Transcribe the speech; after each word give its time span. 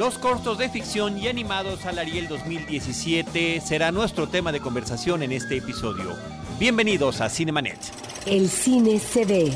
Los 0.00 0.16
cortos 0.16 0.56
de 0.56 0.70
ficción 0.70 1.18
y 1.18 1.28
animados 1.28 1.84
al 1.84 1.98
Ariel 1.98 2.26
2017 2.26 3.60
será 3.60 3.92
nuestro 3.92 4.26
tema 4.26 4.50
de 4.50 4.58
conversación 4.58 5.22
en 5.22 5.30
este 5.30 5.58
episodio. 5.58 6.16
Bienvenidos 6.58 7.20
a 7.20 7.28
Cinemanet. 7.28 7.78
El 8.24 8.48
cine 8.48 8.98
se 8.98 9.26
ve, 9.26 9.52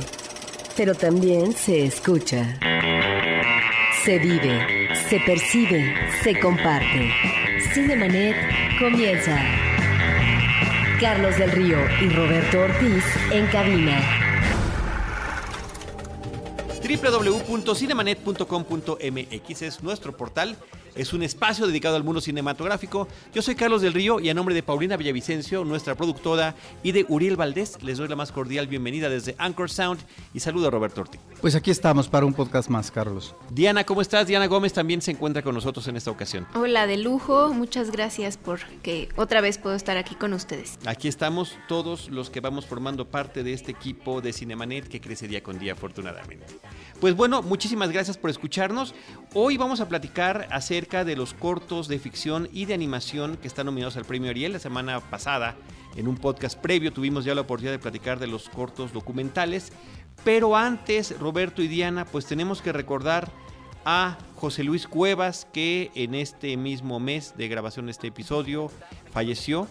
pero 0.76 0.94
también 0.94 1.54
se 1.54 1.86
escucha. 1.86 2.58
Se 4.04 4.18
vive, 4.18 4.94
se 5.08 5.18
percibe, 5.20 5.94
se 6.22 6.38
comparte. 6.38 7.10
Cinemanet 7.72 8.36
comienza. 8.78 9.42
Carlos 11.00 11.38
del 11.38 11.52
Río 11.52 11.78
y 12.02 12.08
Roberto 12.10 12.60
Ortiz 12.60 13.04
en 13.32 13.46
cabina 13.46 14.23
www.cinemanet.com.mx 16.84 19.62
es 19.62 19.82
nuestro 19.82 20.16
portal 20.16 20.56
es 20.96 21.12
un 21.12 21.22
espacio 21.22 21.66
dedicado 21.66 21.96
al 21.96 22.04
mundo 22.04 22.20
cinematográfico. 22.20 23.08
Yo 23.34 23.42
soy 23.42 23.54
Carlos 23.54 23.82
del 23.82 23.92
Río 23.92 24.20
y 24.20 24.28
a 24.28 24.34
nombre 24.34 24.54
de 24.54 24.62
Paulina 24.62 24.96
Villavicencio, 24.96 25.64
nuestra 25.64 25.94
productora, 25.94 26.54
y 26.82 26.92
de 26.92 27.04
Uriel 27.08 27.36
Valdés, 27.36 27.82
les 27.82 27.98
doy 27.98 28.08
la 28.08 28.16
más 28.16 28.32
cordial 28.32 28.66
bienvenida 28.66 29.08
desde 29.08 29.34
Anchor 29.38 29.70
Sound 29.70 30.00
y 30.32 30.40
saludo 30.40 30.68
a 30.68 30.70
Roberto 30.70 31.02
Ortiz. 31.02 31.20
Pues 31.40 31.54
aquí 31.54 31.70
estamos 31.70 32.08
para 32.08 32.26
un 32.26 32.34
podcast 32.34 32.68
más, 32.68 32.90
Carlos. 32.90 33.34
Diana, 33.50 33.84
¿cómo 33.84 34.00
estás? 34.00 34.26
Diana 34.26 34.46
Gómez 34.46 34.72
también 34.72 35.02
se 35.02 35.10
encuentra 35.10 35.42
con 35.42 35.54
nosotros 35.54 35.86
en 35.88 35.96
esta 35.96 36.10
ocasión. 36.10 36.46
Hola, 36.54 36.86
de 36.86 36.96
lujo. 36.96 37.52
Muchas 37.52 37.90
gracias 37.90 38.36
por 38.36 38.60
que 38.82 39.08
otra 39.16 39.40
vez 39.40 39.58
puedo 39.58 39.76
estar 39.76 39.96
aquí 39.96 40.14
con 40.14 40.32
ustedes. 40.32 40.78
Aquí 40.86 41.08
estamos 41.08 41.56
todos 41.68 42.08
los 42.10 42.30
que 42.30 42.40
vamos 42.40 42.66
formando 42.66 43.06
parte 43.08 43.42
de 43.42 43.52
este 43.52 43.72
equipo 43.72 44.20
de 44.20 44.32
Cinemanet 44.32 44.88
que 44.88 45.00
crece 45.00 45.28
día 45.28 45.42
con 45.42 45.58
día, 45.58 45.72
afortunadamente. 45.72 46.46
Pues 47.04 47.14
bueno, 47.14 47.42
muchísimas 47.42 47.92
gracias 47.92 48.16
por 48.16 48.30
escucharnos. 48.30 48.94
Hoy 49.34 49.58
vamos 49.58 49.80
a 49.80 49.90
platicar 49.90 50.48
acerca 50.50 51.04
de 51.04 51.16
los 51.16 51.34
cortos 51.34 51.86
de 51.86 51.98
ficción 51.98 52.48
y 52.50 52.64
de 52.64 52.72
animación 52.72 53.36
que 53.36 53.46
están 53.46 53.66
nominados 53.66 53.98
al 53.98 54.06
Premio 54.06 54.30
Ariel. 54.30 54.54
La 54.54 54.58
semana 54.58 55.00
pasada, 55.00 55.54
en 55.96 56.08
un 56.08 56.16
podcast 56.16 56.58
previo, 56.58 56.94
tuvimos 56.94 57.26
ya 57.26 57.34
la 57.34 57.42
oportunidad 57.42 57.72
de 57.72 57.78
platicar 57.78 58.18
de 58.20 58.26
los 58.26 58.48
cortos 58.48 58.94
documentales. 58.94 59.70
Pero 60.24 60.56
antes, 60.56 61.20
Roberto 61.20 61.60
y 61.60 61.68
Diana, 61.68 62.06
pues 62.06 62.24
tenemos 62.24 62.62
que 62.62 62.72
recordar 62.72 63.30
a 63.84 64.16
José 64.36 64.64
Luis 64.64 64.86
Cuevas, 64.86 65.46
que 65.52 65.90
en 65.94 66.14
este 66.14 66.56
mismo 66.56 67.00
mes 67.00 67.34
de 67.36 67.48
grabación 67.48 67.84
de 67.84 67.92
este 67.92 68.06
episodio 68.06 68.70
falleció. 69.12 69.68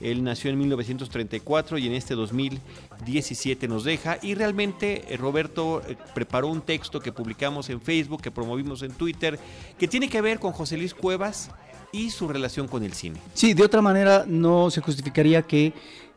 Él 0.00 0.22
nació 0.22 0.50
en 0.50 0.58
1934 0.58 1.78
y 1.78 1.86
en 1.86 1.92
este 1.94 2.14
2017 2.14 3.68
nos 3.68 3.84
deja. 3.84 4.18
Y 4.22 4.34
realmente 4.34 5.04
eh, 5.08 5.16
Roberto 5.16 5.82
eh, 5.88 5.96
preparó 6.14 6.48
un 6.48 6.60
texto 6.60 7.00
que 7.00 7.12
publicamos 7.12 7.70
en 7.70 7.80
Facebook, 7.80 8.22
que 8.22 8.30
promovimos 8.30 8.82
en 8.82 8.92
Twitter, 8.92 9.38
que 9.78 9.88
tiene 9.88 10.08
que 10.08 10.20
ver 10.20 10.38
con 10.38 10.52
José 10.52 10.76
Luis 10.76 10.94
Cuevas 10.94 11.50
y 11.92 12.10
su 12.10 12.28
relación 12.28 12.68
con 12.68 12.82
el 12.82 12.92
cine. 12.92 13.20
Sí, 13.34 13.54
de 13.54 13.64
otra 13.64 13.80
manera 13.80 14.24
no 14.26 14.70
se 14.70 14.80
justificaría 14.80 15.42
que 15.42 15.72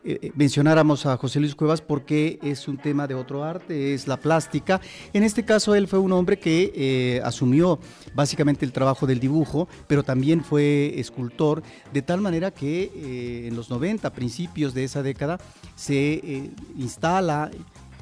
eh, 0.09 0.17
eh, 0.23 0.31
mencionáramos 0.35 1.05
a 1.05 1.17
José 1.17 1.39
Luis 1.39 1.53
Cuevas 1.53 1.81
porque 1.81 2.39
es 2.41 2.67
un 2.67 2.79
tema 2.79 3.05
de 3.05 3.13
otro 3.13 3.43
arte, 3.43 3.93
es 3.93 4.07
la 4.07 4.17
plástica. 4.17 4.81
En 5.13 5.21
este 5.21 5.45
caso 5.45 5.75
él 5.75 5.87
fue 5.87 5.99
un 5.99 6.11
hombre 6.13 6.39
que 6.39 6.73
eh, 6.73 7.21
asumió 7.23 7.79
básicamente 8.15 8.65
el 8.65 8.71
trabajo 8.71 9.05
del 9.05 9.19
dibujo, 9.19 9.67
pero 9.85 10.01
también 10.01 10.43
fue 10.43 10.99
escultor, 10.99 11.61
de 11.93 12.01
tal 12.01 12.21
manera 12.21 12.49
que 12.49 13.47
en 13.47 13.55
los 13.55 13.69
90, 13.69 14.11
principios 14.11 14.73
de 14.73 14.83
esa 14.83 15.03
década, 15.03 15.37
se 15.75 16.49
instala 16.75 17.51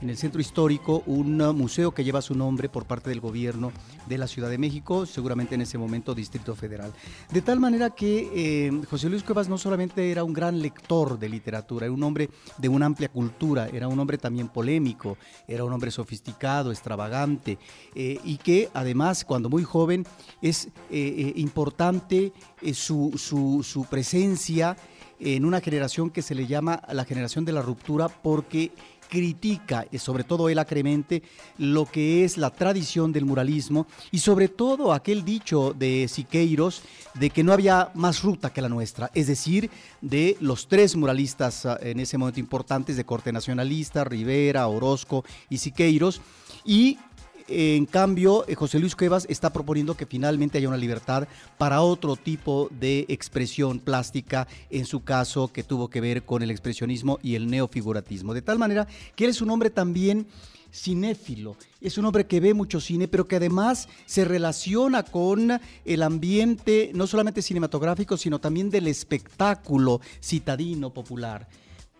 en 0.02 0.10
el 0.10 0.18
centro 0.18 0.40
histórico 0.40 1.04
un 1.06 1.38
museo 1.56 1.92
que 1.92 2.04
lleva 2.04 2.22
su 2.22 2.36
nombre 2.36 2.70
por 2.70 2.86
parte 2.86 3.10
del 3.10 3.20
gobierno 3.20 3.72
de 4.08 4.18
la 4.18 4.28
Ciudad 4.28 4.50
de 4.50 4.58
México, 4.58 5.06
seguramente 5.06 5.56
en 5.56 5.62
ese 5.62 5.78
momento 5.78 6.14
Distrito 6.14 6.56
Federal. 6.56 6.94
De 7.32 7.42
tal 7.42 7.60
manera 7.60 7.90
que 7.90 8.30
eh, 8.34 8.82
José 8.90 9.10
Luis 9.10 9.24
Cuevas 9.24 9.50
no 9.50 9.58
solamente 9.58 10.12
era 10.12 10.24
un 10.24 10.34
gran 10.34 10.62
lector 10.62 11.18
de 11.18 11.30
literatura, 11.30 11.86
era 11.86 11.94
un 11.94 12.04
hombre 12.04 12.30
de 12.58 12.70
una 12.70 12.86
amplia 12.86 13.10
cultura, 13.10 13.68
era 13.74 13.88
un 13.88 14.00
hombre 14.00 14.18
también 14.18 14.50
polémico, 14.50 15.18
era 15.48 15.64
un 15.64 15.74
hombre 15.74 15.92
sofisticado, 15.92 16.72
extravagante, 16.72 17.58
eh, 17.96 18.20
y 18.24 18.38
que 18.38 18.70
además 18.74 19.26
cuando 19.26 19.50
muy 19.50 19.64
joven 19.64 20.06
es 20.42 20.70
eh, 20.92 21.34
importante 21.36 22.32
su 22.74 23.88
presencia 23.90 24.78
en 25.20 25.46
una 25.46 25.62
generación 25.62 26.10
que 26.10 26.22
se 26.22 26.36
le 26.36 26.46
llama 26.46 26.82
la 26.92 27.06
generación 27.06 27.46
de 27.46 27.52
la 27.52 27.62
ruptura 27.62 28.08
porque 28.08 28.72
critica, 29.08 29.86
sobre 29.98 30.24
todo 30.24 30.50
él 30.50 30.60
acremente, 30.60 31.24
lo 31.58 31.86
que 31.86 32.24
es 32.24 32.38
la 32.38 32.50
tradición 32.50 33.12
del 33.12 33.26
muralismo 33.26 33.88
y 34.12 34.20
sobre 34.20 34.48
todo 34.48 34.94
aquel 34.94 35.24
dicho 35.24 35.74
de 35.78 36.08
Siqueiros 36.08 36.82
de 37.14 37.30
que 37.30 37.44
no 37.44 37.54
había 37.54 37.92
más 37.96 38.22
ruta 38.22 38.52
que 38.52 38.62
la 38.62 38.70
nuestra, 38.70 39.10
es 39.14 39.28
decir, 39.28 39.70
de 40.02 40.38
los 40.40 40.68
tres 40.68 40.96
muralistas 40.96 41.66
ah, 41.66 41.78
en 41.82 42.00
ese 42.00 42.18
momento 42.18 42.40
importantes 42.40 42.98
de 42.98 43.06
corte 43.06 43.32
nacionalista, 43.32 44.04
Rivera, 44.04 44.68
Orozco 44.68 45.24
y 45.50 45.58
Siqueiros, 45.58 46.22
y 46.66 46.98
en 47.48 47.86
cambio, 47.86 48.46
eh, 48.48 48.56
José 48.56 48.80
Luis 48.80 48.96
Cuevas 48.96 49.26
está 49.30 49.52
proponiendo 49.52 49.96
que 49.96 50.06
finalmente 50.06 50.58
haya 50.58 50.68
una 50.68 50.78
libertad 50.78 51.28
para 51.58 51.82
otro 51.82 52.16
tipo 52.16 52.70
de 52.72 53.06
expresión 53.08 53.80
plástica, 53.80 54.48
en 54.70 54.86
su 54.86 55.04
caso 55.04 55.48
que 55.48 55.64
tuvo 55.64 55.90
que 55.90 56.02
ver 56.02 56.24
con 56.24 56.44
el 56.44 56.52
expresionismo 56.52 57.20
y 57.22 57.36
el 57.36 57.50
neofiguratismo. 57.50 58.34
De 58.34 58.42
tal 58.42 58.60
manera 58.60 58.88
que 59.16 59.26
él 59.26 59.30
es 59.30 59.42
un 59.42 59.50
hombre 59.50 59.70
también 59.70 60.28
cinéfilo, 60.74 61.56
es 61.82 61.98
un 61.98 62.06
hombre 62.06 62.28
que 62.28 62.40
ve 62.40 62.54
mucho 62.54 62.82
cine, 62.82 63.08
pero 63.08 63.28
que 63.28 63.38
además 63.38 63.88
se 64.06 64.26
relaciona 64.26 65.04
con 65.04 65.60
el 65.86 66.04
ambiente 66.04 66.92
no 66.94 67.08
solamente 67.08 67.42
cinematográfico, 67.42 68.18
sino 68.18 68.40
también 68.40 68.70
del 68.70 68.88
espectáculo 68.88 70.02
citadino 70.22 70.94
popular. 70.94 71.48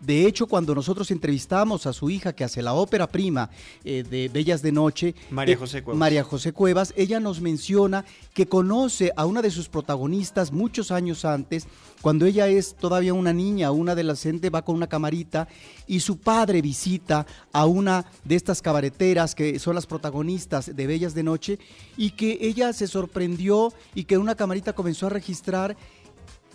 De 0.00 0.26
hecho, 0.26 0.46
cuando 0.46 0.74
nosotros 0.76 1.10
entrevistamos 1.10 1.86
a 1.86 1.92
su 1.92 2.08
hija 2.08 2.32
que 2.32 2.44
hace 2.44 2.62
la 2.62 2.72
ópera 2.72 3.08
prima 3.08 3.50
eh, 3.84 4.04
de 4.08 4.28
Bellas 4.28 4.62
de 4.62 4.70
Noche, 4.70 5.14
María 5.30 5.56
José, 5.56 5.82
Cuevas. 5.82 5.98
María 5.98 6.22
José 6.22 6.52
Cuevas, 6.52 6.94
ella 6.96 7.18
nos 7.18 7.40
menciona 7.40 8.04
que 8.32 8.46
conoce 8.46 9.12
a 9.16 9.26
una 9.26 9.42
de 9.42 9.50
sus 9.50 9.68
protagonistas 9.68 10.52
muchos 10.52 10.92
años 10.92 11.24
antes, 11.24 11.66
cuando 12.00 12.26
ella 12.26 12.46
es 12.46 12.76
todavía 12.76 13.12
una 13.12 13.32
niña, 13.32 13.72
una 13.72 13.92
adolescente, 13.92 14.50
va 14.50 14.64
con 14.64 14.76
una 14.76 14.86
camarita 14.86 15.48
y 15.88 15.98
su 15.98 16.18
padre 16.18 16.62
visita 16.62 17.26
a 17.52 17.66
una 17.66 18.04
de 18.24 18.36
estas 18.36 18.62
cabareteras 18.62 19.34
que 19.34 19.58
son 19.58 19.74
las 19.74 19.86
protagonistas 19.86 20.76
de 20.76 20.86
Bellas 20.86 21.14
de 21.14 21.24
Noche 21.24 21.58
y 21.96 22.10
que 22.10 22.38
ella 22.40 22.72
se 22.72 22.86
sorprendió 22.86 23.72
y 23.96 24.04
que 24.04 24.16
una 24.16 24.36
camarita 24.36 24.74
comenzó 24.74 25.06
a 25.06 25.10
registrar 25.10 25.76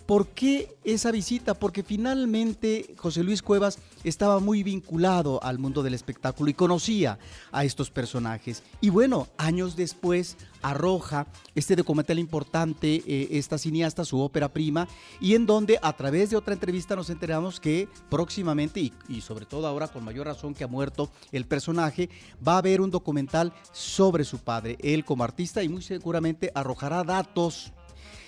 ¿Por 0.06 0.28
qué 0.28 0.76
esa 0.84 1.10
visita? 1.10 1.54
Porque 1.54 1.82
finalmente 1.82 2.94
José 2.98 3.22
Luis 3.22 3.40
Cuevas 3.40 3.78
estaba 4.04 4.38
muy 4.38 4.62
vinculado 4.62 5.42
al 5.42 5.58
mundo 5.58 5.82
del 5.82 5.94
espectáculo 5.94 6.50
y 6.50 6.54
conocía 6.54 7.18
a 7.52 7.64
estos 7.64 7.90
personajes. 7.90 8.62
Y 8.82 8.90
bueno, 8.90 9.28
años 9.38 9.76
después 9.76 10.36
arroja 10.60 11.26
este 11.54 11.74
documental 11.74 12.18
importante, 12.18 13.02
eh, 13.06 13.28
esta 13.30 13.56
cineasta, 13.56 14.04
su 14.04 14.20
ópera 14.20 14.52
prima, 14.52 14.88
y 15.22 15.34
en 15.36 15.46
donde 15.46 15.78
a 15.80 15.94
través 15.94 16.28
de 16.28 16.36
otra 16.36 16.52
entrevista 16.52 16.94
nos 16.96 17.08
enteramos 17.08 17.58
que 17.58 17.88
próximamente, 18.10 18.80
y, 18.80 18.92
y 19.08 19.22
sobre 19.22 19.46
todo 19.46 19.66
ahora 19.66 19.88
con 19.88 20.04
mayor 20.04 20.26
razón 20.26 20.52
que 20.52 20.64
ha 20.64 20.68
muerto 20.68 21.10
el 21.32 21.46
personaje, 21.46 22.10
va 22.46 22.54
a 22.54 22.58
haber 22.58 22.82
un 22.82 22.90
documental 22.90 23.54
sobre 23.72 24.24
su 24.24 24.36
padre, 24.38 24.76
él 24.82 25.02
como 25.02 25.24
artista, 25.24 25.62
y 25.62 25.70
muy 25.70 25.82
seguramente 25.82 26.52
arrojará 26.54 27.04
datos 27.04 27.72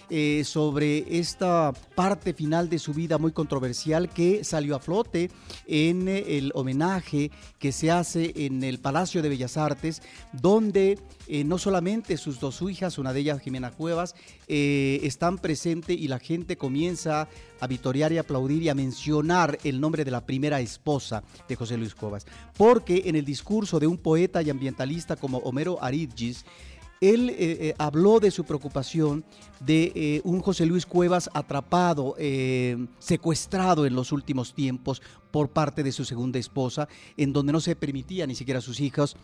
eh, 0.08 0.44
sobre 0.44 1.18
esta 1.18 1.72
parte 1.96 2.32
final 2.32 2.68
de 2.68 2.78
su 2.78 2.94
vida 2.94 3.18
muy 3.18 3.32
controversial 3.32 4.08
que 4.08 4.44
salió 4.44 4.76
a 4.76 4.78
flote 4.78 5.32
en 5.66 6.06
eh, 6.06 6.38
el 6.38 6.52
homenaje 6.54 7.32
que 7.58 7.72
se 7.72 7.90
hace 7.90 8.32
en 8.36 8.62
el 8.62 8.78
Palacio 8.78 9.20
de 9.20 9.28
Bellas 9.28 9.56
Artes, 9.56 10.02
donde 10.32 11.00
eh, 11.26 11.42
no 11.42 11.58
solamente 11.58 12.16
sus 12.18 12.38
dos 12.38 12.62
hijas, 12.62 12.98
una 12.98 13.12
de 13.12 13.18
ellas 13.18 13.40
Jimena 13.40 13.72
Cuevas, 13.72 14.14
están 14.46 15.38
presentes 15.38 15.98
y 15.98 16.06
la 16.06 16.20
gente 16.20 16.56
comienza 16.56 17.28
a 17.58 17.66
vitorear 17.66 18.12
y 18.12 18.18
aplaudir 18.18 18.62
y 18.62 18.68
a 18.68 18.76
mencionar 18.76 19.58
el 19.64 19.80
nombre 19.80 20.04
de 20.04 20.12
la 20.12 20.24
primera 20.24 20.60
esposa 20.60 21.24
de 21.48 21.56
José 21.56 21.76
Luis 21.76 21.96
Cuevas, 21.96 22.26
porque 22.56 23.02
en 23.06 23.16
el 23.16 23.24
discurso 23.24 23.80
de 23.80 23.88
un 23.88 23.98
poeta 23.98 24.40
y 24.42 24.50
ambientalista 24.50 25.16
como 25.16 25.38
Homero 25.38 25.82
Aridgis, 25.82 26.44
él 27.00 27.30
eh, 27.30 27.36
eh, 27.38 27.74
habló 27.78 28.20
de 28.20 28.30
su 28.30 28.44
preocupación 28.44 29.24
de 29.60 29.92
eh, 29.94 30.20
un 30.24 30.40
José 30.40 30.66
Luis 30.66 30.86
Cuevas 30.86 31.30
atrapado, 31.34 32.14
secuestrado 32.98 33.86
en 33.86 33.94
los 33.94 34.12
últimos 34.12 34.54
tiempos 34.54 35.02
por 35.30 35.50
parte 35.50 35.82
de 35.82 35.92
su 35.92 36.04
segunda 36.04 36.38
esposa, 36.38 36.88
en 37.16 37.32
donde 37.32 37.52
no 37.52 37.60
se 37.60 37.76
permitía 37.76 38.26
ni 38.26 38.34
siquiera 38.34 38.58
a 38.58 38.62
sus 38.62 38.80
hijos 38.80 39.16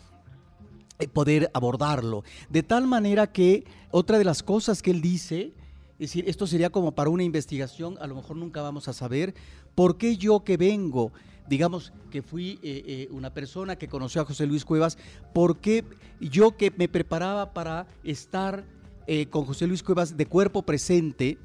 poder 1.13 1.51
abordarlo. 1.55 2.23
De 2.49 2.63
tal 2.63 2.87
manera 2.87 3.33
que 3.33 3.65
otra 3.91 4.19
de 4.19 4.25
las 4.25 4.43
cosas 4.43 4.83
que 4.83 4.91
él 4.91 5.01
dice, 5.01 5.53
es 5.95 6.11
decir, 6.11 6.25
esto 6.29 6.47
sería 6.47 6.71
como 6.71 6.93
para 6.93 7.11
una 7.11 7.25
investigación, 7.25 7.97
a 8.01 8.07
lo 8.07 8.15
mejor 8.15 8.37
nunca 8.37 8.63
vamos 8.63 8.89
a 8.89 8.93
saber, 8.93 9.35
¿por 9.75 9.97
qué 9.97 10.17
yo 10.17 10.45
que 10.45 10.57
vengo 10.57 11.13
digamos 11.49 11.93
que 12.11 12.23
fui 12.23 12.59
eh, 12.63 12.83
eh, 12.87 13.09
una 13.11 13.33
persona 13.33 13.77
que 13.77 13.89
conoció 13.89 14.23
a 14.23 14.25
José 14.25 14.47
Luis 14.47 14.65
Cuevas, 14.65 14.99
porque 15.33 15.85
yo 16.21 16.57
que 16.57 16.73
me 16.77 16.89
preparaba 16.89 17.53
para 17.53 17.87
estar 18.05 18.65
eh, 19.07 19.27
con 19.27 19.45
José 19.45 19.67
Luis 19.67 19.83
Cuevas 19.83 20.17
de 20.17 20.27
cuerpo 20.27 20.63
presente, 20.63 21.39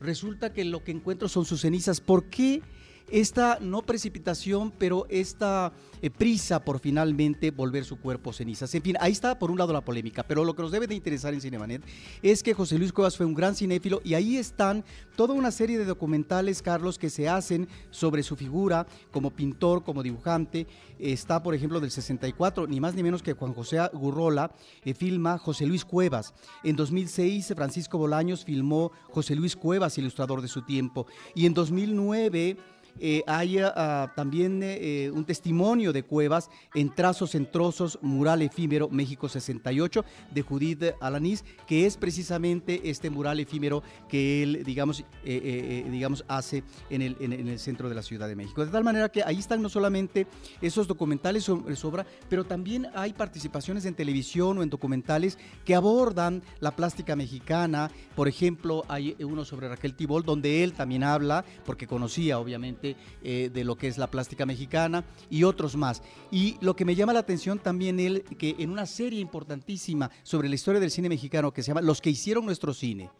resulta 0.00 0.52
que 0.52 0.64
lo 0.64 0.82
que 0.82 0.92
encuentro 0.92 1.28
son 1.28 1.44
sus 1.44 1.60
cenizas. 1.60 2.00
¿Por 2.00 2.30
qué 2.30 2.62
esta 3.10 3.58
no 3.60 3.82
precipitación, 3.82 4.72
pero 4.78 5.06
esta 5.08 5.72
eh, 6.00 6.10
prisa 6.10 6.64
por 6.64 6.80
finalmente 6.80 7.50
volver 7.50 7.84
su 7.84 7.98
cuerpo 7.98 8.32
cenizas. 8.32 8.74
En 8.74 8.82
fin, 8.82 8.96
ahí 9.00 9.12
está 9.12 9.38
por 9.38 9.50
un 9.50 9.58
lado 9.58 9.72
la 9.72 9.84
polémica, 9.84 10.22
pero 10.22 10.44
lo 10.44 10.54
que 10.54 10.62
nos 10.62 10.72
debe 10.72 10.86
de 10.86 10.94
interesar 10.94 11.32
en 11.34 11.40
Cinemanet 11.40 11.82
es 12.22 12.42
que 12.42 12.54
José 12.54 12.78
Luis 12.78 12.92
Cuevas 12.92 13.16
fue 13.16 13.26
un 13.26 13.34
gran 13.34 13.54
cinéfilo 13.54 14.00
y 14.02 14.14
ahí 14.14 14.36
están 14.36 14.84
toda 15.16 15.34
una 15.34 15.50
serie 15.50 15.78
de 15.78 15.84
documentales, 15.84 16.62
Carlos, 16.62 16.98
que 16.98 17.10
se 17.10 17.28
hacen 17.28 17.68
sobre 17.90 18.22
su 18.22 18.36
figura 18.36 18.86
como 19.10 19.30
pintor, 19.30 19.84
como 19.84 20.02
dibujante. 20.02 20.66
Está, 20.98 21.42
por 21.42 21.54
ejemplo, 21.54 21.80
del 21.80 21.90
64, 21.90 22.66
ni 22.66 22.80
más 22.80 22.94
ni 22.94 23.02
menos 23.02 23.22
que 23.22 23.34
Juan 23.34 23.54
José 23.54 23.78
Gurrola, 23.92 24.52
eh, 24.84 24.94
filma 24.94 25.38
José 25.38 25.66
Luis 25.66 25.84
Cuevas. 25.84 26.34
En 26.64 26.76
2006, 26.76 27.52
Francisco 27.54 27.98
Bolaños 27.98 28.44
filmó 28.44 28.92
José 29.10 29.34
Luis 29.36 29.56
Cuevas, 29.56 29.98
ilustrador 29.98 30.42
de 30.42 30.48
su 30.48 30.62
tiempo. 30.62 31.06
Y 31.34 31.46
en 31.46 31.54
2009 31.54 32.56
eh, 33.00 33.22
hay 33.26 33.58
ah, 33.58 34.12
también 34.14 34.62
eh, 34.62 35.04
eh, 35.04 35.10
un 35.10 35.24
testimonio 35.24 35.92
de 35.92 36.02
Cuevas 36.02 36.50
en 36.74 36.94
Trazos 36.94 37.34
en 37.34 37.50
Trozos, 37.50 37.98
Mural 38.02 38.42
Efímero 38.42 38.88
México 38.88 39.28
68 39.28 40.04
de 40.30 40.42
Judith 40.42 40.84
Alanís, 41.00 41.44
que 41.66 41.86
es 41.86 41.96
precisamente 41.96 42.90
este 42.90 43.10
mural 43.10 43.40
efímero 43.40 43.82
que 44.08 44.42
él, 44.42 44.62
digamos, 44.64 45.04
digamos 45.24 46.24
hace 46.28 46.62
en 46.90 47.02
el, 47.02 47.16
en, 47.20 47.32
el, 47.48 47.58
centro 47.58 47.88
de 47.88 47.94
la 47.94 48.02
Ciudad 48.02 48.28
de 48.28 48.36
México. 48.36 48.64
De 48.64 48.70
tal 48.70 48.84
manera 48.84 49.08
que 49.08 49.22
ahí 49.24 49.38
están 49.38 49.62
no 49.62 49.68
solamente 49.68 50.26
esos 50.60 50.86
documentales 50.86 51.44
sobre 51.44 51.76
su 51.76 51.88
obra, 51.88 52.06
pero 52.28 52.44
también 52.44 52.88
hay 52.94 53.12
participaciones 53.12 53.84
en 53.84 53.94
televisión 53.94 54.58
o 54.58 54.62
en 54.62 54.70
documentales 54.70 55.38
que 55.64 55.74
abordan 55.74 56.42
la 56.60 56.74
plástica 56.76 57.16
mexicana. 57.16 57.90
Por 58.14 58.28
ejemplo, 58.28 58.84
hay 58.88 59.16
uno 59.20 59.44
sobre 59.44 59.68
Raquel 59.68 59.94
Tibol, 59.94 60.24
donde 60.24 60.64
él 60.64 60.72
también 60.72 61.04
habla, 61.04 61.44
porque 61.64 61.86
conocía 61.86 62.38
obviamente 62.38 62.81
eh, 62.82 63.50
de 63.52 63.64
lo 63.64 63.76
que 63.76 63.88
es 63.88 63.98
la 63.98 64.10
plástica 64.10 64.46
mexicana 64.46 65.04
y 65.30 65.44
otros 65.44 65.76
más. 65.76 66.02
Y 66.30 66.56
lo 66.60 66.76
que 66.76 66.84
me 66.84 66.94
llama 66.94 67.12
la 67.12 67.20
atención 67.20 67.58
también 67.58 68.00
él, 68.00 68.24
que 68.38 68.56
en 68.58 68.70
una 68.70 68.86
serie 68.86 69.20
importantísima 69.20 70.10
sobre 70.22 70.48
la 70.48 70.54
historia 70.54 70.80
del 70.80 70.90
cine 70.90 71.08
mexicano 71.08 71.52
que 71.52 71.62
se 71.62 71.68
llama 71.68 71.82
Los 71.82 72.00
que 72.00 72.10
hicieron 72.10 72.46
nuestro 72.46 72.74
cine, 72.74 73.10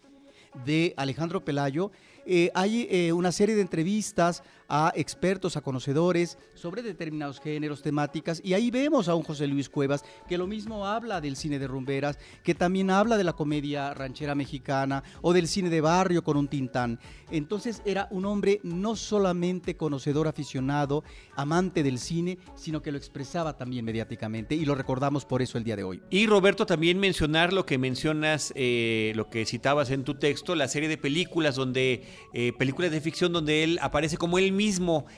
de 0.65 0.95
Alejandro 0.97 1.45
Pelayo, 1.45 1.91
eh, 2.25 2.51
hay 2.55 2.87
eh, 2.91 3.13
una 3.13 3.33
serie 3.33 3.55
de 3.55 3.63
entrevistas 3.63 4.43
a 4.75 4.91
expertos, 4.97 5.59
a 5.59 5.61
conocedores 5.61 6.39
sobre 6.55 6.81
determinados 6.81 7.39
géneros, 7.41 7.83
temáticas, 7.83 8.41
y 8.43 8.55
ahí 8.55 8.71
vemos 8.71 9.07
a 9.07 9.15
un 9.15 9.23
José 9.23 9.47
Luis 9.47 9.69
Cuevas 9.69 10.03
que 10.27 10.39
lo 10.39 10.47
mismo 10.47 10.87
habla 10.87 11.21
del 11.21 11.37
cine 11.37 11.59
de 11.59 11.67
rumberas, 11.67 12.19
que 12.43 12.55
también 12.55 12.89
habla 12.89 13.19
de 13.19 13.25
la 13.25 13.35
comedia 13.35 13.93
ranchera 13.93 14.35
mexicana 14.35 15.05
o 15.21 15.35
del 15.35 15.47
cine 15.47 15.69
de 15.69 15.83
barrio 15.83 16.25
con 16.25 16.39
un 16.39 16.49
tintán. 16.49 16.99
Entonces 17.31 17.83
era 17.85 18.09
un 18.11 18.25
hombre 18.25 18.61
no 18.63 18.97
solamente 18.97 19.77
conocedor, 19.77 20.27
aficionado, 20.27 21.05
amante 21.37 21.83
del 21.83 21.99
cine, 21.99 22.39
sino 22.55 22.81
que 22.81 22.93
lo 22.93 22.97
expresaba 22.97 23.59
también 23.59 23.85
mediáticamente 23.85 24.55
y 24.55 24.65
lo 24.65 24.75
recordamos 24.75 25.27
por 25.27 25.43
eso 25.43 25.59
el 25.59 25.65
día 25.65 25.77
de 25.77 25.85
hoy. 25.85 26.01
Y 26.09 26.27
Roberto, 26.27 26.65
también 26.65 26.99
mencionar 26.99 27.53
lo 27.53 27.67
que 27.67 27.77
mencionas, 27.77 28.55
eh, 28.57 29.13
lo 29.17 29.29
que 29.29 29.45
citabas 29.45 29.91
en 29.91 30.05
tu 30.05 30.15
texto, 30.15 30.55
la 30.55 30.69
serie 30.69 30.89
de 30.89 30.97
películas 30.97 31.57
donde 31.57 32.05
eh, 32.33 32.55
películas 32.55 32.91
de 32.91 33.03
ficción 33.03 33.35
donde 33.35 33.65
él 33.65 33.79
aparece 33.83 34.17
como 34.17 34.39
él 34.39 34.51
mismo 34.53 34.62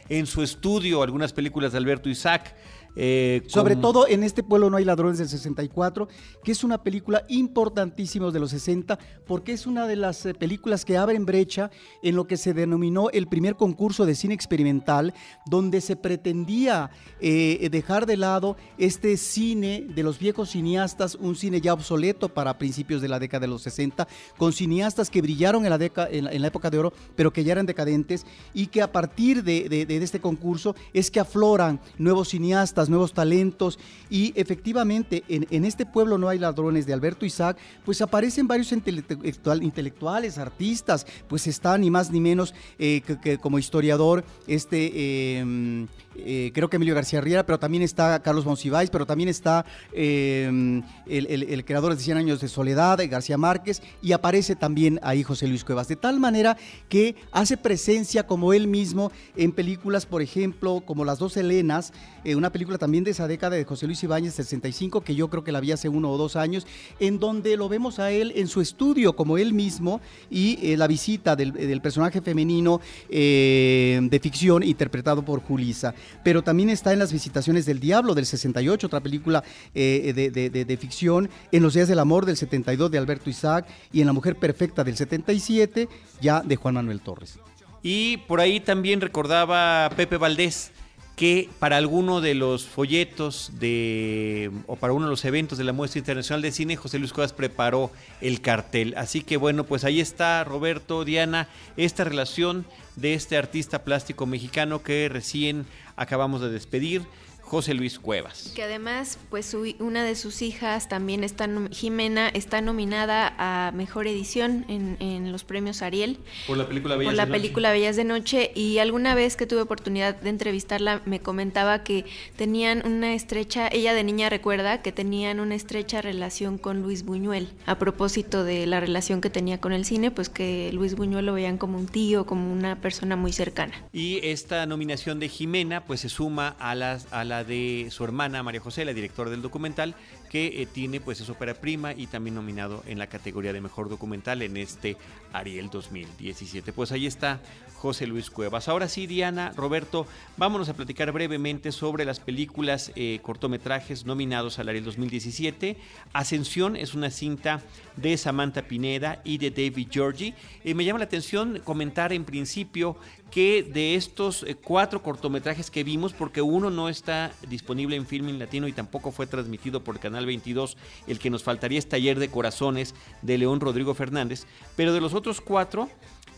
en 0.09 0.27
su 0.27 0.43
estudio, 0.43 1.03
algunas 1.03 1.33
películas 1.33 1.73
de 1.73 1.79
Alberto 1.79 2.09
Isaac. 2.09 2.55
Eh, 2.97 3.43
Sobre 3.47 3.77
todo 3.77 4.07
en 4.07 4.23
este 4.23 4.43
pueblo 4.43 4.71
no 4.71 4.77
hay 4.77 4.85
ladrones 4.85 5.19
del 5.19 5.29
64, 5.29 6.09
que 6.43 6.53
es 6.53 6.63
una 6.63 6.83
película 6.83 7.25
importantísima 7.29 8.31
de 8.31 8.41
los 8.41 8.51
60, 8.51 8.99
porque 9.27 9.53
es 9.53 9.67
una 9.67 9.87
de 9.87 9.97
las 9.97 10.25
eh, 10.27 10.35
películas 10.35 10.85
que 10.85 10.97
abren 10.97 11.27
brecha 11.27 11.71
en 12.03 12.15
lo 12.15 12.27
que 12.27 12.37
se 12.37 12.55
denominó 12.55 13.11
el 13.11 13.27
primer 13.27 13.57
concurso 13.57 14.07
de 14.07 14.15
cine 14.15 14.35
experimental, 14.35 15.15
donde 15.47 15.81
se 15.81 15.97
pretendía 15.97 16.91
eh, 17.21 17.69
dejar 17.71 18.07
de 18.07 18.17
lado 18.17 18.57
este 18.79 19.17
cine 19.17 19.87
de 19.89 20.03
los 20.03 20.19
viejos 20.19 20.51
cineastas, 20.51 21.17
un 21.17 21.35
cine 21.35 21.61
ya 21.61 21.73
obsoleto 21.73 22.29
para 22.29 22.59
principios 22.59 23.03
de 23.03 23.09
la 23.09 23.19
década 23.19 23.43
de 23.43 23.49
los 23.49 23.63
60, 23.63 24.07
con 24.37 24.53
cineastas 24.53 25.11
que 25.11 25.23
brillaron 25.23 25.65
en 25.65 25.71
la, 25.71 26.09
en 26.11 26.43
la, 26.43 26.47
época 26.47 26.71
de 26.71 26.79
oro, 26.79 26.93
pero 27.17 27.33
que 27.33 27.43
ya 27.43 27.53
eran 27.53 27.67
decadentes, 27.67 28.25
y 28.53 28.69
que 28.69 28.83
a 28.83 28.93
partir 28.93 29.43
de, 29.43 29.69
de 29.69 29.97
este 29.97 30.21
concurso 30.21 30.77
es 30.93 31.11
que 31.11 31.21
afloran 31.21 31.81
nuevos 31.99 32.29
cineastas, 32.29 32.84
nuevos 32.89 33.13
talentos. 33.13 33.79
Y 34.11 34.33
efectivamente 34.37 35.25
en, 35.29 35.65
este 35.65 35.87
pueblo 35.87 36.19
no 36.19 36.29
hay 36.29 36.39
ladrones 36.39 36.87
de 36.87 36.93
Alberto 36.93 37.27
Isaac, 37.27 37.57
pues 37.85 38.01
aparecen 38.03 38.47
varios 38.47 38.73
intelectuales, 38.73 40.39
artistas, 40.39 41.07
pues 41.29 41.47
está 41.47 41.77
ni 41.79 41.91
más 41.91 42.11
ni 42.11 42.21
menos 42.21 42.55
eh, 42.79 43.03
que, 43.23 43.39
como 43.39 43.59
historiador 43.59 44.25
este... 44.47 45.39
Em, 45.39 45.87
eh, 46.17 46.53
creo 46.55 46.71
que 46.71 46.77
Emilio 46.77 46.95
García 46.95 47.21
Riera, 47.21 47.45
pero 47.45 47.59
también 47.59 47.83
está 47.83 48.21
Carlos 48.23 48.45
Monsiváis, 48.45 48.91
pero 48.91 49.07
también 49.07 49.29
está 49.29 49.65
em, 49.93 50.83
el, 51.07 51.65
creador 51.65 51.95
de 51.95 52.03
100 52.03 52.17
años 52.19 52.41
de 52.41 52.49
soledad, 52.49 52.99
García 53.09 53.37
Márquez, 53.37 53.83
y 54.01 54.13
aparece 54.13 54.55
también 54.55 55.01
ahí 55.03 55.23
José 55.23 55.49
Luis 55.49 55.65
Cuevas, 55.65 55.89
de 55.89 55.97
tal 55.97 56.21
manera 56.21 56.57
que 56.89 57.17
hace 57.33 57.57
presencia 57.57 58.27
como 58.27 58.53
él 58.53 58.69
mismo 58.69 59.11
en 59.37 59.53
películas, 59.53 60.07
por 60.07 60.23
ejemplo, 60.23 60.83
como 60.87 61.05
Las 61.05 61.19
dos 61.19 61.37
Helenas, 61.37 61.93
eh, 62.25 62.37
una 62.37 62.51
película 62.51 62.79
también 62.79 63.05
de 63.05 63.11
esa 63.11 63.27
década 63.27 63.57
de 63.57 63.65
José 63.65 63.87
Luis 63.87 64.03
Ibáñez, 64.03 64.35
65, 64.35 65.01
que 65.03 65.15
yo 65.15 65.29
creo 65.29 65.45
que 65.45 65.53
la 65.53 65.61
vi 65.61 65.73
hace 65.73 65.89
uno 65.89 66.11
o 66.11 66.19
dos 66.19 66.37
años, 66.37 66.67
en 67.01 67.19
donde 67.19 67.57
lo 67.57 67.69
vemos 67.69 67.99
a 67.99 68.11
él 68.11 68.33
en 68.37 68.49
su 68.49 68.61
estudio 68.61 69.17
como 69.17 69.37
él 69.39 69.53
mismo 69.53 70.01
y 70.31 70.59
eh, 70.63 70.77
la 70.77 70.87
visita 70.87 71.37
del, 71.37 71.53
personaje 71.85 72.23
femenino 72.23 72.81
de 73.09 74.21
ficción 74.23 74.63
interpretado 74.63 75.25
por 75.25 75.43
Julisa 75.43 75.95
pero 76.23 76.43
también 76.43 76.71
está 76.71 76.93
en 76.93 76.99
Las 76.99 77.13
Visitaciones 77.13 77.67
del 77.67 77.81
Diablo 77.81 78.15
del 78.15 78.27
68, 78.27 78.87
otra 78.87 79.01
película 79.01 79.43
eh, 79.75 80.13
de, 80.15 80.77
ficción, 80.77 81.31
en 81.53 81.63
Los 81.63 81.75
Días 81.75 81.89
del 81.89 81.99
Amor 81.99 82.27
del 82.27 82.37
72 82.37 82.91
de 82.91 82.99
Alberto 82.99 83.31
Isaac 83.31 83.67
y 83.93 84.01
en 84.01 84.07
La 84.07 84.13
Mujer 84.13 84.37
Perfecta 84.37 84.85
del 84.85 84.97
77 84.97 85.89
ya 86.21 86.43
de 86.43 86.57
Juan 86.57 86.75
Manuel 86.75 87.01
Torres. 87.01 87.39
Y 87.83 88.17
por 88.17 88.41
ahí 88.41 88.61
también 88.61 89.01
recordaba 89.01 89.91
Pepe 89.95 90.17
Valdés 90.17 90.73
que 91.17 91.49
para 91.61 91.77
alguno 91.77 92.21
de 92.21 92.35
los 92.35 92.67
folletos 92.67 93.53
de 93.61 94.51
o 94.67 94.77
para 94.77 94.93
uno 94.93 95.07
de 95.07 95.11
los 95.11 95.25
eventos 95.25 95.59
de 95.59 95.65
la 95.65 95.73
Muestra 95.73 96.01
Internacional 96.01 96.43
de 96.43 96.51
Cine, 96.51 96.77
José 96.77 96.99
Luis 96.99 97.13
Cuevas 97.13 97.33
preparó 97.33 97.93
el 98.21 98.41
cartel. 98.41 98.95
Así 98.97 99.23
que 99.23 99.37
bueno, 99.37 99.65
pues 99.65 99.85
ahí 99.85 100.01
está 100.01 100.43
Roberto, 100.43 101.05
Diana, 101.05 101.49
esta 101.77 102.05
relación 102.05 102.67
de 102.97 103.15
este 103.15 103.37
artista 103.37 103.85
plástico 103.85 104.27
mexicano 104.27 104.83
que 104.83 105.09
recién 105.09 105.67
acabamos 105.97 106.41
de 106.41 106.51
despedir. 106.51 107.03
José 107.45 107.75
Luis 107.75 107.99
Cuevas. 107.99 108.53
Que 108.55 108.63
además, 108.63 109.19
pues 109.31 109.55
una 109.79 110.03
de 110.03 110.15
sus 110.17 110.43
hijas 110.43 110.89
también 110.89 111.23
está, 111.25 111.49
Jimena, 111.71 112.29
está 112.29 112.61
nominada 112.61 113.35
a 113.39 113.71
Mejor 113.73 114.07
Edición 114.07 114.65
en, 114.69 115.31
los 115.31 115.45
premios 115.45 115.83
Ariel. 115.83 116.19
Por 116.47 116.57
la 116.57 116.67
película 116.67 116.97
Bellas 116.97 117.13
Por 117.13 117.17
la 117.17 117.27
película 117.27 117.73
Bellas 117.73 117.97
de 117.97 118.05
Noche. 118.05 118.51
Y 118.55 118.79
alguna 118.79 119.15
vez 119.15 119.37
que 119.37 119.47
tuve 119.47 119.61
oportunidad 119.61 120.17
de 120.17 120.31
entrevistarla, 120.31 121.03
me 121.05 121.21
comentaba 121.21 121.83
que 121.83 122.05
tenían 122.37 122.83
una 122.87 123.15
estrecha, 123.15 123.69
ella 123.69 123.95
de 123.95 124.05
niña 124.05 124.31
recuerda 124.31 124.83
que 124.83 124.93
tenían 124.93 125.41
una 125.41 125.55
estrecha 125.55 126.01
relación 126.01 126.59
con 126.59 126.83
Luis 126.83 127.05
Buñuel. 127.05 127.49
A 127.67 127.79
propósito 127.79 128.45
de 128.45 128.67
la 128.67 128.81
relación 128.81 129.21
que 129.21 129.31
tenía 129.31 129.61
con 129.61 129.73
el 129.73 129.85
cine, 129.85 130.11
pues 130.11 130.29
que 130.29 130.71
Luis 130.73 130.95
Buñuel 130.95 131.27
lo 131.27 131.35
veían 131.35 131.59
como 131.59 131.79
un 131.79 131.87
tío, 131.87 132.27
como 132.27 132.53
una 132.53 132.81
persona 132.81 133.17
muy 133.17 133.33
cercana. 133.33 133.75
Y 133.93 134.21
esta 134.23 134.67
nominación 134.67 135.21
de 135.21 135.29
Jimena, 135.29 135.85
pues 135.85 136.01
se 136.01 136.09
suma 136.09 136.57
a 136.59 136.75
las... 136.75 137.13
A 137.13 137.25
de 137.43 137.89
su 137.91 138.05
hermana 138.05 138.43
María 138.43 138.61
José, 138.61 138.85
la 138.85 138.93
directora 138.93 139.31
del 139.31 139.43
documental, 139.43 139.97
que 140.31 140.63
eh, 140.63 140.67
tiene 140.67 141.01
pues 141.01 141.21
es 141.21 141.29
ópera 141.29 141.55
prima 141.55 141.93
y 141.93 142.07
también 142.07 142.35
nominado 142.35 142.83
en 142.87 142.99
la 142.99 143.09
categoría 143.09 143.53
de 143.53 143.61
mejor 143.61 143.89
documental 143.89 144.43
en 144.43 144.57
este 144.57 144.97
Ariel 145.33 145.71
2017. 145.71 146.73
Pues 146.73 146.93
ahí 146.93 147.07
está 147.07 147.41
José 147.85 148.07
Luis 148.07 148.31
Cuevas. 148.31 148.69
Ahora 148.69 148.89
sí, 148.89 149.07
Diana, 149.07 149.53
Roberto, 149.57 150.07
vámonos 150.37 150.69
a 150.69 150.75
platicar 150.75 151.13
brevemente 151.13 151.71
sobre 151.71 152.05
las 152.05 152.19
películas 152.19 152.93
eh, 152.97 153.19
cortometrajes 153.23 154.07
nominados 154.07 154.59
al 154.59 154.69
Ariel 154.69 154.85
2017. 154.85 155.77
Ascensión 156.13 156.77
es 156.77 156.95
una 156.95 157.11
cinta 157.11 157.61
de 157.97 158.17
Samantha 158.17 158.63
Pineda 158.63 159.21
y 159.25 159.39
de 159.39 159.51
David 159.51 159.89
Georgie. 159.91 160.35
Eh, 160.65 160.75
me 160.75 160.85
llama 160.85 160.99
la 160.99 161.05
atención 161.05 161.61
comentar 161.63 162.13
en 162.13 162.25
principio 162.25 162.97
que 163.35 163.65
de 163.65 163.97
estos 163.97 164.45
eh, 164.45 164.55
cuatro 164.55 165.03
cortometrajes 165.03 165.69
que 165.69 165.83
vimos, 165.83 166.13
porque 166.13 166.41
uno 166.41 166.71
no 166.71 166.89
está 166.89 167.33
disponible 167.49 167.97
en 167.97 168.07
Filming 168.07 168.39
Latino 168.39 168.69
y 168.69 168.73
tampoco 168.73 169.11
fue 169.11 169.27
transmitido 169.27 169.83
por 169.83 169.99
Canal 169.99 170.25
22, 170.25 170.77
el 171.09 171.19
que 171.19 171.31
nos 171.31 171.43
faltaría 171.43 171.81
es 171.81 171.89
Taller 171.89 172.21
de 172.21 172.29
Corazones 172.29 172.95
de 173.23 173.37
León 173.37 173.59
Rodrigo 173.59 173.93
Fernández, 173.93 174.47
pero 174.77 174.93
de 174.93 175.01
los 175.01 175.15
otros 175.15 175.41
cuatro, 175.41 175.89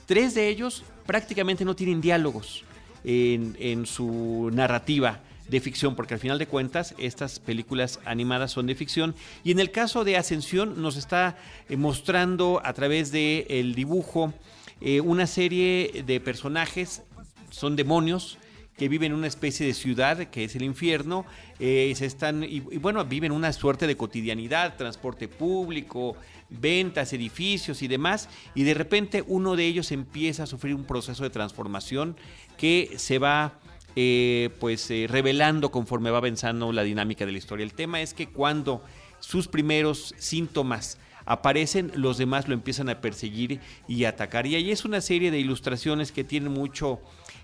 tres 0.07 0.35
de 0.35 0.49
ellos 0.49 0.85
prácticamente 1.05 1.67
no 1.67 1.77
tienen 1.77 2.01
diálogos 2.01 2.65
en, 3.05 3.85
su 3.85 4.49
narrativa. 4.55 5.21
de 5.49 5.61
ficción, 5.61 5.95
porque 5.95 6.15
al 6.15 6.19
final 6.19 6.39
de 6.41 6.49
cuentas 6.49 6.93
estas 6.99 7.39
películas 7.39 8.01
animadas 8.05 8.51
son 8.51 8.67
de 8.67 8.75
ficción. 8.75 9.15
Y 9.45 9.53
en 9.53 9.61
el 9.61 9.71
caso 9.71 10.03
de 10.03 10.17
Ascensión 10.17 10.83
nos 10.83 10.97
está 10.97 11.37
eh, 11.69 11.77
mostrando 11.77 12.61
a 12.65 12.73
través 12.73 13.13
del 13.13 13.47
el 13.49 13.77
dibujo 13.77 14.33
eh, 14.81 15.01
una 15.01 15.27
serie 15.27 16.05
de 16.07 16.21
personajes, 16.21 17.03
son 17.51 17.77
demonios, 17.77 18.39
que 18.77 18.89
viven 18.89 19.13
en 19.13 19.19
una 19.19 19.27
especie 19.27 19.67
de 19.67 19.75
ciudad 19.75 20.19
que 20.27 20.45
es 20.45 20.55
el 20.55 20.63
infierno, 20.63 21.25
eh, 21.59 21.93
se 21.97 22.07
están, 22.07 22.45
y, 22.45 22.61
bueno, 22.61 23.05
viven 23.05 23.33
una 23.33 23.53
suerte 23.53 23.87
de 23.87 23.97
cotidianidad, 23.97 24.77
transporte 24.77 25.29
público, 25.29 26.17
ventas, 26.51 27.13
edificios 27.13 27.83
y 27.83 27.89
demás, 27.89 28.29
y 28.55 28.65
de 28.65 28.75
repente 28.75 29.25
uno 29.27 29.57
de 29.57 29.67
ellos 29.67 29.93
empieza 29.93 30.43
a 30.43 30.47
sufrir 30.47 30.75
un 30.75 30.85
proceso 30.85 31.23
de 31.23 31.31
transformación 31.31 32.17
que 32.59 32.93
se 32.97 33.19
va 33.19 33.59
eh, 33.99 34.51
pues 34.61 34.91
eh, 34.91 35.07
revelando 35.09 35.71
conforme 35.71 36.11
va 36.11 36.19
avanzando 36.19 36.71
la 36.71 36.83
dinámica 36.83 37.25
de 37.25 37.33
la 37.33 37.39
historia. 37.39 37.65
El 37.65 37.73
tema 37.73 38.03
es 38.03 38.13
que 38.13 38.27
cuando 38.27 38.83
sus 39.21 39.49
primeros 39.49 40.15
síntomas 40.19 40.99
aparecen, 41.27 41.93
los 41.95 42.17
demás 42.19 42.49
lo 42.49 42.55
empiezan 42.55 42.89
a 42.89 43.01
perseguir 43.01 43.61
y 43.87 44.05
atacar. 44.05 44.47
Y 44.47 44.55
ahí 44.55 44.71
es 44.71 44.85
una 44.85 45.01
serie 45.01 45.31
de 45.31 45.39
ilustraciones 45.39 46.13
que 46.13 46.25
tienen 46.25 46.53
mucho 46.53 47.01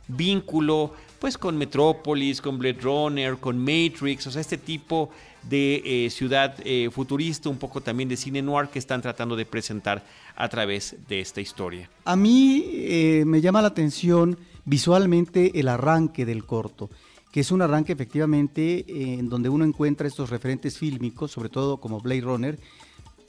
vínculo 0.08 0.94
pues 1.18 1.38
con 1.38 1.56
Metrópolis, 1.56 2.40
con 2.40 2.58
Blade 2.58 2.80
Runner, 2.80 3.36
con 3.36 3.58
Matrix, 3.58 4.26
o 4.26 4.30
sea, 4.30 4.40
este 4.40 4.58
tipo 4.58 5.10
de 5.48 5.82
eh, 5.84 6.10
ciudad 6.10 6.56
futurista, 6.90 7.48
un 7.48 7.58
poco 7.58 7.80
también 7.80 8.08
de 8.08 8.16
cine 8.16 8.42
noir 8.42 8.68
que 8.68 8.80
están 8.80 9.02
tratando 9.02 9.36
de 9.36 9.46
presentar 9.46 10.04
a 10.34 10.48
través 10.48 10.96
de 11.08 11.20
esta 11.20 11.40
historia. 11.40 11.88
A 12.04 12.16
mí 12.16 13.22
me 13.24 13.40
llama 13.40 13.62
la 13.62 13.68
atención 13.68 14.36
visualmente 14.64 15.58
el 15.58 15.68
arranque 15.68 16.24
del 16.24 16.44
corto, 16.44 16.90
que 17.30 17.40
es 17.40 17.50
un 17.50 17.62
arranque 17.62 17.92
efectivamente 17.92 18.84
eh, 18.86 19.14
en 19.18 19.28
donde 19.28 19.48
uno 19.48 19.64
encuentra 19.64 20.06
estos 20.06 20.30
referentes 20.30 20.78
fílmicos, 20.78 21.32
sobre 21.32 21.48
todo 21.48 21.78
como 21.78 22.00
Blade 22.00 22.20
Runner, 22.20 22.58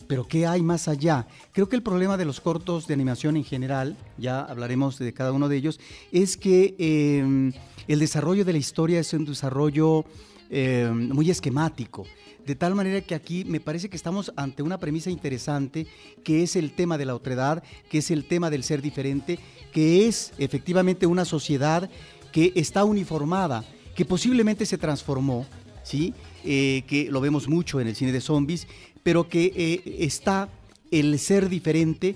pero 0.08 0.28
¿qué 0.28 0.46
hay 0.46 0.62
más 0.62 0.88
allá? 0.88 1.28
Creo 1.52 1.70
que 1.70 1.76
el 1.76 1.84
problema 1.84 2.18
de 2.18 2.26
los 2.26 2.42
cortos 2.42 2.88
de 2.88 2.94
animación 2.94 3.38
en 3.38 3.44
general, 3.44 3.96
ya 4.18 4.42
hablaremos 4.42 5.00
de 5.00 5.14
cada 5.14 5.32
uno 5.32 5.50
de 5.50 5.58
ellos, 5.58 5.80
es 6.12 6.38
que 6.38 6.76
em, 6.78 7.54
el 7.88 8.00
desarrollo 8.00 8.46
de 8.46 8.54
la 8.54 8.60
historia 8.60 9.00
es 9.00 9.14
un 9.14 9.26
desarrollo 9.26 10.06
em, 10.50 11.10
muy 11.10 11.30
esquemático. 11.30 12.06
De 12.46 12.56
tal 12.56 12.76
manera 12.76 13.00
que 13.02 13.16
aquí 13.16 13.46
me 13.46 13.62
parece 13.62 13.90
que 13.90 13.96
estamos 13.96 14.34
ante 14.36 14.64
una 14.64 14.78
premisa 14.78 15.10
interesante, 15.10 15.88
que 16.24 16.44
es 16.44 16.58
el 16.58 16.74
tema 16.74 16.98
de 16.98 17.06
la 17.06 17.16
otredad, 17.16 17.64
que 17.90 18.00
es 18.00 18.12
el 18.12 18.26
tema 18.26 18.50
del 18.50 18.64
ser 18.64 18.82
diferente, 18.82 19.40
que 19.72 20.08
es 20.08 20.34
efectivamente 20.38 21.06
una 21.06 21.24
sociedad 21.24 21.90
que 22.34 22.52
está 22.56 22.84
uniformada, 22.84 23.64
que 23.96 24.04
posiblemente 24.04 24.66
se 24.66 24.78
transformó, 24.78 25.46
¿sí? 25.84 26.14
Eh, 26.46 26.84
que 26.88 27.10
lo 27.10 27.22
vemos 27.22 27.48
mucho 27.48 27.80
en 27.80 27.88
el 27.88 27.96
cine 27.96 28.12
de 28.12 28.20
zombies, 28.20 28.68
pero 29.02 29.30
que 29.30 29.54
eh, 29.56 29.98
está 30.00 30.50
el 30.92 31.18
ser 31.20 31.48
diferente 31.48 32.16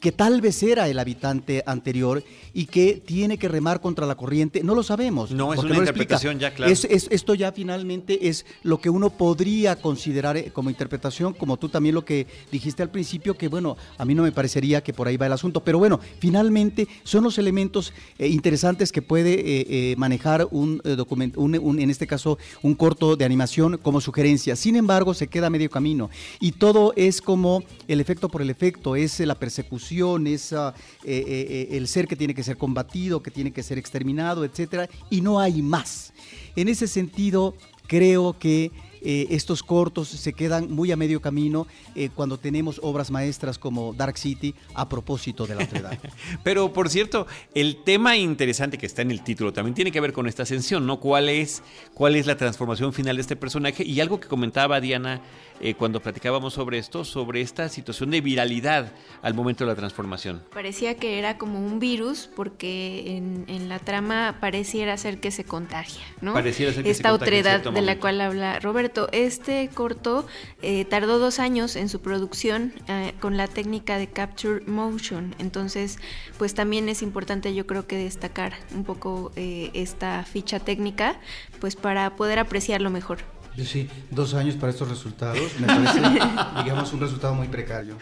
que 0.00 0.12
tal 0.12 0.40
vez 0.40 0.62
era 0.62 0.88
el 0.88 0.98
habitante 0.98 1.62
anterior 1.66 2.22
y 2.52 2.66
que 2.66 3.02
tiene 3.04 3.38
que 3.38 3.48
remar 3.48 3.80
contra 3.80 4.06
la 4.06 4.14
corriente, 4.14 4.62
no 4.62 4.74
lo 4.74 4.82
sabemos. 4.82 5.30
No, 5.30 5.52
es 5.52 5.60
una 5.60 5.76
interpretación 5.76 6.38
ya 6.38 6.52
clara. 6.52 6.72
esto 6.72 7.34
ya 7.34 7.52
finalmente 7.52 8.28
es 8.28 8.46
lo 8.62 8.80
que 8.80 8.90
uno 8.90 9.10
podría 9.10 9.76
considerar 9.76 10.36
eh, 10.36 10.50
como 10.52 10.70
interpretación, 10.70 11.34
como 11.34 11.56
tú 11.56 11.68
también 11.68 11.94
lo 11.94 12.04
que 12.04 12.26
dijiste 12.50 12.82
al 12.82 12.90
principio, 12.90 13.34
que 13.34 13.48
bueno, 13.48 13.76
a 13.98 14.04
mí 14.04 14.14
no 14.14 14.22
me 14.22 14.32
parecería 14.32 14.82
que 14.82 14.92
por 14.92 15.08
ahí 15.08 15.16
va 15.16 15.26
el 15.26 15.32
asunto, 15.32 15.60
pero 15.60 15.78
bueno, 15.78 16.00
finalmente 16.18 16.88
son 17.02 17.24
los 17.24 17.38
elementos 17.38 17.92
eh, 18.18 18.28
interesantes 18.28 18.92
que 18.92 19.02
puede 19.02 19.34
eh, 19.38 19.96
manejar 19.96 20.46
un 20.50 20.80
documento, 20.84 21.40
un, 21.40 21.78
en 21.78 21.90
este 21.90 22.06
caso 22.06 22.38
un 22.62 22.74
corto 22.74 23.16
de 23.16 23.24
animación 23.24 23.78
como 23.78 24.00
sugerencia. 24.00 24.56
Sin 24.56 24.76
embargo, 24.76 25.14
se 25.14 25.28
queda 25.28 25.50
medio 25.50 25.70
camino 25.70 26.10
y 26.40 26.52
todo 26.52 26.92
es 26.96 27.20
como 27.20 27.62
el 27.88 28.00
efecto 28.00 28.28
por 28.28 28.42
el 28.42 28.50
efecto, 28.50 28.96
es 28.96 29.20
la 29.20 29.34
persecución 29.34 29.85
es 29.90 30.52
eh, 30.52 30.56
eh, 31.04 31.24
eh, 31.28 31.68
el 31.72 31.88
ser 31.88 32.06
que 32.06 32.16
tiene 32.16 32.34
que 32.34 32.42
ser 32.42 32.56
combatido, 32.56 33.22
que 33.22 33.30
tiene 33.30 33.52
que 33.52 33.62
ser 33.62 33.78
exterminado, 33.78 34.44
etcétera, 34.44 34.88
y 35.10 35.20
no 35.20 35.38
hay 35.38 35.62
más. 35.62 36.12
En 36.56 36.68
ese 36.68 36.86
sentido, 36.86 37.54
creo 37.86 38.38
que 38.38 38.70
eh, 39.08 39.28
estos 39.30 39.62
cortos 39.62 40.08
se 40.08 40.32
quedan 40.32 40.68
muy 40.68 40.90
a 40.90 40.96
medio 40.96 41.20
camino 41.20 41.68
eh, 41.94 42.10
cuando 42.12 42.38
tenemos 42.38 42.80
obras 42.82 43.12
maestras 43.12 43.56
como 43.56 43.92
Dark 43.92 44.18
City 44.18 44.52
a 44.74 44.88
propósito 44.88 45.46
de 45.46 45.54
la 45.54 45.62
otredad. 45.62 45.96
Pero 46.42 46.72
por 46.72 46.88
cierto, 46.88 47.28
el 47.54 47.84
tema 47.84 48.16
interesante 48.16 48.78
que 48.78 48.86
está 48.86 49.02
en 49.02 49.12
el 49.12 49.22
título 49.22 49.52
también 49.52 49.76
tiene 49.76 49.92
que 49.92 50.00
ver 50.00 50.12
con 50.12 50.26
esta 50.26 50.42
ascensión, 50.42 50.88
¿no? 50.88 50.98
¿Cuál 50.98 51.28
es, 51.28 51.62
cuál 51.94 52.16
es 52.16 52.26
la 52.26 52.36
transformación 52.36 52.92
final 52.92 53.14
de 53.14 53.22
este 53.22 53.36
personaje? 53.36 53.84
Y 53.84 54.00
algo 54.00 54.18
que 54.18 54.26
comentaba 54.26 54.80
Diana 54.80 55.22
eh, 55.60 55.74
cuando 55.74 56.00
platicábamos 56.00 56.54
sobre 56.54 56.78
esto, 56.78 57.04
sobre 57.04 57.42
esta 57.42 57.68
situación 57.68 58.10
de 58.10 58.20
viralidad 58.20 58.92
al 59.22 59.34
momento 59.34 59.64
de 59.64 59.70
la 59.70 59.76
transformación. 59.76 60.42
Parecía 60.52 60.96
que 60.96 61.20
era 61.20 61.38
como 61.38 61.64
un 61.64 61.78
virus 61.78 62.28
porque 62.34 63.16
en, 63.16 63.68
la 63.68 63.78
trama 63.78 64.38
pareciera 64.40 64.96
ser 64.96 65.18
que 65.18 65.30
se 65.30 65.44
contagia, 65.44 66.02
¿no? 66.20 66.32
Pareciera 66.34 66.72
ser 66.72 66.84
que 66.84 66.90
esta 66.90 67.12
otredad 67.12 67.62
de 67.62 67.82
la 67.82 67.98
cual 67.98 68.20
habla 68.20 68.58
Roberto 68.60 68.95
este 69.12 69.68
corto 69.72 70.26
eh, 70.62 70.84
tardó 70.84 71.18
dos 71.18 71.38
años 71.38 71.76
en 71.76 71.88
su 71.88 72.00
producción 72.00 72.72
eh, 72.88 73.14
con 73.20 73.36
la 73.36 73.46
técnica 73.46 73.98
de 73.98 74.08
Capture 74.08 74.64
Motion. 74.66 75.34
Entonces, 75.38 75.98
pues 76.38 76.54
también 76.54 76.88
es 76.88 77.02
importante 77.02 77.54
yo 77.54 77.66
creo 77.66 77.86
que 77.86 77.96
destacar 77.96 78.54
un 78.74 78.84
poco 78.84 79.32
eh, 79.36 79.70
esta 79.74 80.22
ficha 80.24 80.60
técnica, 80.60 81.20
pues 81.60 81.76
para 81.76 82.16
poder 82.16 82.38
apreciarlo 82.38 82.90
mejor. 82.90 83.35
Sí, 83.64 83.88
dos 84.10 84.34
años 84.34 84.54
para 84.56 84.70
estos 84.70 84.88
resultados. 84.88 85.58
Me 85.58 85.66
parece, 85.66 86.00
digamos, 86.62 86.92
un 86.92 87.00
resultado 87.00 87.34
muy 87.34 87.48
precario. 87.48 87.96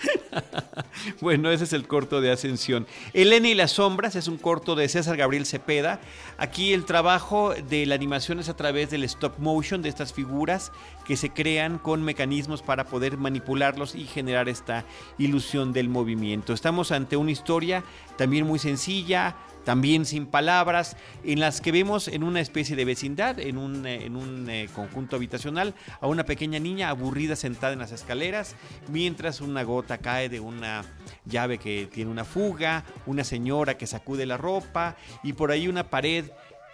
bueno, 1.21 1.51
ese 1.51 1.65
es 1.65 1.73
el 1.73 1.87
corto 1.87 2.21
de 2.21 2.33
Ascensión. 2.33 2.87
Elena 3.13 3.49
y 3.49 3.55
las 3.55 3.73
sombras 3.73 4.17
es 4.17 4.27
un 4.27 4.37
corto 4.37 4.75
de 4.75 4.89
César 4.89 5.17
Gabriel 5.17 5.47
Cepeda. 5.47 6.01
Aquí 6.39 6.73
el 6.73 6.85
trabajo 6.85 7.55
de 7.69 7.87
la 7.87 7.95
animación 7.95 8.41
es 8.41 8.49
a 8.49 8.57
través 8.57 8.91
del 8.91 9.05
stop 9.05 9.39
motion, 9.39 9.83
de 9.83 9.89
estas 9.89 10.13
figuras 10.13 10.73
que 11.07 11.17
se 11.17 11.31
crean 11.31 11.79
con 11.79 12.03
mecanismos 12.03 12.63
para 12.63 12.87
poder 12.87 13.17
manipularlos 13.17 13.95
y 13.95 14.05
generar 14.05 14.49
esta 14.49 14.85
ilusión 15.19 15.73
del 15.73 15.89
movimiento. 15.89 16.53
Estamos 16.53 16.91
ante 16.91 17.17
una 17.17 17.31
historia 17.31 17.85
también 18.17 18.47
muy 18.47 18.59
sencilla, 18.59 19.37
también 19.65 20.05
sin 20.05 20.27
palabras, 20.27 20.97
en 21.25 21.41
las 21.41 21.61
que 21.61 21.73
vemos 21.73 22.09
en 22.09 22.23
una 22.23 22.41
especie 22.41 22.77
de 22.77 22.85
vecindad, 22.85 23.41
en 23.41 23.59
un, 23.59 23.87
eh, 23.87 24.05
en 24.05 24.17
un 24.17 24.49
eh, 24.49 24.69
conjunto 24.75 25.17
habitacional, 25.17 25.75
a 26.01 26.07
una 26.07 26.25
pequeña 26.25 26.59
niña 26.59 26.91
aburrida 26.91 27.37
sentada 27.37 27.73
en 27.73 27.79
las 27.79 27.93
escaleras, 27.93 28.57
mientras 28.89 29.41
una 29.41 29.63
gota 29.63 29.99
cae 29.99 30.29
de 30.29 30.41
una 30.41 30.85
llave 31.25 31.59
que 31.59 31.89
tiene 31.93 32.11
una 32.11 32.25
fuga, 32.25 32.85
una 33.07 33.25
señora 33.25 33.77
que 33.77 33.87
sacude 33.87 34.27
la 34.27 34.37
ropa 34.37 34.97
y 35.23 35.33
por 35.33 35.51
ahí 35.51 35.69
una 35.69 35.91
pared 35.91 36.27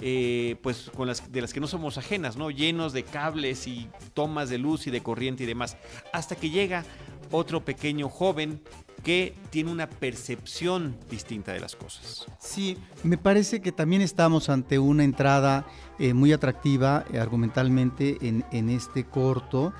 eh, 0.02 0.56
pues 0.62 0.90
con 0.96 1.08
las 1.08 1.30
de 1.30 1.42
las 1.42 1.52
que 1.52 1.60
no 1.60 1.66
somos 1.66 1.98
ajenas, 1.98 2.36
¿no? 2.36 2.50
Llenos 2.50 2.94
de 2.94 3.02
cables 3.02 3.66
y 3.66 3.86
tomas 4.14 4.48
de 4.48 4.56
luz 4.56 4.86
y 4.86 4.90
de 4.90 5.02
corriente 5.02 5.42
y 5.42 5.46
demás. 5.46 5.76
Hasta 6.10 6.36
que 6.36 6.48
llega 6.48 6.84
otro 7.30 7.64
pequeño 7.64 8.08
joven 8.08 8.62
que 9.02 9.34
tiene 9.50 9.70
una 9.70 9.88
percepción 9.88 10.96
distinta 11.10 11.52
de 11.52 11.60
las 11.60 11.76
cosas. 11.76 12.26
Sí, 12.38 12.76
me 13.02 13.18
parece 13.18 13.60
que 13.60 13.72
también 13.72 14.02
estamos 14.02 14.48
ante 14.48 14.78
una 14.78 15.04
entrada 15.04 15.66
eh, 15.98 16.14
muy 16.14 16.32
atractiva 16.32 17.04
eh, 17.12 17.18
argumentalmente 17.18 18.18
en, 18.20 18.70
este 18.70 19.04
corto 19.04 19.72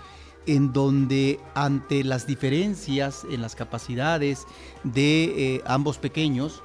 en 0.46 0.72
donde 0.72 1.38
ante 1.54 2.02
las 2.02 2.26
diferencias 2.26 3.24
en 3.30 3.42
las 3.42 3.54
capacidades 3.54 4.46
de 4.84 5.56
eh, 5.56 5.62
ambos 5.66 5.98
pequeños, 5.98 6.62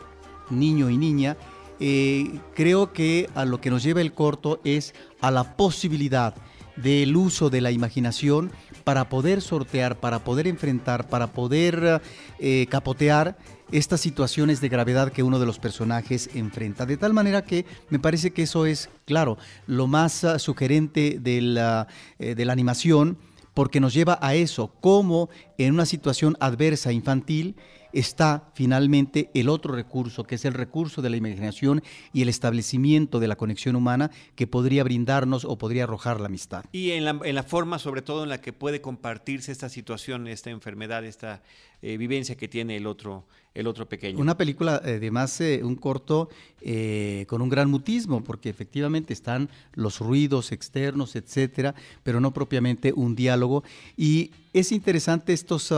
niño 0.50 0.90
y 0.90 0.98
niña, 0.98 1.38
creo 1.78 2.94
que 2.94 3.30
a 3.36 3.44
lo 3.44 3.60
que 3.60 3.70
nos 3.70 3.84
lleva 3.84 4.00
el 4.00 4.14
corto 4.14 4.62
es 4.64 4.94
a 5.20 5.30
la 5.30 5.58
posibilidad 5.58 6.34
del 6.78 7.16
uso 7.18 7.50
de 7.50 7.60
la 7.60 7.72
imaginación 7.72 8.52
para 8.86 9.10
poder 9.10 9.42
sortear, 9.42 10.00
para 10.00 10.20
poder 10.20 10.48
enfrentar, 10.48 11.10
para 11.10 11.28
poder 11.28 12.02
eh, 12.40 12.68
capotear 12.70 13.36
estas 13.72 14.00
situaciones 14.00 14.62
de 14.62 14.70
gravedad 14.70 15.12
que 15.12 15.24
uno 15.24 15.40
de 15.40 15.48
los 15.48 15.60
personajes 15.60 16.30
enfrenta. 16.36 16.86
De 16.86 16.96
tal 16.96 17.12
manera 17.12 17.44
que 17.44 17.66
me 17.90 18.00
parece 18.00 18.32
que 18.32 18.44
eso 18.44 18.68
es, 18.68 18.90
claro, 19.06 19.38
lo 19.66 19.88
más 19.88 20.24
ah, 20.24 20.40
sugerente 20.40 21.18
de 21.20 21.42
la, 21.42 21.88
eh, 22.20 22.36
de 22.36 22.46
la 22.46 22.54
animación 22.54 23.18
porque 23.56 23.80
nos 23.80 23.94
lleva 23.94 24.20
a 24.22 24.36
eso, 24.36 24.72
cómo 24.82 25.30
en 25.58 25.74
una 25.74 25.86
situación 25.86 26.38
adversa 26.40 26.92
infantil 26.92 27.56
está 27.96 28.50
finalmente 28.54 29.32
el 29.34 29.50
otro 29.50 29.74
recurso, 29.74 30.26
que 30.26 30.36
es 30.36 30.46
el 30.46 30.54
recurso 30.54 31.02
de 31.02 31.10
la 31.10 31.18
imaginación 31.18 31.82
y 32.14 32.22
el 32.22 32.30
establecimiento 32.30 33.20
de 33.20 33.28
la 33.28 33.38
conexión 33.38 33.76
humana 33.76 34.12
que 34.36 34.48
podría 34.48 34.84
brindarnos 34.84 35.46
o 35.46 35.58
podría 35.58 35.86
arrojar 35.86 36.20
la 36.20 36.28
amistad. 36.28 36.66
Y 36.72 36.92
en 36.92 37.06
la, 37.06 37.20
en 37.24 37.36
la 37.36 37.44
forma, 37.44 37.80
sobre 37.80 38.02
todo, 38.02 38.24
en 38.24 38.30
la 38.30 38.42
que 38.42 38.54
puede 38.54 38.82
compartirse 38.82 39.52
esta 39.52 39.70
situación, 39.70 40.28
esta 40.28 40.50
enfermedad, 40.50 41.06
esta 41.06 41.42
eh, 41.88 41.98
vivencia 41.98 42.36
que 42.36 42.48
tiene 42.48 42.78
el 42.78 42.88
otro, 42.88 43.26
el 43.54 43.68
otro 43.68 43.88
pequeño. 43.88 44.18
Una 44.18 44.36
película, 44.36 44.82
además, 44.84 45.40
eh, 45.40 45.62
un 45.64 45.76
corto 45.76 46.30
eh, 46.62 47.26
con 47.30 47.44
un 47.44 47.50
gran 47.50 47.70
mutismo, 47.70 48.24
porque 48.24 48.50
efectivamente 48.50 49.14
están 49.14 49.52
los 49.76 50.00
ruidos 50.00 50.52
externos, 50.52 51.16
etcétera, 51.16 51.76
pero 52.02 52.20
no 52.20 52.34
propiamente 52.34 52.92
un 52.92 53.16
diálogo. 53.16 53.64
Y 53.96 54.32
es 54.52 54.72
interesante 54.72 55.32
estos, 55.32 55.72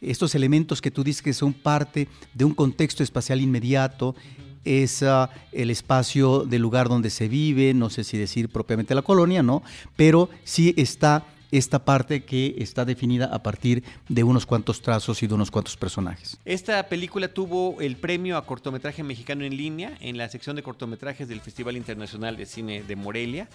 estos 0.00 0.34
elementos 0.34 0.82
que 0.82 0.90
tú 0.90 1.04
dices 1.04 1.22
que 1.22 1.32
son 1.32 1.52
parte 1.52 2.08
de 2.34 2.44
un 2.44 2.52
contexto 2.52 3.04
espacial 3.04 3.40
inmediato, 3.40 4.16
es 4.64 5.00
uh, 5.02 5.28
el 5.52 5.70
espacio 5.70 6.40
del 6.40 6.62
lugar 6.62 6.88
donde 6.88 7.10
se 7.10 7.28
vive, 7.28 7.72
no 7.72 7.88
sé 7.88 8.02
si 8.02 8.18
decir 8.18 8.48
propiamente 8.48 8.96
la 8.96 9.02
colonia, 9.02 9.44
¿no? 9.44 9.62
Pero 9.94 10.28
sí 10.42 10.74
está 10.76 11.24
esta 11.58 11.84
parte 11.84 12.24
que 12.24 12.56
está 12.58 12.84
definida 12.84 13.26
a 13.26 13.42
partir 13.42 13.84
de 14.08 14.24
unos 14.24 14.44
cuantos 14.44 14.82
trazos 14.82 15.22
y 15.22 15.28
de 15.28 15.34
unos 15.34 15.50
cuantos 15.50 15.76
personajes. 15.76 16.36
Esta 16.44 16.88
película 16.88 17.28
tuvo 17.28 17.80
el 17.80 17.96
premio 17.96 18.36
a 18.36 18.44
cortometraje 18.44 19.04
mexicano 19.04 19.44
en 19.44 19.56
línea 19.56 19.96
en 20.00 20.18
la 20.18 20.28
sección 20.28 20.56
de 20.56 20.64
cortometrajes 20.64 21.28
del 21.28 21.40
Festival 21.40 21.76
Internacional 21.76 22.36
de 22.36 22.46
Cine 22.46 22.82
de 22.82 22.96
Morelia 22.96 23.48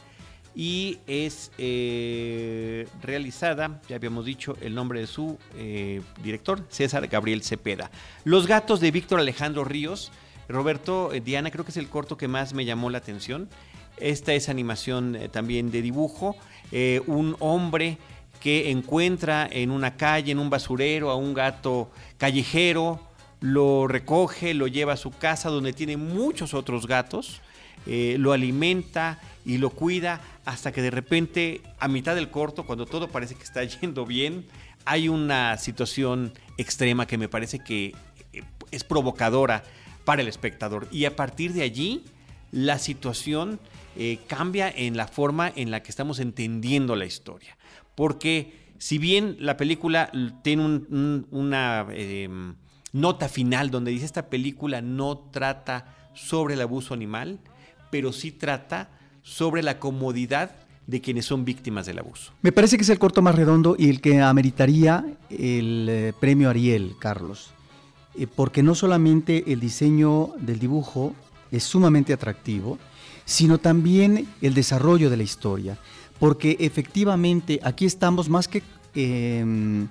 y 0.56 0.98
es 1.08 1.51
eh, 1.58 2.88
realizada, 3.01 3.82
ya 3.88 3.98
habíamos 3.98 4.25
dicho 4.25 4.56
el 4.62 4.74
nombre 4.75 5.01
de 5.01 5.08
su 5.08 5.38
eh, 5.56 6.01
director, 6.24 6.65
César 6.70 7.08
Gabriel 7.08 7.44
Cepeda. 7.44 7.91
Los 8.24 8.48
gatos 8.48 8.79
de 8.79 8.91
Víctor 8.91 9.20
Alejandro 9.20 9.63
Ríos. 9.63 10.12
Roberto, 10.48 11.13
eh, 11.13 11.22
Diana, 11.22 11.51
creo 11.51 11.63
que 11.63 11.72
es 11.72 11.77
el 11.77 11.89
corto 11.89 12.18
que 12.18 12.27
más 12.27 12.53
me 12.53 12.65
llamó 12.65 12.89
la 12.89 12.98
atención. 12.98 13.50
Esta 13.98 14.34
es 14.34 14.50
animación 14.50 15.18
también 15.32 15.72
de 15.72 15.82
dibujo. 15.82 16.36
Un 16.72 17.36
hombre 17.40 17.98
que 18.40 18.70
encuentra 18.72 19.48
en 19.52 19.72
una 19.72 19.98
calle, 19.98 20.32
en 20.32 20.40
un 20.40 20.50
basurero, 20.50 21.10
a 21.10 21.16
un 21.16 21.34
gato 21.34 21.92
callejero, 22.18 23.00
lo 23.42 23.88
recoge, 23.88 24.54
lo 24.54 24.68
lleva 24.68 24.94
a 24.94 24.98
su 24.98 25.12
casa 25.12 25.50
donde 25.50 25.74
tiene 25.74 25.98
muchos 25.98 26.54
otros 26.54 26.88
gatos, 26.88 27.42
lo 27.86 28.32
alimenta 28.34 29.20
y 29.46 29.58
lo 29.58 29.72
cuida 29.72 30.22
hasta 30.46 30.72
que 30.72 30.82
de 30.82 30.90
repente, 30.90 31.62
a 31.80 31.88
mitad 31.88 32.16
del 32.16 32.30
corto, 32.32 32.66
cuando 32.66 32.88
todo 32.88 33.08
parece 33.08 33.36
que 33.36 33.44
está 33.44 33.64
yendo 33.82 34.06
bien, 34.06 34.46
hay 34.86 35.08
una 35.10 35.58
situación 35.58 36.34
extrema 36.58 37.06
que 37.06 37.20
me 37.20 37.30
parece 37.30 37.60
que 37.60 37.94
eh, 38.34 38.44
es 38.72 38.84
provocadora 38.84 39.64
para 40.06 40.24
el 40.24 40.28
espectador. 40.28 40.88
Y 40.92 41.06
a 41.06 41.16
partir 41.16 41.54
de 41.54 41.62
allí, 41.62 42.04
la 42.52 42.80
situación 42.80 43.60
eh, 44.01 44.18
cambia 44.27 44.72
en 44.74 44.96
la 44.96 45.08
forma 45.08 45.51
en 45.53 45.72
la 45.72 45.84
que 45.84 45.91
estamos 45.91 46.20
entendiendo 46.20 46.96
la 46.96 47.06
historia. 47.06 47.58
Porque 47.96 48.74
si 48.77 48.98
bien 48.98 49.36
la 49.41 49.58
película 49.58 50.10
tiene 50.41 50.86
una 51.32 51.86
em, 51.91 52.56
nota 52.94 53.27
final 53.27 53.72
donde 53.72 53.91
dice 53.91 54.06
esta 54.06 54.29
película 54.29 54.82
no 54.82 55.18
trata 55.34 55.98
sobre 56.13 56.53
el 56.53 56.62
abuso 56.62 56.94
animal, 56.94 57.39
pero 57.91 58.13
sí 58.13 58.32
trata 58.32 58.89
sobre 59.22 59.63
la 59.63 59.79
comodidad 59.79 60.56
de 60.88 61.01
quienes 61.01 61.25
son 61.25 61.44
víctimas 61.44 61.86
del 61.86 62.00
abuso. 62.00 62.32
Me 62.41 62.53
parece 62.53 62.77
que 62.77 62.84
es 62.84 62.89
el 62.89 63.00
corto 63.00 63.22
más 63.22 63.36
redondo 63.36 63.75
y 63.77 63.89
el 63.89 64.00
que 64.00 64.22
ameritaría 64.22 65.06
el 65.29 65.88
eh, 65.89 66.13
premio 66.18 66.50
Ariel, 66.50 66.96
Carlos, 67.00 67.51
eh, 68.15 68.27
porque 68.34 68.63
no 68.63 68.75
solamente 68.75 69.51
el 69.51 69.60
diseño 69.60 70.29
del 70.39 70.58
dibujo 70.58 71.13
es 71.51 71.65
sumamente 71.65 72.13
atractivo, 72.13 72.79
sino 73.30 73.60
también 73.60 74.28
el 74.42 74.56
desarrollo 74.56 75.12
de 75.12 75.18
la 75.18 75.22
historia, 75.22 75.78
porque 76.18 76.58
efectivamente 76.60 77.60
aquí 77.62 77.86
estamos 77.86 78.28
más 78.28 78.48
que 78.48 78.64
em, 78.96 79.88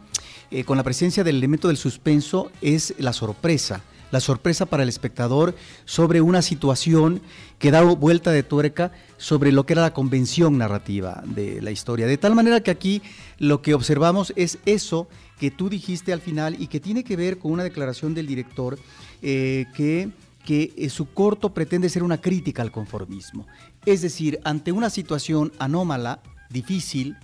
eh, 0.51 0.65
con 0.65 0.77
la 0.77 0.83
presencia 0.83 1.23
del 1.23 1.37
elemento 1.37 1.69
del 1.69 1.77
suspenso, 1.77 2.51
es 2.61 2.95
la 2.99 3.13
sorpresa 3.13 3.81
la 4.11 4.21
sorpresa 4.21 4.65
para 4.65 4.83
el 4.83 4.89
espectador 4.89 5.55
sobre 5.85 6.23
una 6.23 6.41
situación 6.41 7.21
que 7.59 7.71
da 7.71 7.83
vuelta 7.83 8.33
de 8.33 8.43
tuerca 8.43 8.91
sobre 9.19 9.53
lo 9.53 9.67
que 9.67 9.75
era 9.75 9.83
la 9.83 9.93
convención 9.93 10.57
narrativa 10.57 11.23
de 11.27 11.61
la 11.61 11.71
historia. 11.71 12.07
De 12.07 12.17
tal 12.17 12.35
manera 12.35 12.63
que 12.63 12.71
aquí 12.71 13.03
lo 13.39 13.61
que 13.61 13.75
observamos 13.75 14.33
es 14.35 14.59
eso 14.65 15.09
que 15.39 15.51
tú 15.51 15.69
dijiste 15.69 16.15
al 16.15 16.23
final 16.23 16.57
y 16.59 16.69
que 16.69 16.81
tiene 16.81 17.05
que 17.05 17.17
ver 17.17 17.39
con 17.39 17.53
una 17.53 17.65
declaración 17.65 18.15
del 18.15 18.27
director 18.27 18.79
eh, 19.21 19.67
que 19.77 20.09
que 20.49 20.73
eh, 20.79 20.89
su 20.89 21.13
corto 21.13 21.53
pretende 21.53 21.91
ser 21.91 22.03
una 22.03 22.23
crítica 22.23 22.63
al 22.63 22.73
conformismo. 22.73 23.47
Es 23.85 24.01
decir, 24.01 24.41
ante 24.45 24.73
una 24.73 24.89
situación 24.89 25.53
anómala, 25.59 26.23
difícil, 26.49 27.19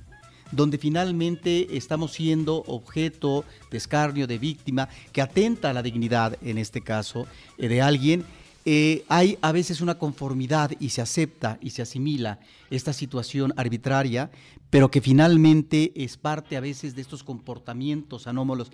donde 0.52 0.76
finalmente 0.76 1.74
estamos 1.74 2.12
siendo 2.12 2.56
objeto 2.66 3.46
de 3.70 3.78
escarnio, 3.78 4.26
de 4.26 4.37
víctima, 4.37 4.90
que 5.10 5.22
atenta 5.22 5.70
a 5.70 5.72
la 5.72 5.82
dignidad, 5.82 6.37
en 6.42 6.58
este 6.58 6.82
caso, 6.82 7.26
eh, 7.56 7.68
de 7.68 7.80
alguien, 7.80 8.26
eh, 8.64 9.05
hay 9.09 9.38
a 9.42 9.53
veces 9.53 9.81
una 9.81 9.98
conformidad 9.98 10.72
y 10.81 10.88
se 10.90 11.03
acepta 11.03 11.59
y 11.61 11.70
se 11.70 11.83
asimila 11.83 12.40
esta 12.70 12.92
situación 12.92 13.53
arbitraria, 13.57 14.31
pero 14.70 14.90
que 14.90 15.00
finalmente 15.00 15.92
es 15.94 16.16
parte 16.16 16.57
a 16.57 16.61
veces 16.61 16.96
de 16.96 17.03
estos 17.03 17.22
comportamientos 17.22 18.27
anómalos, 18.27 18.70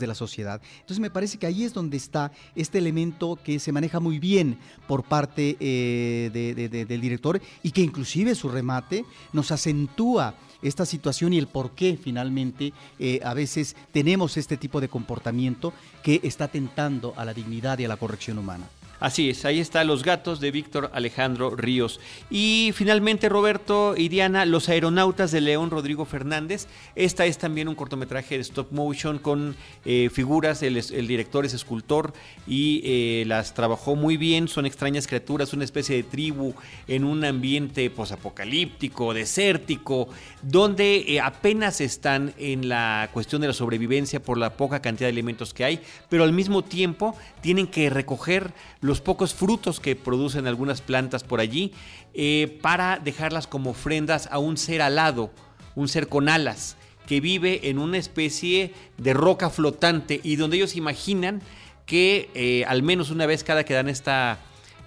de 0.00 0.06
la 0.06 0.14
sociedad. 0.14 0.62
Entonces 0.80 1.00
me 1.00 1.10
parece 1.10 1.38
que 1.38 1.46
ahí 1.46 1.64
es 1.64 1.74
donde 1.74 1.96
está 1.96 2.32
este 2.54 2.78
elemento 2.78 3.36
que 3.42 3.58
se 3.58 3.72
maneja 3.72 4.00
muy 4.00 4.18
bien 4.18 4.58
por 4.86 5.02
parte 5.02 5.56
eh, 5.60 6.30
del 6.88 7.00
director 7.00 7.40
y 7.62 7.72
que 7.72 7.82
inclusive 7.82 8.34
su 8.34 8.48
remate 8.48 9.04
nos 9.32 9.50
acentúa 9.50 10.36
esta 10.62 10.86
situación 10.86 11.32
y 11.32 11.38
el 11.38 11.48
por 11.48 11.72
qué 11.72 11.98
finalmente 12.02 12.72
eh, 12.98 13.20
a 13.22 13.34
veces 13.34 13.76
tenemos 13.92 14.36
este 14.36 14.56
tipo 14.56 14.80
de 14.80 14.88
comportamiento 14.88 15.72
que 16.02 16.20
está 16.22 16.48
tentando 16.48 17.12
a 17.16 17.24
la 17.24 17.34
dignidad 17.34 17.78
y 17.78 17.84
a 17.84 17.88
la 17.88 17.98
corrección 17.98 18.38
humana. 18.38 18.66
Así 18.98 19.28
es, 19.30 19.44
ahí 19.44 19.60
está 19.60 19.84
Los 19.84 20.02
Gatos 20.02 20.40
de 20.40 20.50
Víctor 20.50 20.90
Alejandro 20.94 21.54
Ríos. 21.54 22.00
Y 22.30 22.72
finalmente, 22.74 23.28
Roberto 23.28 23.94
y 23.96 24.08
Diana, 24.08 24.46
Los 24.46 24.68
Aeronautas 24.68 25.30
de 25.30 25.42
León 25.42 25.70
Rodrigo 25.70 26.06
Fernández. 26.06 26.66
Esta 26.94 27.26
es 27.26 27.36
también 27.36 27.68
un 27.68 27.74
cortometraje 27.74 28.36
de 28.36 28.40
stop 28.40 28.72
motion 28.72 29.18
con 29.18 29.54
eh, 29.84 30.08
figuras, 30.12 30.62
el, 30.62 30.74
director 31.06 31.44
es 31.44 31.52
escultor 31.52 32.14
y 32.46 32.80
eh, 32.84 33.24
las 33.26 33.54
trabajó 33.54 33.96
muy 33.96 34.16
bien. 34.16 34.48
Son 34.48 34.64
extrañas 34.64 35.06
criaturas, 35.06 35.52
una 35.52 35.64
especie 35.64 35.96
de 35.96 36.02
tribu 36.02 36.54
en 36.88 37.04
un 37.04 37.24
ambiente 37.24 37.90
posapocalíptico, 37.90 39.12
desértico, 39.12 40.08
donde 40.42 41.04
eh, 41.08 41.20
apenas 41.20 41.80
están 41.80 42.32
en 42.38 42.68
la 42.68 43.10
cuestión 43.12 43.42
de 43.42 43.48
la 43.48 43.54
sobrevivencia 43.54 44.22
por 44.22 44.38
la 44.38 44.56
poca 44.56 44.80
cantidad 44.80 45.08
de 45.08 45.12
elementos 45.12 45.52
que 45.52 45.64
hay, 45.64 45.80
pero 46.08 46.24
al 46.24 46.32
mismo 46.32 46.62
tiempo 46.62 47.14
tienen 47.42 47.66
que 47.66 47.90
recoger 47.90 48.52
los 48.86 49.00
pocos 49.00 49.34
frutos 49.34 49.80
que 49.80 49.96
producen 49.96 50.46
algunas 50.46 50.80
plantas 50.80 51.24
por 51.24 51.40
allí 51.40 51.72
eh, 52.14 52.58
para 52.62 52.98
dejarlas 52.98 53.46
como 53.46 53.70
ofrendas 53.70 54.28
a 54.30 54.38
un 54.38 54.56
ser 54.56 54.80
alado, 54.80 55.30
un 55.74 55.88
ser 55.88 56.08
con 56.08 56.28
alas, 56.28 56.76
que 57.06 57.20
vive 57.20 57.68
en 57.68 57.78
una 57.78 57.98
especie 57.98 58.72
de 58.98 59.14
roca 59.14 59.50
flotante 59.50 60.20
y 60.22 60.36
donde 60.36 60.56
ellos 60.56 60.76
imaginan 60.76 61.42
que 61.84 62.30
eh, 62.34 62.64
al 62.66 62.82
menos 62.82 63.10
una 63.10 63.26
vez 63.26 63.44
cada 63.44 63.64
que 63.64 63.74
dan 63.74 63.88
esta, 63.88 64.38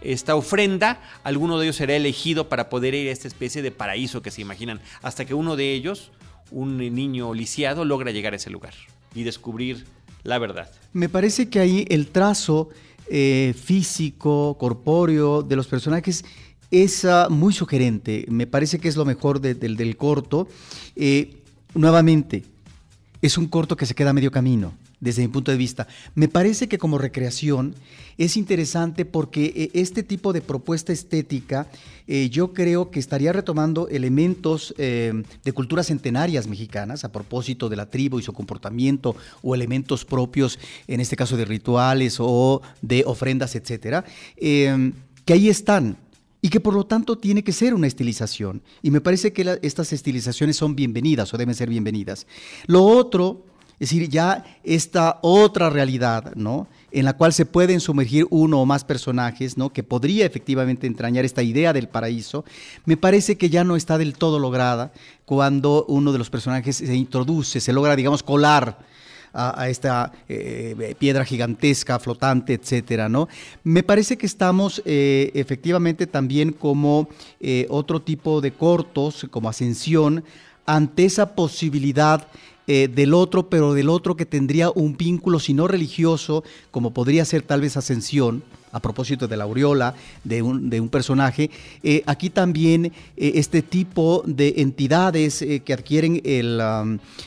esta 0.02 0.36
ofrenda, 0.36 1.02
alguno 1.24 1.58
de 1.58 1.66
ellos 1.66 1.78
será 1.78 1.96
elegido 1.96 2.50
para 2.50 2.70
poder 2.70 2.94
ir 2.94 3.08
a 3.08 3.12
esta 3.12 3.28
especie 3.28 3.62
de 3.62 3.72
paraíso 3.72 4.22
que 4.22 4.32
se 4.32 4.42
imaginan, 4.42 4.82
hasta 5.02 5.26
que 5.26 5.34
uno 5.34 5.56
de 5.56 5.74
ellos, 5.74 6.12
un 6.52 6.78
niño 6.78 7.34
lisiado, 7.34 7.86
logra 7.86 8.12
llegar 8.12 8.34
a 8.34 8.36
ese 8.36 8.50
lugar 8.50 8.74
y 9.16 9.24
descubrir 9.24 9.86
la 10.24 10.40
verdad. 10.40 10.70
Me 10.92 11.08
parece 11.08 11.50
que 11.50 11.60
ahí 11.60 11.86
el 11.90 12.08
trazo 12.08 12.70
eh, 13.10 13.54
físico, 13.62 14.58
corpóreo 14.60 15.42
de 15.44 15.56
los 15.56 15.68
personajes 15.68 16.24
es 16.72 17.06
muy 17.30 17.54
sugerente. 17.54 18.26
Me 18.30 18.46
parece 18.46 18.80
que 18.80 18.88
es 18.88 18.96
lo 18.96 19.06
mejor 19.06 19.42
del 19.42 19.98
corto. 19.98 20.48
Eh, 20.96 21.42
nuevamente, 21.74 22.44
es 23.22 23.38
un 23.38 23.48
corto 23.48 23.76
que 23.76 23.86
se 23.86 23.96
queda 23.96 24.12
a 24.12 24.14
medio 24.14 24.32
camino 24.32 24.74
desde 25.00 25.22
mi 25.22 25.28
punto 25.30 25.52
de 25.52 25.58
vista. 25.58 25.88
Me 26.16 26.28
parece 26.28 26.68
que 26.68 26.78
como 26.78 26.98
recreación 26.98 27.76
es 28.18 28.36
interesante 28.36 29.06
porque 29.06 29.54
eh, 29.56 29.72
este 29.74 30.04
tipo 30.04 30.34
de 30.34 30.42
propuesta 30.42 30.92
estética 30.92 31.68
eh, 32.08 32.30
yo 32.30 32.54
creo 32.54 32.92
que 32.92 33.00
estaría 33.00 33.32
retomando 33.32 33.88
elementos 33.88 34.74
eh, 34.78 35.24
de 35.44 35.52
culturas 35.54 35.88
centenarias 35.88 36.48
mexicanas 36.48 37.04
a 37.04 37.12
propósito 37.12 37.70
de 37.70 37.78
la 37.78 37.90
tribu 37.90 38.20
y 38.20 38.24
su 38.24 38.34
comportamiento 38.34 39.16
o 39.42 39.56
elementos 39.56 40.06
propios, 40.06 40.60
en 40.88 41.00
este 41.00 41.16
caso 41.16 41.38
de 41.38 41.46
rituales 41.46 42.18
o 42.20 42.62
de 42.82 43.04
ofrendas, 43.06 43.56
etcétera, 43.56 44.04
que 44.36 45.34
ahí 45.34 45.50
están 45.50 45.98
y 46.42 46.50
que 46.50 46.60
por 46.60 46.74
lo 46.74 46.86
tanto 46.86 47.18
tiene 47.18 47.44
que 47.44 47.52
ser 47.52 47.74
una 47.74 47.88
estilización. 47.88 48.62
Y 48.82 48.92
me 48.92 49.02
parece 49.02 49.34
que 49.34 49.60
estas 49.62 49.94
estilizaciones 49.94 50.58
son 50.58 50.76
bienvenidas 50.76 51.34
o 51.34 51.38
deben 51.38 51.56
ser 51.56 51.70
bienvenidas. 51.70 52.28
Lo 52.66 52.84
otro 52.84 53.46
Es 53.80 53.90
decir, 53.90 54.10
ya 54.10 54.44
esta 54.64 55.20
otra 55.22 55.70
realidad, 55.70 56.34
¿no? 56.36 56.68
En 56.92 57.06
la 57.06 57.14
cual 57.14 57.32
se 57.32 57.46
pueden 57.46 57.80
sumergir 57.80 58.28
uno 58.30 58.62
o 58.62 58.66
más 58.66 58.84
personajes, 58.84 59.58
¿no? 59.58 59.72
Que 59.72 59.84
podría 59.84 60.26
efectivamente 60.26 60.86
entrañar 60.86 61.24
esta 61.24 61.44
idea 61.44 61.72
del 61.72 61.88
paraíso, 61.88 62.44
me 62.86 62.98
parece 62.98 63.38
que 63.38 63.50
ya 63.50 63.64
no 63.64 63.76
está 63.76 63.98
del 63.98 64.14
todo 64.14 64.38
lograda 64.38 64.92
cuando 65.26 65.86
uno 65.88 66.12
de 66.12 66.18
los 66.18 66.30
personajes 66.30 66.76
se 66.76 66.96
introduce, 66.96 67.62
se 67.62 67.74
logra, 67.74 67.96
digamos, 67.96 68.22
colar 68.22 68.78
a, 69.34 69.70
esta 69.70 70.12
eh, 70.28 70.96
piedra 70.98 71.26
gigantesca, 71.26 72.00
flotante, 72.00 72.54
etcétera, 72.54 73.10
¿no? 73.10 73.28
Me 73.64 73.84
parece 73.84 74.18
que 74.18 74.26
estamos 74.26 74.82
eh, 74.86 75.32
efectivamente 75.34 76.08
también 76.08 76.52
como 76.52 77.10
eh, 77.40 77.68
otro 77.70 78.02
tipo 78.02 78.42
de 78.42 78.52
cortos, 78.52 79.28
como 79.30 79.50
Ascensión, 79.50 80.24
ante 80.66 81.06
esa 81.06 81.36
posibilidad 81.36 82.28
eh, 82.72 82.88
del 82.88 83.16
otro, 83.16 83.50
pero 83.50 83.74
del 83.74 83.90
otro 83.90 84.16
que 84.16 84.28
tendría 84.28 84.70
un 84.70 84.96
vínculo, 84.96 85.40
si 85.40 85.56
no 85.56 85.68
religioso, 85.68 86.44
como 86.70 86.94
podría 86.94 87.26
ser 87.26 87.42
tal 87.42 87.62
vez 87.62 87.76
Ascensión, 87.78 88.44
a 88.72 88.80
propósito 88.80 89.28
de 89.28 89.38
la 89.38 89.44
aureola 89.44 89.96
de 90.24 90.42
un, 90.42 90.70
de 90.70 90.80
un 90.80 90.90
personaje, 90.90 91.50
eh, 91.84 92.04
aquí 92.06 92.30
también 92.30 92.86
eh, 92.86 92.92
este 93.36 93.62
tipo 93.62 94.24
de 94.26 94.56
entidades 94.58 95.46
que 95.64 95.74
adquieren 95.74 96.22
el, 96.24 96.62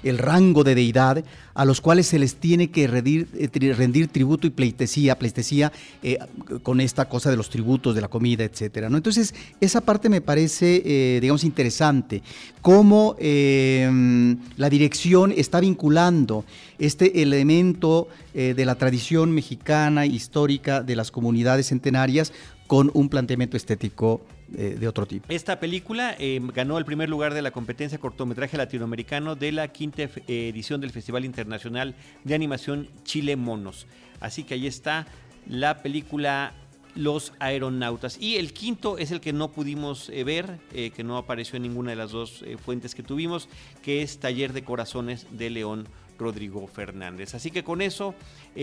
el 0.02 0.18
rango 0.18 0.64
de 0.64 0.74
deidad 0.74 1.24
a 1.54 1.64
los 1.64 1.80
cuales 1.80 2.06
se 2.06 2.18
les 2.18 2.36
tiene 2.36 2.70
que 2.70 2.86
rendir, 2.86 3.28
eh, 3.34 3.74
rendir 3.74 4.08
tributo 4.08 4.46
y 4.46 4.50
pleitesía, 4.50 5.18
pleitesía 5.18 5.72
eh, 6.02 6.18
con 6.62 6.80
esta 6.80 7.08
cosa 7.08 7.30
de 7.30 7.36
los 7.36 7.50
tributos, 7.50 7.94
de 7.94 8.00
la 8.00 8.08
comida, 8.08 8.44
etcétera. 8.44 8.88
¿no? 8.88 8.96
Entonces, 8.96 9.34
esa 9.60 9.80
parte 9.80 10.08
me 10.08 10.20
parece, 10.20 10.82
eh, 10.84 11.18
digamos, 11.20 11.44
interesante, 11.44 12.22
cómo 12.60 13.16
la 13.18 14.70
dirección 14.70 15.32
está 15.36 15.58
vinculando 15.60 16.44
este 16.84 17.22
elemento 17.22 18.08
de 18.34 18.64
la 18.64 18.74
tradición 18.74 19.32
mexicana 19.32 20.06
histórica 20.06 20.82
de 20.82 20.96
las 20.96 21.10
comunidades 21.10 21.68
centenarias 21.68 22.32
con 22.66 22.90
un 22.94 23.08
planteamiento 23.08 23.56
estético 23.56 24.22
eh, 24.54 24.76
de 24.78 24.86
otro 24.86 25.06
tipo. 25.06 25.26
Esta 25.30 25.58
película 25.60 26.14
eh, 26.18 26.38
ganó 26.54 26.76
el 26.76 26.84
primer 26.84 27.08
lugar 27.08 27.32
de 27.32 27.40
la 27.40 27.52
competencia 27.52 27.98
cortometraje 27.98 28.58
latinoamericano 28.58 29.34
de 29.34 29.50
la 29.50 29.68
quinta 29.68 30.02
eh, 30.02 30.10
edición 30.26 30.80
del 30.82 30.90
Festival 30.90 31.24
Internacional 31.24 31.94
de 32.24 32.34
Animación 32.34 32.88
Chile 33.02 33.36
Monos. 33.36 33.86
Así 34.20 34.44
que 34.44 34.54
ahí 34.54 34.66
está 34.66 35.06
la 35.46 35.82
película 35.82 36.52
Los 36.94 37.32
Aeronautas. 37.38 38.18
Y 38.20 38.36
el 38.36 38.52
quinto 38.52 38.98
es 38.98 39.10
el 39.10 39.20
que 39.20 39.32
no 39.32 39.52
pudimos 39.52 40.10
ver, 40.24 40.58
que 40.70 41.02
no 41.02 41.16
apareció 41.16 41.56
en 41.56 41.62
ninguna 41.62 41.90
de 41.90 41.96
las 41.96 42.10
dos 42.10 42.44
fuentes 42.62 42.94
que 42.94 43.02
tuvimos, 43.02 43.48
que 43.82 44.02
es 44.02 44.18
Taller 44.18 44.52
de 44.52 44.64
Corazones 44.64 45.26
de 45.30 45.48
León 45.48 45.88
Rodrigo 46.22 46.66
Fernández. 46.66 47.34
Así 47.34 47.50
que 47.50 47.64
con 47.64 47.82
eso 47.82 48.14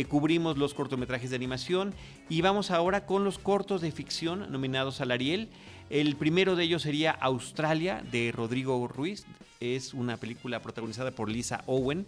cubrimos 0.08 0.58
los 0.58 0.74
cortometrajes 0.74 1.30
de 1.30 1.36
animación 1.36 1.94
y 2.30 2.42
vamos 2.42 2.72
ahora 2.72 3.06
con 3.06 3.24
los 3.24 3.38
cortos 3.38 3.82
de 3.82 3.92
ficción 3.92 4.52
nominados 4.52 5.02
al 5.02 5.12
Ariel. 5.12 5.50
El 5.90 6.16
primero 6.16 6.56
de 6.56 6.64
ellos 6.64 6.84
sería 6.84 7.12
Australia, 7.12 8.04
de 8.12 8.32
Rodrigo 8.32 8.88
Ruiz. 8.88 9.26
Es 9.60 9.94
una 9.94 10.18
película 10.18 10.62
protagonizada 10.62 11.12
por 11.12 11.30
Lisa 11.30 11.64
Owen 11.66 12.06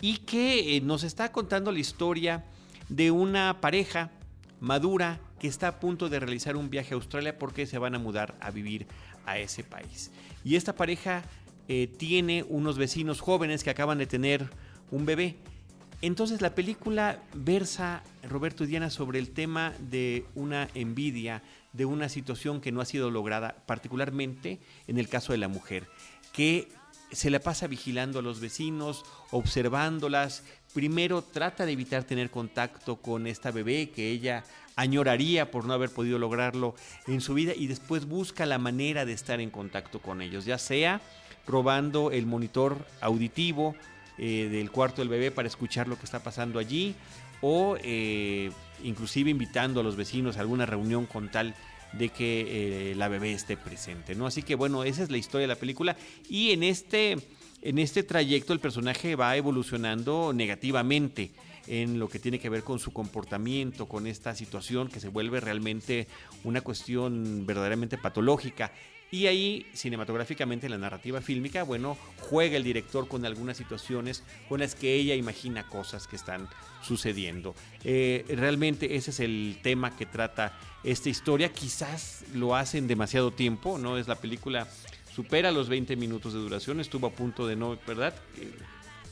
y 0.00 0.18
que 0.18 0.76
eh, 0.76 0.80
nos 0.80 1.02
está 1.02 1.32
contando 1.32 1.72
la 1.72 1.80
historia 1.80 2.44
de 2.88 3.10
una 3.10 3.60
pareja 3.60 4.10
madura 4.60 5.20
que 5.40 5.48
está 5.48 5.68
a 5.68 5.80
punto 5.80 6.08
de 6.08 6.20
realizar 6.20 6.56
un 6.56 6.70
viaje 6.70 6.94
a 6.94 6.96
Australia 6.96 7.38
porque 7.38 7.66
se 7.66 7.78
van 7.78 7.94
a 7.94 7.98
mudar 7.98 8.36
a 8.40 8.50
vivir 8.50 8.86
a 9.26 9.38
ese 9.38 9.64
país. 9.64 10.10
Y 10.44 10.56
esta 10.56 10.74
pareja 10.74 11.24
eh, 11.68 11.88
tiene 11.98 12.44
unos 12.48 12.78
vecinos 12.78 13.20
jóvenes 13.20 13.62
que 13.62 13.70
acaban 13.70 13.98
de 13.98 14.06
tener 14.06 14.48
un 14.90 15.06
bebé. 15.06 15.36
Entonces 16.00 16.40
la 16.40 16.54
película 16.54 17.22
versa, 17.34 18.02
Roberto 18.22 18.64
y 18.64 18.68
Diana, 18.68 18.90
sobre 18.90 19.18
el 19.18 19.30
tema 19.30 19.72
de 19.80 20.24
una 20.34 20.68
envidia, 20.74 21.42
de 21.72 21.84
una 21.84 22.08
situación 22.08 22.60
que 22.60 22.70
no 22.70 22.80
ha 22.80 22.84
sido 22.84 23.10
lograda, 23.10 23.56
particularmente 23.66 24.60
en 24.86 24.98
el 24.98 25.08
caso 25.08 25.32
de 25.32 25.38
la 25.38 25.48
mujer, 25.48 25.88
que 26.32 26.68
se 27.10 27.30
la 27.30 27.40
pasa 27.40 27.66
vigilando 27.66 28.18
a 28.18 28.22
los 28.22 28.40
vecinos, 28.40 29.04
observándolas. 29.30 30.44
Primero 30.74 31.22
trata 31.22 31.66
de 31.66 31.72
evitar 31.72 32.04
tener 32.04 32.30
contacto 32.30 32.96
con 32.96 33.26
esta 33.26 33.50
bebé 33.50 33.90
que 33.90 34.10
ella 34.10 34.44
añoraría 34.76 35.50
por 35.50 35.64
no 35.64 35.72
haber 35.72 35.90
podido 35.90 36.18
lograrlo 36.18 36.74
en 37.06 37.20
su 37.20 37.34
vida 37.34 37.52
y 37.56 37.66
después 37.66 38.06
busca 38.06 38.46
la 38.46 38.58
manera 38.58 39.04
de 39.04 39.14
estar 39.14 39.40
en 39.40 39.50
contacto 39.50 40.00
con 40.00 40.22
ellos, 40.22 40.44
ya 40.44 40.58
sea 40.58 41.00
probando 41.44 42.12
el 42.12 42.26
monitor 42.26 42.86
auditivo 43.00 43.74
eh, 44.18 44.48
del 44.50 44.70
cuarto 44.70 45.00
del 45.00 45.08
bebé 45.08 45.30
para 45.30 45.48
escuchar 45.48 45.88
lo 45.88 45.98
que 45.98 46.04
está 46.04 46.22
pasando 46.22 46.58
allí 46.58 46.94
o 47.40 47.76
eh, 47.82 48.50
inclusive 48.82 49.30
invitando 49.30 49.80
a 49.80 49.82
los 49.82 49.96
vecinos 49.96 50.36
a 50.36 50.40
alguna 50.40 50.66
reunión 50.66 51.06
con 51.06 51.30
tal 51.30 51.54
de 51.92 52.10
que 52.10 52.90
eh, 52.90 52.94
la 52.96 53.08
bebé 53.08 53.32
esté 53.32 53.56
presente, 53.56 54.14
¿no? 54.14 54.26
Así 54.26 54.42
que 54.42 54.54
bueno, 54.54 54.84
esa 54.84 55.02
es 55.02 55.10
la 55.10 55.16
historia 55.16 55.46
de 55.46 55.54
la 55.54 55.58
película 55.58 55.96
y 56.28 56.50
en 56.50 56.62
este, 56.62 57.16
en 57.62 57.78
este 57.78 58.02
trayecto 58.02 58.52
el 58.52 58.60
personaje 58.60 59.16
va 59.16 59.36
evolucionando 59.36 60.32
negativamente 60.32 61.30
en 61.66 61.98
lo 61.98 62.08
que 62.08 62.18
tiene 62.18 62.38
que 62.38 62.48
ver 62.48 62.62
con 62.62 62.78
su 62.78 62.92
comportamiento, 62.92 63.86
con 63.86 64.06
esta 64.06 64.34
situación 64.34 64.88
que 64.88 65.00
se 65.00 65.08
vuelve 65.08 65.40
realmente 65.40 66.08
una 66.44 66.62
cuestión 66.62 67.46
verdaderamente 67.46 67.98
patológica. 67.98 68.72
Y 69.10 69.26
ahí, 69.26 69.66
cinematográficamente, 69.72 70.66
en 70.66 70.72
la 70.72 70.78
narrativa 70.78 71.22
fílmica, 71.22 71.62
bueno, 71.62 71.96
juega 72.20 72.58
el 72.58 72.64
director 72.64 73.08
con 73.08 73.24
algunas 73.24 73.56
situaciones 73.56 74.22
con 74.48 74.60
las 74.60 74.74
que 74.74 74.94
ella 74.94 75.14
imagina 75.14 75.66
cosas 75.66 76.06
que 76.06 76.16
están 76.16 76.46
sucediendo. 76.82 77.54
Eh, 77.84 78.24
realmente 78.28 78.96
ese 78.96 79.10
es 79.10 79.20
el 79.20 79.58
tema 79.62 79.96
que 79.96 80.04
trata 80.04 80.58
esta 80.84 81.08
historia. 81.08 81.50
Quizás 81.52 82.24
lo 82.34 82.54
hacen 82.54 82.86
demasiado 82.86 83.30
tiempo, 83.30 83.78
¿no? 83.78 83.96
Es 83.96 84.08
la 84.08 84.16
película, 84.16 84.68
supera 85.14 85.52
los 85.52 85.70
20 85.70 85.96
minutos 85.96 86.34
de 86.34 86.40
duración, 86.40 86.78
estuvo 86.78 87.06
a 87.06 87.10
punto 87.10 87.46
de 87.46 87.56
no, 87.56 87.78
¿verdad? 87.86 88.14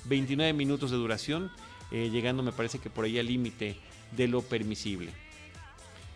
29 0.05 0.53
minutos 0.53 0.91
de 0.91 0.99
duración, 0.99 1.51
eh, 1.91 2.11
llegando 2.11 2.43
me 2.43 2.53
parece 2.53 2.79
que 2.79 2.91
por 2.91 3.07
ahí 3.07 3.19
al 3.19 3.27
límite 3.27 3.77
de 4.13 4.29
lo 4.29 4.43
permisible. 4.43 5.11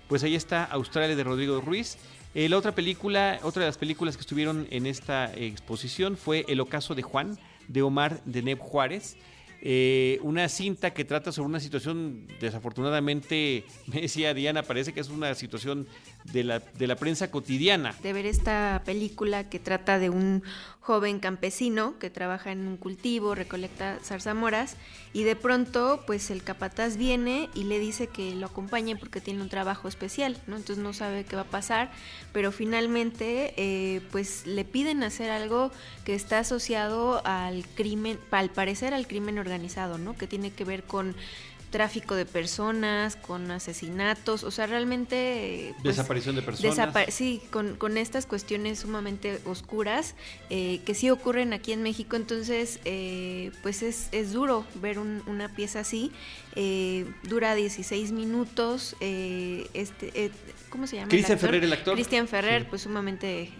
Pues 0.08 0.22
ahí 0.22 0.34
está 0.34 0.64
Australia 0.64 1.14
de 1.14 1.24
Rodrigo 1.24 1.60
Ruiz. 1.60 1.96
Eh, 2.32 2.48
la 2.48 2.56
otra 2.56 2.72
película, 2.72 3.40
otra 3.42 3.62
de 3.62 3.68
las 3.68 3.78
películas 3.78 4.16
que 4.16 4.20
estuvieron 4.20 4.68
en 4.70 4.86
esta 4.86 5.34
exposición 5.34 6.16
fue 6.16 6.44
El 6.46 6.60
ocaso 6.60 6.94
de 6.94 7.02
Juan, 7.02 7.36
de 7.66 7.82
Omar 7.82 8.22
de 8.24 8.42
Neb 8.42 8.58
Juárez. 8.58 9.16
Eh, 9.62 10.20
una 10.22 10.48
cinta 10.48 10.94
que 10.94 11.04
trata 11.04 11.32
sobre 11.32 11.48
una 11.48 11.60
situación, 11.60 12.28
desafortunadamente, 12.40 13.64
me 13.86 14.02
decía 14.02 14.32
Diana, 14.32 14.62
parece 14.62 14.92
que 14.92 15.00
es 15.00 15.08
una 15.08 15.34
situación 15.34 15.88
de 16.24 16.44
la, 16.44 16.58
de 16.60 16.86
la 16.86 16.96
prensa 16.96 17.30
cotidiana. 17.30 17.94
De 18.02 18.12
ver 18.12 18.26
esta 18.26 18.82
película 18.84 19.48
que 19.48 19.58
trata 19.58 19.98
de 19.98 20.10
un 20.10 20.42
joven 20.80 21.20
campesino 21.20 21.98
que 21.98 22.10
trabaja 22.10 22.52
en 22.52 22.66
un 22.66 22.76
cultivo, 22.76 23.34
recolecta 23.34 23.98
zarzamoras 24.02 24.76
y 25.12 25.24
de 25.24 25.36
pronto 25.36 26.02
pues 26.06 26.30
el 26.30 26.42
capataz 26.42 26.96
viene 26.96 27.48
y 27.54 27.64
le 27.64 27.78
dice 27.78 28.06
que 28.06 28.34
lo 28.34 28.46
acompañe 28.46 28.96
porque 28.96 29.20
tiene 29.20 29.42
un 29.42 29.48
trabajo 29.48 29.88
especial, 29.88 30.38
¿no? 30.46 30.56
Entonces 30.56 30.82
no 30.82 30.92
sabe 30.92 31.24
qué 31.24 31.36
va 31.36 31.42
a 31.42 31.44
pasar, 31.44 31.92
pero 32.32 32.50
finalmente 32.50 33.54
eh, 33.56 34.00
pues 34.10 34.46
le 34.46 34.64
piden 34.64 35.02
hacer 35.02 35.30
algo 35.30 35.70
que 36.04 36.14
está 36.14 36.38
asociado 36.38 37.20
al 37.24 37.66
crimen, 37.76 38.18
al 38.30 38.50
parecer 38.50 38.94
al 38.94 39.06
crimen 39.06 39.38
organizado, 39.38 39.98
¿no? 39.98 40.16
Que 40.16 40.26
tiene 40.26 40.50
que 40.50 40.64
ver 40.64 40.82
con 40.84 41.14
tráfico 41.70 42.14
de 42.14 42.26
personas, 42.26 43.16
con 43.16 43.50
asesinatos, 43.50 44.44
o 44.44 44.50
sea, 44.50 44.66
realmente... 44.66 45.74
Pues, 45.82 45.96
Desaparición 45.96 46.36
de 46.36 46.42
personas. 46.42 46.94
sí, 47.08 47.40
con, 47.50 47.76
con, 47.76 47.96
estas 47.96 48.26
cuestiones 48.26 48.80
sumamente 48.80 49.40
oscuras 49.44 50.14
eh, 50.50 50.80
que 50.84 50.94
sí 50.94 51.10
ocurren 51.10 51.52
aquí 51.52 51.72
en 51.72 51.82
México, 51.82 52.16
entonces, 52.16 52.80
eh, 52.84 53.52
pues 53.62 53.82
es, 53.82 54.08
es, 54.12 54.32
duro 54.32 54.64
ver 54.74 54.98
una 54.98 55.48
pieza 55.48 55.80
así, 55.80 56.12
eh, 56.56 57.06
dura 57.22 57.54
16 57.54 58.12
minutos, 58.12 58.96
este, 59.00 60.32
¿cómo 60.68 60.86
se 60.86 60.96
llama? 60.96 61.08
Cristian 61.08 61.38
Ferrer, 61.38 61.64
el 61.64 61.72
actor. 61.72 61.94
Cristian 61.94 62.28
Ferrer, 62.28 62.68
pues 62.68 62.82
sumamente 62.82 63.50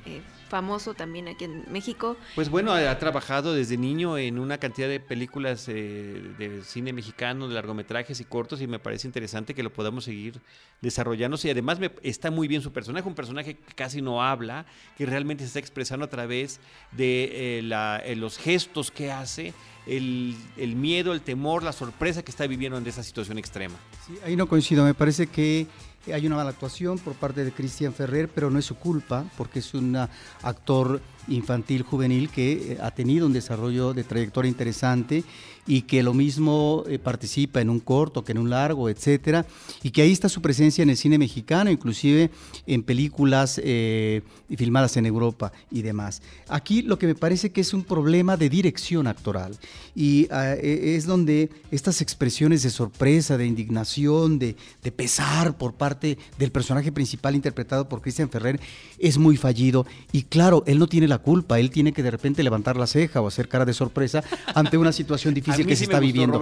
famoso 0.51 0.93
también 0.93 1.29
aquí 1.29 1.45
en 1.45 1.65
México. 1.71 2.17
Pues 2.35 2.51
bueno, 2.51 2.73
ha, 2.73 2.99
trabajado 2.99 3.55
desde 3.55 3.79
niño 3.79 4.19
en 4.19 4.39
una 4.39 4.59
cantidad 4.59 4.89
de 4.89 5.01
películas 5.01 5.67
eh, 5.69 6.21
de 6.37 6.63
cine 6.65 6.93
mexicano, 6.93 7.49
de 7.49 7.55
largometrajes 7.55 8.21
y 8.21 8.25
cortos, 8.25 8.61
y 8.61 8.67
me 8.67 8.79
parece 8.79 9.07
interesante 9.07 9.55
que 9.55 9.63
lo 9.63 9.73
podamos 9.73 10.05
seguir 10.05 10.41
desarrollándose. 10.83 11.49
Y 11.49 11.51
además 11.53 11.79
me, 11.79 11.93
está 12.03 12.31
muy 12.31 12.49
bien 12.49 12.61
su 12.61 12.73
personaje, 12.73 13.09
un 13.09 13.15
personaje 13.15 13.55
que 13.55 13.75
casi 13.75 14.03
no 14.03 14.23
habla, 14.23 14.67
que 14.99 15.07
realmente 15.07 15.45
se 15.45 15.49
está 15.49 15.61
expresando 15.61 16.05
a 16.05 16.11
través 16.11 16.61
de 16.93 17.61
eh, 17.61 18.03
eh, 18.05 18.17
los 18.17 18.37
gestos 18.37 18.91
que 18.91 19.11
hace. 19.11 19.55
El, 19.87 20.37
el, 20.59 20.77
miedo, 20.77 21.15
el 21.15 21.23
temor, 21.23 21.63
la 21.63 21.73
sorpresa 21.73 22.23
que 22.23 22.31
está 22.31 22.47
viviendo 22.47 22.77
en 22.77 22.87
esa 22.87 23.03
situación 23.03 23.39
extrema. 23.39 23.77
Sí, 24.07 24.19
ahí 24.25 24.37
no 24.37 24.47
coincido, 24.47 24.85
me 24.85 24.93
parece 24.93 25.27
que 25.27 25.67
hay 26.07 26.27
una 26.27 26.37
mala 26.37 26.51
actuación 26.51 26.99
por 26.99 27.15
parte 27.15 27.45
de 27.45 27.53
Cristian 27.53 27.93
Ferrer, 27.93 28.29
pero 28.29 28.51
no 28.51 28.59
es 28.59 28.65
su 28.65 28.77
culpa, 28.77 29.25
porque 29.37 29.59
es 29.59 29.75
un 29.75 29.97
actor 30.43 31.01
infantil 31.29 31.83
juvenil 31.83 32.29
que 32.29 32.79
ha 32.81 32.91
tenido 32.91 33.27
un 33.27 33.33
desarrollo 33.33 33.93
de 33.95 34.05
trayectoria 34.05 34.49
interesante 34.49 35.25
y 35.67 35.83
que 35.83 36.03
lo 36.03 36.15
mismo 36.15 36.85
eh, 36.89 36.99
participa 36.99 37.61
en 37.61 37.71
un 37.71 37.81
corto 37.81 38.25
que 38.25 38.33
en 38.33 38.39
un 38.39 38.51
largo, 38.51 38.89
etcétera, 38.89 39.47
y 39.83 39.91
que 39.91 40.03
ahí 40.03 40.11
está 40.11 40.29
su 40.29 40.43
presencia 40.43 40.83
en 40.83 40.91
el 40.91 40.97
cine 40.97 41.19
mexicano, 41.19 41.71
inclusive 41.71 42.31
en 42.67 42.83
películas 42.83 43.61
eh, 43.63 44.23
filmadas 44.57 44.97
en 44.97 45.07
Europa 45.07 45.53
y 45.71 45.83
demás. 45.83 46.23
Aquí 46.49 46.83
lo 46.83 46.99
que 46.99 47.07
me 47.07 47.15
parece 47.15 47.53
que 47.53 47.61
es 47.61 47.73
un 47.73 47.85
problema 47.85 48.37
de 48.37 48.49
dirección 48.49 49.07
actoral 49.07 49.57
y 49.95 50.27
ah, 50.31 50.55
e, 50.55 50.97
es 50.97 51.07
donde 51.07 51.51
estas 51.71 52.01
expresiones 52.01 52.63
de 52.63 52.71
sorpresa, 52.71 53.37
de 53.37 53.47
indignación, 53.47 54.39
de, 54.39 54.57
de 54.83 54.93
pesar 54.93 55.57
por 55.57 55.75
parte 55.75 56.19
del 56.39 56.51
personaje 56.51 56.91
principal 56.91 57.35
interpretado 57.35 57.89
por 57.89 58.01
Cristian 58.01 58.31
Ferrer 58.31 58.61
es 58.99 59.19
muy 59.19 59.37
fallido 59.37 59.87
y 60.11 60.23
claro, 60.25 60.65
él 60.67 60.79
no 60.79 60.89
tiene 60.89 61.07
la 61.11 61.19
culpa, 61.19 61.61
él 61.61 61.71
tiene 61.71 61.93
que 61.93 62.03
de 62.03 62.11
repente 62.11 62.43
levantar 62.43 62.77
la 62.77 62.87
ceja 62.87 63.21
o 63.21 63.27
hacer 63.27 63.49
cara 63.49 63.67
de 63.67 63.75
sorpresa 63.75 64.25
ante 64.55 64.79
una 64.79 64.93
situación 64.93 65.35
difícil 65.41 65.67
que 65.67 65.77
se 65.77 65.85
está 65.85 66.01
viviendo. 66.01 66.41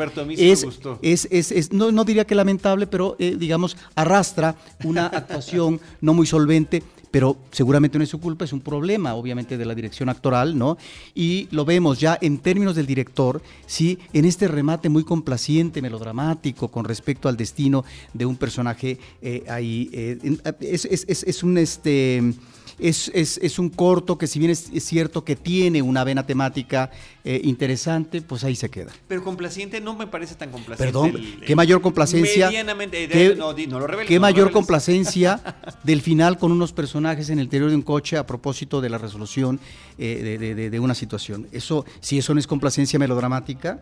es, 1.03 1.73
no, 1.73 1.91
no, 1.91 2.05
diría 2.05 2.25
que 2.25 2.37
lamentable, 2.37 2.87
pero 2.87 3.17
eh, 3.19 3.37
digamos, 3.37 3.77
arrastra 3.97 4.55
una 4.85 5.07
actuación 5.07 5.81
no 6.01 6.15
muy 6.15 6.27
solvente 6.27 6.83
pero 7.11 7.37
seguramente 7.51 7.99
no 7.99 8.05
es 8.05 8.11
su 8.11 8.21
culpa, 8.21 8.45
es 8.45 8.53
un 8.53 8.61
problema, 8.61 9.15
obviamente, 9.15 9.57
de 9.57 9.65
la 9.65 9.75
dirección 9.75 10.09
actoral, 10.09 10.59
¿no? 10.59 10.77
Y 11.15 11.49
lo 11.51 11.65
vemos 11.65 11.99
ya 11.99 12.19
en 12.21 12.39
términos 12.39 12.77
del 12.77 12.87
director, 12.87 13.43
sí, 13.67 13.99
en 14.13 14.25
este 14.25 14.49
remate 14.49 14.89
muy 14.89 15.05
complaciente, 15.05 15.81
melodramático, 15.83 16.69
con 16.69 16.85
respecto 16.85 17.29
al 17.29 17.37
destino 17.37 17.85
de 18.13 18.27
un 18.27 18.37
personaje 18.37 18.99
eh, 19.23 19.45
ahí. 19.49 19.91
Eh, 19.93 20.39
es, 20.61 20.85
es, 20.85 21.23
es, 21.23 21.43
un 21.43 21.59
este 21.59 22.35
es, 22.79 23.11
es, 23.15 23.39
es, 23.43 23.59
un 23.59 23.71
corto 23.71 24.17
que 24.19 24.27
si 24.27 24.39
bien 24.39 24.51
es, 24.51 24.71
cierto 24.85 25.25
que 25.25 25.37
tiene 25.37 25.83
una 25.83 26.05
vena 26.05 26.25
temática 26.25 26.91
eh, 27.25 27.41
interesante, 27.45 28.23
pues 28.23 28.45
ahí 28.45 28.55
se 28.55 28.71
queda. 28.71 28.93
Pero 29.09 29.25
complaciente 29.25 29.81
no 29.81 29.95
me 29.95 30.07
parece 30.07 30.35
tan 30.35 30.51
complaciente. 30.51 30.93
Perdón, 30.93 31.21
qué 31.45 31.57
mayor 31.57 31.81
complacencia. 31.81 32.47
Medianamente, 32.47 33.09
qué, 33.09 33.35
no, 33.37 33.53
no 33.53 33.81
lo 33.81 33.87
reveles, 33.87 34.09
qué 34.09 34.21
mayor 34.21 34.51
complacencia 34.51 35.41
del 35.83 36.01
final 36.01 36.39
con 36.39 36.53
unos 36.53 36.73
personajes 36.73 37.31
en 37.31 37.39
el 37.39 37.45
interior 37.45 37.71
de 37.71 37.77
un 37.77 37.83
coche 37.83 38.17
a 38.17 38.27
propósito 38.27 38.81
de 38.81 38.91
la 38.91 38.99
resolución 38.99 39.61
eh, 39.99 40.39
de, 40.39 40.55
de, 40.55 40.71
de, 40.71 40.81
una 40.81 40.95
situación. 40.95 41.49
Eso, 41.53 41.85
si 42.01 42.19
eso 42.19 42.35
no 42.35 42.41
es 42.41 42.47
complacencia 42.47 42.99
melodramática, 42.99 43.81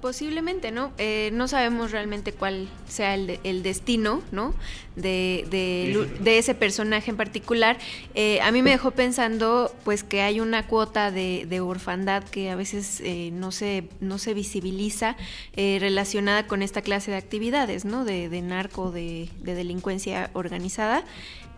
posiblemente, 0.00 0.70
¿no? 0.70 0.92
Eh, 0.98 1.30
no 1.32 1.48
sabemos 1.48 1.90
realmente 1.90 2.32
cuál 2.32 2.68
sea 2.88 3.14
el, 3.14 3.62
destino, 3.62 4.22
¿no? 4.32 4.54
De, 4.96 5.46
de, 5.50 6.38
ese 6.38 6.54
personaje 6.54 7.10
en 7.10 7.16
particular. 7.16 7.78
Eh, 8.14 8.40
a 8.40 8.50
mí 8.50 8.62
me 8.62 8.70
dejó 8.70 8.90
pensando, 8.92 9.74
pues, 9.84 10.04
que 10.04 10.22
hay 10.22 10.40
una 10.40 10.66
cuota 10.66 11.10
de, 11.10 11.60
orfandad 11.60 12.24
que 12.24 12.50
a 12.50 12.56
veces 12.56 13.00
eh, 13.04 13.30
no, 13.32 13.52
se, 13.52 13.88
no 14.00 14.18
se 14.18 14.34
visibiliza 14.34 15.16
relacionada 15.56 16.46
con 16.46 16.62
esta 16.62 16.82
clase 16.82 17.10
de 17.10 17.16
actividades, 17.16 17.84
¿no? 17.84 18.04
De, 18.04 18.42
narco, 18.42 18.90
de, 18.90 19.28
delincuencia 19.42 20.30
organizada 20.34 21.04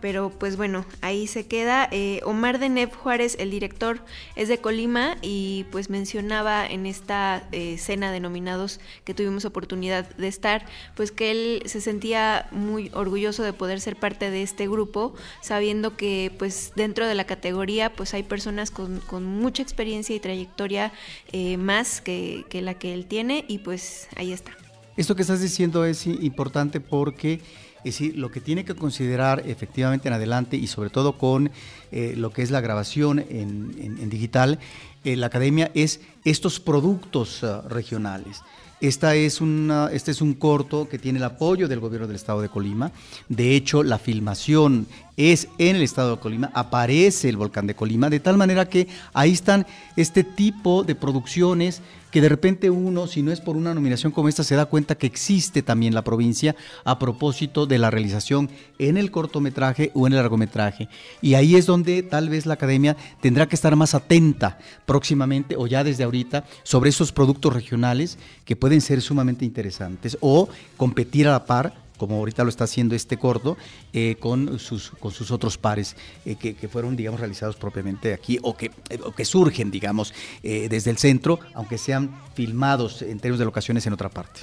pero 0.01 0.29
pues 0.29 0.57
bueno, 0.57 0.85
ahí 1.01 1.27
se 1.27 1.45
queda. 1.45 1.87
Eh, 1.91 2.21
Omar 2.25 2.59
de 2.59 2.69
Neb 2.69 2.93
Juárez, 2.93 3.35
el 3.39 3.51
director, 3.51 3.99
es 4.35 4.47
de 4.47 4.57
Colima 4.57 5.17
y 5.21 5.65
pues 5.71 5.89
mencionaba 5.89 6.65
en 6.65 6.85
esta 6.85 7.47
eh, 7.51 7.77
cena 7.77 8.11
de 8.11 8.19
nominados 8.19 8.79
que 9.05 9.13
tuvimos 9.13 9.45
oportunidad 9.45 10.09
de 10.15 10.27
estar, 10.27 10.65
pues 10.95 11.11
que 11.11 11.31
él 11.31 11.63
se 11.65 11.81
sentía 11.81 12.47
muy 12.51 12.91
orgulloso 12.93 13.43
de 13.43 13.53
poder 13.53 13.79
ser 13.79 13.95
parte 13.95 14.31
de 14.31 14.41
este 14.41 14.67
grupo, 14.67 15.13
sabiendo 15.41 15.95
que 15.95 16.33
pues 16.37 16.73
dentro 16.75 17.07
de 17.07 17.15
la 17.15 17.25
categoría 17.25 17.93
pues 17.93 18.13
hay 18.13 18.23
personas 18.23 18.71
con, 18.71 19.01
mucha 19.21 19.61
experiencia 19.61 20.15
y 20.15 20.19
trayectoria 20.19 20.91
eh, 21.31 21.57
más 21.57 22.01
que 22.01 22.45
la 22.51 22.73
que 22.73 22.93
él 22.93 23.05
tiene 23.05 23.45
y 23.47 23.59
pues 23.59 24.07
ahí 24.15 24.33
está. 24.33 24.51
Esto 24.97 25.15
que 25.15 25.21
estás 25.21 25.41
diciendo 25.41 25.85
es 25.85 26.05
importante 26.05 26.79
porque 26.79 27.41
es 27.83 27.97
decir, 27.97 28.17
lo 28.17 28.31
que 28.31 28.41
tiene 28.41 28.65
que 28.65 28.75
considerar 28.75 29.43
efectivamente 29.45 30.07
en 30.07 30.13
adelante 30.13 30.57
y 30.57 30.67
sobre 30.67 30.89
todo 30.89 31.17
con 31.17 31.51
eh, 31.91 32.13
lo 32.15 32.31
que 32.31 32.41
es 32.41 32.51
la 32.51 32.61
grabación 32.61 33.19
en, 33.19 34.09
digital, 34.09 34.59
eh, 35.03 35.15
la 35.15 35.27
academia 35.27 35.71
es 35.73 36.01
estos 36.23 36.59
productos 36.59 37.43
ah, 37.43 37.63
regionales. 37.67 38.41
Esta 38.81 39.13
es 39.13 39.41
una, 39.41 39.89
este 39.93 40.09
es 40.09 40.21
un 40.21 40.33
corto 40.33 40.89
que 40.89 40.97
tiene 40.97 41.19
el 41.19 41.23
apoyo 41.23 41.67
del 41.67 41.79
gobierno 41.79 42.07
del 42.07 42.15
estado 42.15 42.41
de 42.41 42.49
Colima. 42.49 42.91
De 43.29 43.55
hecho, 43.55 43.83
la 43.83 43.99
filmación 43.99 44.87
es 45.17 45.47
en 45.57 45.75
el 45.75 45.81
estado 45.81 46.15
de 46.15 46.21
Colima, 46.21 46.51
aparece 46.53 47.29
el 47.29 47.37
volcán 47.37 47.67
de 47.67 47.75
Colima, 47.75 48.09
de 48.09 48.19
tal 48.19 48.37
manera 48.37 48.67
que 48.67 48.87
ahí 49.13 49.31
están 49.31 49.65
este 49.95 50.23
tipo 50.23 50.83
de 50.83 50.95
producciones 50.95 51.81
que 52.11 52.21
de 52.21 52.29
repente 52.29 52.69
uno, 52.69 53.07
si 53.07 53.23
no 53.23 53.31
es 53.31 53.39
por 53.39 53.55
una 53.55 53.73
nominación 53.73 54.11
como 54.11 54.27
esta, 54.27 54.43
se 54.43 54.55
da 54.55 54.65
cuenta 54.65 54.95
que 54.95 55.07
existe 55.07 55.61
también 55.61 55.95
la 55.95 56.03
provincia 56.03 56.55
a 56.83 56.99
propósito 56.99 57.65
de 57.65 57.79
la 57.79 57.89
realización 57.89 58.49
en 58.77 58.97
el 58.97 59.11
cortometraje 59.11 59.91
o 59.95 60.05
en 60.05 60.13
el 60.13 60.19
largometraje. 60.19 60.89
Y 61.21 61.33
ahí 61.35 61.55
es 61.55 61.65
donde 61.65 62.03
tal 62.03 62.29
vez 62.29 62.45
la 62.45 62.55
academia 62.55 62.97
tendrá 63.21 63.47
que 63.47 63.55
estar 63.55 63.75
más 63.75 63.95
atenta 63.95 64.59
próximamente 64.85 65.55
o 65.57 65.67
ya 65.67 65.83
desde 65.83 66.03
ahorita 66.03 66.45
sobre 66.63 66.89
esos 66.89 67.11
productos 67.13 67.53
regionales 67.53 68.17
que 68.43 68.57
pueden 68.57 68.81
ser 68.81 69.01
sumamente 69.01 69.45
interesantes 69.45 70.17
o 70.19 70.49
competir 70.75 71.27
a 71.27 71.31
la 71.31 71.45
par 71.45 71.73
como 72.01 72.15
ahorita 72.15 72.43
lo 72.43 72.49
está 72.49 72.63
haciendo 72.63 72.95
este 72.95 73.17
corto, 73.17 73.57
eh, 73.93 74.15
con, 74.19 74.57
sus, 74.57 74.89
con 74.89 75.11
sus 75.11 75.29
otros 75.29 75.59
pares 75.59 75.95
eh, 76.25 76.35
que, 76.35 76.67
fueron, 76.67 76.95
digamos, 76.95 77.19
realizados 77.19 77.57
propiamente 77.57 78.11
aquí 78.11 78.39
o 78.41 78.57
que, 78.57 78.71
que 79.15 79.23
surgen, 79.23 79.69
digamos, 79.69 80.11
eh, 80.41 80.67
desde 80.67 80.89
el 80.89 80.97
centro, 80.97 81.39
aunque 81.53 81.77
sean 81.77 82.09
filmados 82.33 83.03
en 83.03 83.19
términos 83.19 83.37
de 83.37 83.45
locaciones 83.45 83.85
en 83.85 83.93
otra 83.93 84.09
parte. 84.09 84.39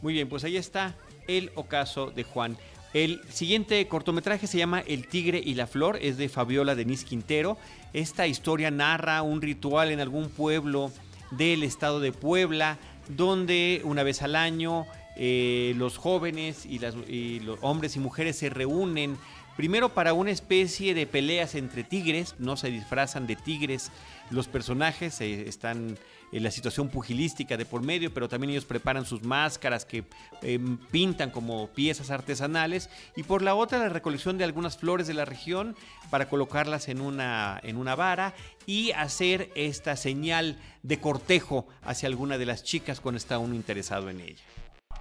Muy 0.00 0.14
bien, 0.14 0.30
pues 0.30 0.44
ahí 0.44 0.56
está 0.56 0.96
el 1.26 1.52
ocaso 1.56 2.10
de 2.10 2.24
Juan. 2.24 2.56
El 2.94 3.20
siguiente 3.28 3.86
cortometraje 3.86 4.46
se 4.46 4.56
llama 4.56 4.80
El 4.80 5.08
Tigre 5.08 5.42
y 5.44 5.56
la 5.56 5.66
Flor, 5.66 5.98
es 6.00 6.16
de 6.16 6.30
Fabiola 6.30 6.74
Denis 6.74 7.04
Quintero. 7.04 7.58
Esta 7.92 8.26
historia 8.26 8.70
narra 8.70 9.20
un 9.20 9.42
ritual 9.42 9.90
en 9.90 10.00
algún 10.00 10.30
pueblo 10.30 10.90
del 11.32 11.64
estado 11.64 12.00
de 12.00 12.12
Puebla, 12.12 12.78
donde 13.14 13.82
una 13.84 14.04
vez 14.04 14.22
al 14.22 14.36
año 14.36 14.86
eh, 15.18 15.74
los 15.76 15.96
jóvenes 15.98 16.64
y, 16.64 16.78
las, 16.78 16.94
los 16.94 17.58
hombres 17.60 17.96
y 17.96 18.00
mujeres 18.00 18.36
se 18.36 18.50
reúnen 18.50 19.18
primero 19.58 19.88
para 19.88 20.12
una 20.12 20.30
especie 20.30 20.94
de 20.94 21.08
peleas 21.08 21.56
entre 21.56 21.82
tigres, 21.82 22.36
no 22.38 22.56
se 22.56 22.70
disfrazan 22.70 23.26
de 23.26 23.34
tigres 23.34 23.90
los 24.30 24.46
personajes, 24.46 25.20
eh, 25.20 25.48
están 25.48 25.98
en 26.30 26.42
la 26.44 26.52
situación 26.52 26.90
pugilística 26.90 27.56
de 27.56 27.64
por 27.64 27.82
medio, 27.82 28.14
pero 28.14 28.28
también 28.28 28.50
ellos 28.50 28.64
preparan 28.64 29.04
sus 29.04 29.24
máscaras 29.24 29.84
que 29.84 30.04
em, 30.42 30.76
pintan 30.92 31.30
como 31.30 31.66
piezas 31.70 32.10
artesanales 32.10 32.88
y 33.16 33.24
por 33.24 33.42
la 33.42 33.56
otra 33.56 33.80
la 33.80 33.88
recolección 33.88 34.38
de 34.38 34.44
algunas 34.44 34.76
flores 34.76 35.08
de 35.08 35.14
la 35.14 35.24
región 35.24 35.74
para 36.08 36.28
colocarlas 36.28 36.88
en 36.88 37.00
una, 37.00 37.58
en 37.64 37.78
una 37.78 37.96
vara 37.96 38.34
y 38.64 38.92
hacer 38.92 39.50
esta 39.56 39.96
señal 39.96 40.56
de 40.84 41.00
cortejo 41.00 41.66
hacia 41.82 42.08
alguna 42.08 42.38
de 42.38 42.46
las 42.46 42.62
chicas 42.62 43.00
cuando 43.00 43.16
está 43.16 43.38
uno 43.38 43.56
interesado 43.56 44.08
en 44.08 44.20
ella. 44.20 44.44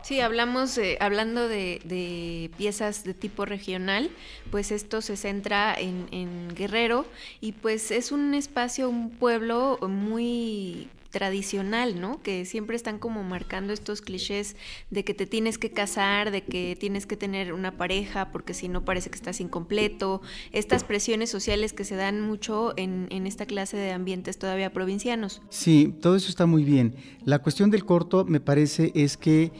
Sí, 0.08 0.22
hablamos, 0.22 0.80
hablando 1.02 1.50
de, 1.50 2.50
piezas 2.58 3.04
de 3.04 3.14
tipo 3.14 3.44
regional, 3.44 4.10
pues 4.52 4.72
esto 4.72 5.02
se 5.02 5.18
centra 5.18 5.76
en, 5.78 6.48
Guerrero 6.56 7.06
y 7.42 7.52
pues 7.52 7.92
es 7.92 8.14
un 8.14 8.34
espacio, 8.34 8.90
un 8.90 9.10
pueblo 9.10 9.78
muy 9.86 10.88
tradicional, 11.12 12.00
¿no? 12.00 12.22
Que 12.24 12.46
siempre 12.46 12.78
están 12.78 13.00
como 13.00 13.24
marcando 13.24 13.74
estos 13.74 14.02
clichés 14.02 14.56
de 14.92 15.04
que 15.04 15.14
te 15.14 15.26
tienes 15.26 15.58
que 15.58 15.72
casar, 15.72 16.32
de 16.32 16.44
que 16.44 16.78
tienes 16.80 17.06
que 17.06 17.18
tener 17.18 17.52
una 17.52 17.76
pareja, 17.76 18.32
porque 18.32 18.54
si 18.54 18.70
no 18.70 18.86
parece 18.86 19.10
que 19.10 19.16
estás 19.18 19.42
incompleto, 19.42 20.22
estas 20.54 20.86
presiones 20.86 21.30
sociales 21.30 21.74
que 21.74 21.84
se 21.84 21.96
dan 21.96 22.22
mucho 22.22 22.74
en, 22.78 23.08
en 23.10 23.28
esta 23.28 23.46
clase 23.46 23.76
de 23.76 23.92
ambientes 23.92 24.38
todavía 24.38 24.72
provincianos. 24.72 25.42
Sí, 25.50 25.94
todo 26.02 26.16
eso 26.16 26.30
está 26.30 26.46
muy 26.46 26.64
bien. 26.64 26.96
La 27.26 27.40
cuestión 27.40 27.72
del 27.72 27.84
corto, 27.84 28.24
me 28.24 28.40
parece, 28.40 28.94
es 28.96 29.18
que 29.18 29.52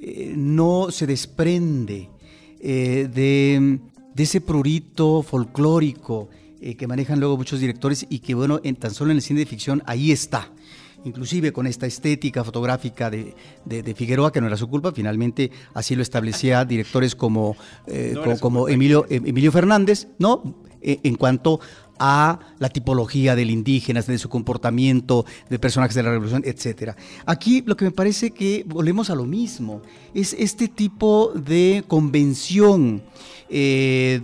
eh, 0.00 0.32
no 0.36 0.90
se 0.90 1.06
desprende 1.08 2.08
eh, 2.60 3.08
de, 3.12 3.80
ese 4.16 4.40
prurito 4.40 5.22
folclórico 5.22 6.28
eh, 6.60 6.76
que 6.76 6.86
manejan 6.86 7.18
luego 7.18 7.36
muchos 7.36 7.58
directores 7.58 8.06
y 8.08 8.20
que, 8.20 8.34
bueno, 8.34 8.60
en, 8.62 8.76
tan 8.76 8.92
solo 8.92 9.10
en 9.10 9.16
el 9.16 9.22
cine 9.22 9.40
de 9.40 9.46
ficción 9.46 9.82
ahí 9.86 10.12
está. 10.12 10.52
Inclusive 11.04 11.52
con 11.52 11.66
esta 11.66 11.86
estética 11.86 12.44
fotográfica 12.44 13.10
de, 13.10 13.94
Figueroa, 13.96 14.32
que 14.32 14.40
no 14.40 14.46
era 14.46 14.56
su 14.56 14.68
culpa, 14.68 14.92
finalmente 14.92 15.50
así 15.74 15.94
lo 15.94 16.02
establecía 16.02 16.64
directores 16.64 17.14
como, 17.14 17.56
como, 18.40 18.68
Emilio, 18.68 19.06
Emilio 19.08 19.52
Fernández, 19.52 20.08
¿no? 20.18 20.56
en 20.80 21.14
cuanto 21.14 21.60
a 21.98 22.38
la 22.58 22.68
tipología 22.68 23.34
del 23.34 23.50
indígena, 23.50 24.02
de 24.02 24.18
su 24.18 24.28
comportamiento, 24.28 25.24
de 25.48 25.58
personajes 25.58 25.94
de 25.94 26.02
la 26.02 26.10
revolución, 26.10 26.42
etc. 26.44 26.92
Aquí 27.26 27.62
lo 27.66 27.76
que 27.76 27.84
me 27.84 27.90
parece 27.90 28.30
que 28.30 28.64
volvemos 28.66 29.10
a 29.10 29.14
lo 29.14 29.24
mismo, 29.24 29.82
es 30.14 30.34
este 30.38 30.68
tipo 30.68 31.32
de 31.34 31.84
convención, 31.86 33.02
eh, 33.50 34.20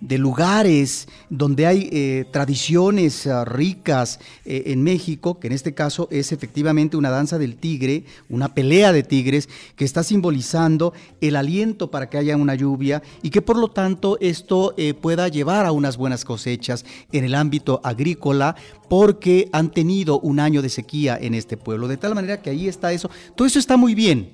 de 0.00 0.18
lugares 0.18 1.08
donde 1.30 1.66
hay 1.66 1.88
eh, 1.90 2.26
tradiciones 2.30 3.26
ah, 3.26 3.44
ricas 3.44 4.20
eh, 4.44 4.64
en 4.66 4.82
México, 4.82 5.40
que 5.40 5.48
en 5.48 5.52
este 5.52 5.74
caso 5.74 6.08
es 6.10 6.32
efectivamente 6.32 6.96
una 6.96 7.10
danza 7.10 7.38
del 7.38 7.56
tigre, 7.56 8.04
una 8.28 8.54
pelea 8.54 8.92
de 8.92 9.02
tigres, 9.02 9.48
que 9.74 9.84
está 9.84 10.02
simbolizando 10.02 10.92
el 11.20 11.36
aliento 11.36 11.90
para 11.90 12.08
que 12.08 12.18
haya 12.18 12.36
una 12.36 12.54
lluvia 12.54 13.02
y 13.22 13.30
que 13.30 13.42
por 13.42 13.58
lo 13.58 13.68
tanto 13.68 14.18
esto 14.20 14.74
eh, 14.76 14.94
pueda 14.94 15.28
llevar 15.28 15.66
a 15.66 15.72
unas 15.72 15.96
buenas 15.96 16.24
cosechas 16.24 16.84
en 17.12 17.24
el 17.24 17.34
ámbito 17.34 17.80
agrícola, 17.82 18.54
porque 18.88 19.48
han 19.52 19.72
tenido 19.72 20.20
un 20.20 20.38
año 20.38 20.62
de 20.62 20.68
sequía 20.68 21.18
en 21.20 21.34
este 21.34 21.56
pueblo, 21.56 21.88
de 21.88 21.96
tal 21.96 22.14
manera 22.14 22.40
que 22.40 22.50
ahí 22.50 22.68
está 22.68 22.92
eso. 22.92 23.10
Todo 23.34 23.48
eso 23.48 23.58
está 23.58 23.76
muy 23.76 23.96
bien, 23.96 24.30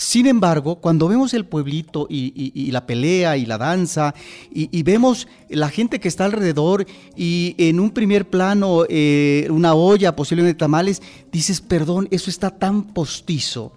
sin 0.00 0.26
embargo, 0.26 0.76
cuando 0.76 1.08
vemos 1.08 1.34
el 1.34 1.44
pueblito 1.44 2.06
y, 2.08 2.70
la 2.70 2.86
pelea 2.86 3.36
y 3.36 3.44
la 3.44 3.58
danza 3.58 4.14
y, 4.50 4.82
vemos 4.82 5.28
la 5.50 5.68
gente 5.68 6.00
que 6.00 6.08
está 6.08 6.24
alrededor 6.24 6.86
y 7.18 7.54
en 7.58 7.78
un 7.78 7.90
primer 7.90 8.26
plano 8.26 8.84
eh, 8.88 9.46
una 9.50 9.74
olla, 9.74 10.16
posiblemente 10.16 10.58
tamales, 10.58 11.02
dices, 11.30 11.60
perdón, 11.60 12.08
eso 12.10 12.30
está 12.30 12.48
tan 12.48 12.82
postizo. 12.94 13.74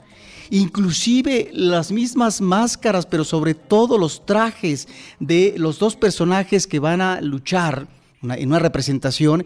Inclusive 0.49 1.49
las 1.51 1.91
mismas 1.91 2.39
máscaras, 2.39 3.05
pero 3.05 3.25
sobre 3.25 3.53
todo 3.53 3.97
los 3.97 4.25
trajes 4.25 4.87
de 5.19 5.55
los 5.57 5.77
dos 5.77 5.97
personajes 5.97 6.67
que 6.67 6.79
van 6.79 7.01
a 7.01 7.19
luchar 7.19 7.85
en 8.21 8.47
una 8.47 8.59
representación, 8.59 9.45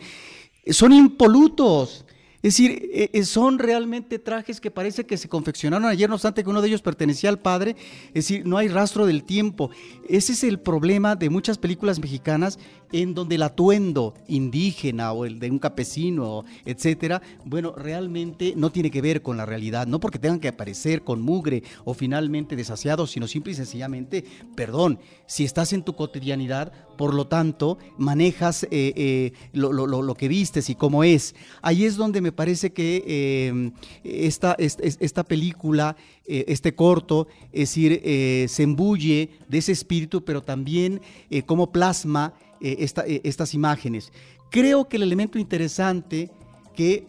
son 0.70 0.94
impolutos 0.94 2.06
es 2.38 2.54
decir, 2.54 2.90
e, 2.94 3.10
e, 3.14 3.24
son 3.24 3.58
realmente 3.58 4.20
trajes 4.20 4.62
que 4.62 4.70
parece 4.70 5.06
que 5.06 5.18
se 5.18 5.28
confeccionaron 5.28 5.88
ayer, 5.88 6.08
no 6.08 6.16
obstante 6.16 6.44
que 6.44 6.50
uno 6.50 6.62
de 6.62 6.68
ellos 6.68 6.84
pertenecía 6.84 7.32
al 7.32 7.40
padre. 7.40 7.76
Es 8.10 8.28
decir, 8.28 8.46
no 8.46 8.58
hay 8.58 8.68
rastro 8.68 9.08
del 9.08 9.24
tiempo. 9.24 9.72
Ese 10.08 10.34
es 10.34 10.44
el 10.44 10.60
problema 10.60 11.16
de 11.16 11.32
muchas 11.32 11.58
películas 11.58 12.00
mexicanas 12.00 12.60
en 12.92 13.14
donde 13.14 13.36
el 13.36 13.44
atuendo 13.44 14.14
indígena 14.28 15.12
o 15.12 15.26
el 15.26 15.40
de 15.40 15.52
un 15.52 15.60
campesino, 15.60 16.46
etcétera, 16.66 17.22
bueno, 17.46 17.74
realmente 17.76 18.54
no 18.56 18.72
tiene 18.72 18.92
que 18.92 19.02
ver 19.02 19.22
con 19.22 19.38
la 19.38 19.46
realidad. 19.46 19.88
No 19.88 20.00
porque 20.00 20.20
tengan 20.20 20.40
que 20.40 20.48
aparecer 20.48 21.04
con 21.04 21.22
mugre 21.22 21.64
o 21.86 21.94
finalmente 21.94 22.56
desasiados, 22.56 23.12
sino 23.12 23.28
simple 23.28 23.54
y 23.54 23.56
sencillamente, 23.56 24.24
perdón, 24.56 25.00
si 25.26 25.44
estás 25.44 25.74
en 25.74 25.84
tu 25.84 25.96
cotidianidad, 25.96 26.72
por 26.98 27.14
lo 27.14 27.28
tanto, 27.28 27.78
manejas 27.98 28.64
eh, 28.64 28.94
eh, 28.96 29.34
lo, 29.54 30.16
que 30.16 30.28
vistes 30.28 30.70
y 30.70 30.76
cómo 30.76 31.04
es. 31.04 31.36
Ahí 31.62 31.86
es 31.86 31.96
donde 31.96 32.22
me 32.22 32.32
parece 32.32 32.74
que 32.74 33.04
eh, 33.06 33.72
esta, 34.04 34.56
esta, 34.58 35.24
película, 35.24 35.96
este 36.26 36.74
corto, 36.74 37.28
es 37.52 37.70
decir, 37.70 38.02
se 38.50 38.64
embulle 38.64 39.30
de 39.48 39.58
ese 39.60 39.72
espíritu, 39.72 40.26
pero 40.26 40.42
también 40.42 41.02
como 41.46 41.72
plasma 41.72 42.34
estas 42.62 43.54
imágenes. 43.54 44.12
Creo 44.50 44.88
que 44.88 44.98
el 44.98 45.04
elemento 45.04 45.40
interesante 45.40 46.32
que 46.76 47.06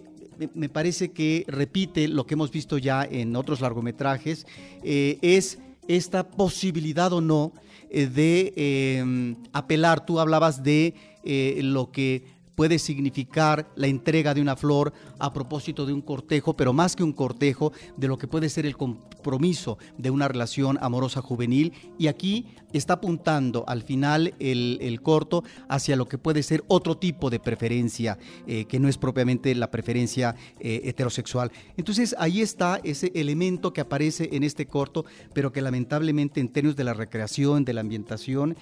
me 0.55 0.69
parece 0.69 1.11
que 1.11 1.45
repite 1.49 2.07
lo 2.07 2.27
que 2.27 2.35
hemos 2.35 2.51
visto 2.53 2.79
ya 2.79 3.05
en 3.05 3.35
otros 3.35 3.61
largometrajes, 3.61 4.47
es 4.83 5.59
esta 5.89 6.29
posibilidad 6.29 7.13
o 7.13 7.21
no 7.21 7.53
eh, 7.91 8.07
de 8.07 9.37
apelar, 9.53 10.05
tú 10.05 10.21
hablabas 10.21 10.63
de 10.63 10.95
eh, 11.25 11.61
lo 11.63 11.91
que 11.91 12.38
puede 12.59 12.81
significar 12.81 13.71
la 13.77 13.87
entrega 13.87 14.35
de 14.35 14.41
una 14.41 14.57
flor 14.57 14.93
a 15.21 15.33
propósito 15.33 15.87
de 15.87 15.93
un 15.93 16.03
cortejo, 16.03 16.57
pero 16.57 16.73
más 16.73 16.97
que 16.97 17.05
un 17.05 17.13
cortejo, 17.13 17.73
de 17.97 18.09
lo 18.09 18.19
que 18.19 18.27
puede 18.27 18.49
ser 18.49 18.67
el 18.67 18.77
compromiso 18.77 19.79
de 19.97 20.11
una 20.11 20.27
relación 20.27 20.77
amorosa 20.81 21.23
juvenil. 21.23 21.73
Y 21.99 22.09
aquí 22.09 22.47
está 22.73 22.95
apuntando 22.95 23.63
al 23.69 23.83
final 23.85 24.35
el, 24.41 25.01
corto 25.05 25.45
hacia 25.69 25.95
lo 25.95 26.09
que 26.09 26.19
puede 26.19 26.43
ser 26.43 26.65
otro 26.67 26.97
tipo 26.97 27.31
de 27.31 27.39
preferencia, 27.39 28.19
eh, 28.49 28.65
que 28.65 28.81
no 28.81 28.89
es 28.89 28.99
propiamente 28.99 29.55
la 29.55 29.71
preferencia 29.71 30.35
eh, 30.59 30.81
heterosexual. 30.83 31.53
Entonces 31.77 32.17
ahí 32.19 32.41
está 32.41 32.81
ese 32.83 33.13
elemento 33.15 33.73
que 33.73 33.83
aparece 33.83 34.31
en 34.33 34.43
este 34.43 34.67
corto, 34.67 35.05
pero 35.33 35.53
que 35.53 35.63
lamentablemente 35.63 36.41
en 36.41 36.49
términos 36.49 36.75
de 36.75 36.83
la 36.83 36.95
recreación, 36.95 37.65
de 37.65 37.75
la 37.75 37.83
ambientación, 37.83 38.57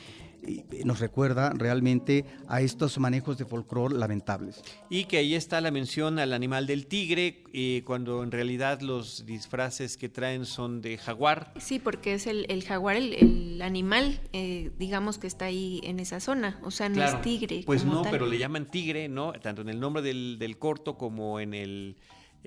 nos 0.84 1.00
recuerda 1.00 1.50
realmente 1.50 2.24
a 2.48 2.60
estos 2.60 2.98
manejos 2.98 3.38
de 3.38 3.44
folclore 3.44 3.94
lamentables. 3.96 4.62
Y 4.90 5.04
que 5.04 5.18
ahí 5.18 5.34
está 5.34 5.60
la 5.60 5.70
mención 5.70 6.18
al 6.18 6.32
animal 6.32 6.66
del 6.66 6.86
tigre, 6.86 7.42
eh, 7.52 7.82
cuando 7.84 8.22
en 8.22 8.30
realidad 8.30 8.80
los 8.80 9.26
disfraces 9.26 9.96
que 9.96 10.08
traen 10.08 10.44
son 10.46 10.80
de 10.80 10.98
jaguar. 10.98 11.52
Sí, 11.58 11.78
porque 11.78 12.14
es 12.14 12.26
el, 12.26 12.46
jaguar 12.64 12.96
el, 12.96 13.60
animal, 13.62 14.20
eh, 14.32 14.70
digamos 14.78 15.18
que 15.18 15.26
está 15.26 15.46
ahí 15.46 15.80
en 15.84 16.00
esa 16.00 16.20
zona, 16.20 16.58
o 16.62 16.70
sea, 16.70 16.88
no 16.88 17.02
es 17.02 17.20
tigre. 17.22 17.62
Pues 17.64 17.84
no, 17.84 18.02
pero 18.10 18.26
le 18.26 18.38
llaman 18.38 18.66
tigre, 18.66 19.08
¿no? 19.08 19.32
Tanto 19.32 19.62
en 19.62 19.68
el 19.68 19.80
nombre 19.80 20.02
del, 20.02 20.38
del 20.38 20.58
corto 20.58 20.96
como 20.96 21.40
en 21.40 21.54
el 21.54 21.96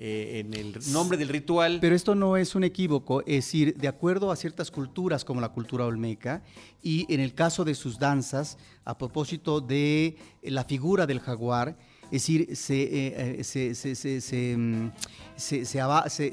eh, 0.02 0.40
en 0.40 0.54
el 0.54 0.74
nombre 0.92 1.18
del 1.18 1.28
ritual. 1.28 1.76
Pero 1.78 1.94
esto 1.94 2.14
no 2.14 2.38
es 2.38 2.54
un 2.54 2.64
equívoco, 2.64 3.20
es 3.20 3.44
decir, 3.44 3.76
de 3.76 3.86
acuerdo 3.86 4.30
a 4.30 4.36
ciertas 4.36 4.70
culturas 4.70 5.26
como 5.26 5.42
la 5.42 5.50
cultura 5.50 5.84
olmeca 5.84 6.42
y 6.82 7.04
en 7.12 7.20
el 7.20 7.34
caso 7.34 7.66
de 7.66 7.74
sus 7.74 7.98
danzas, 7.98 8.56
a 8.86 8.96
propósito 8.96 9.60
de 9.60 10.16
la 10.42 10.64
figura 10.64 11.06
del 11.06 11.20
jaguar, 11.20 11.76
es 12.04 12.22
decir, 12.22 12.56
se, 12.56 13.36
mm, 14.56 14.90
se, 15.36 15.64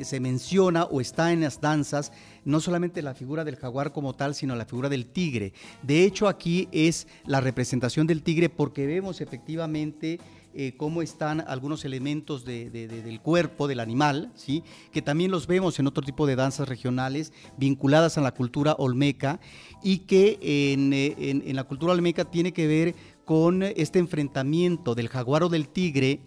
se, 0.06 0.20
menciona 0.22 0.86
o 0.86 1.02
está 1.02 1.34
en 1.34 1.42
las 1.42 1.60
danzas 1.60 2.14
no 2.46 2.62
solamente 2.62 3.02
la 3.02 3.16
figura 3.16 3.44
del 3.44 3.58
jaguar 3.58 3.92
como 3.92 4.14
tal, 4.16 4.34
sino 4.34 4.56
la 4.56 4.66
figura 4.66 4.88
del 4.88 5.08
tigre. 5.08 5.52
De 5.84 6.06
hecho, 6.06 6.30
aquí 6.30 6.70
es 6.72 7.06
la 7.26 7.42
representación 7.42 8.08
del 8.08 8.24
tigre 8.24 8.48
porque 8.48 8.88
vemos 8.88 9.20
efectivamente 9.20 10.20
eh, 10.54 10.74
cómo 10.78 11.02
están 11.02 11.44
algunos 11.48 11.86
elementos 11.86 12.46
del 12.46 13.22
cuerpo 13.22 13.68
del 13.68 13.80
animal, 13.80 14.32
¿sí? 14.36 14.64
que 14.92 15.02
también 15.02 15.32
los 15.32 15.48
vemos 15.48 15.80
en 15.80 15.88
otro 15.88 16.04
tipo 16.04 16.26
de 16.26 16.36
danzas 16.36 16.68
regionales 16.68 17.34
vinculadas 17.58 18.18
a 18.18 18.22
la 18.22 18.34
cultura 18.34 18.76
olmeca 18.78 19.40
y 19.84 20.00
que 20.00 20.40
en, 20.42 20.94
eh, 20.94 21.16
en 21.18 21.56
la 21.56 21.64
cultura 21.64 21.94
olmeca 21.94 22.26
tiene 22.26 22.54
que 22.54 22.68
ver 22.68 22.96
con 23.26 23.62
este 23.62 24.00
enfrentamiento 24.00 24.96
del 24.96 25.10
jaguar 25.10 25.44
o 25.44 25.50
del 25.50 25.68
tigre 25.68 26.22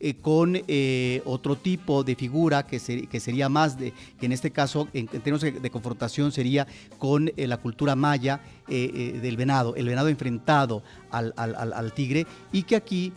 eh, 0.00 0.14
con 0.14 0.56
eh, 0.68 1.22
otro 1.24 1.56
tipo 1.56 2.04
de 2.04 2.14
figura 2.14 2.64
que, 2.64 2.78
que, 3.10 3.20
sería 3.20 3.48
más 3.48 3.78
de, 3.78 3.92
que 4.20 4.26
en 4.26 4.32
este 4.32 4.52
caso, 4.52 4.88
en, 4.92 5.08
términos 5.08 5.40
de, 5.40 5.70
confrontación, 5.70 6.30
sería 6.30 6.68
con 6.98 7.32
eh, 7.36 7.46
la 7.46 7.56
cultura 7.56 7.96
maya 7.96 8.40
del 8.68 9.36
venado, 9.38 9.74
el 9.76 9.88
venado 9.88 10.08
enfrentado 10.08 10.82
al, 11.10 11.32
al 11.36 11.92
tigre, 11.94 12.26
y 12.52 12.64
que 12.64 12.76
aquí 12.76 13.14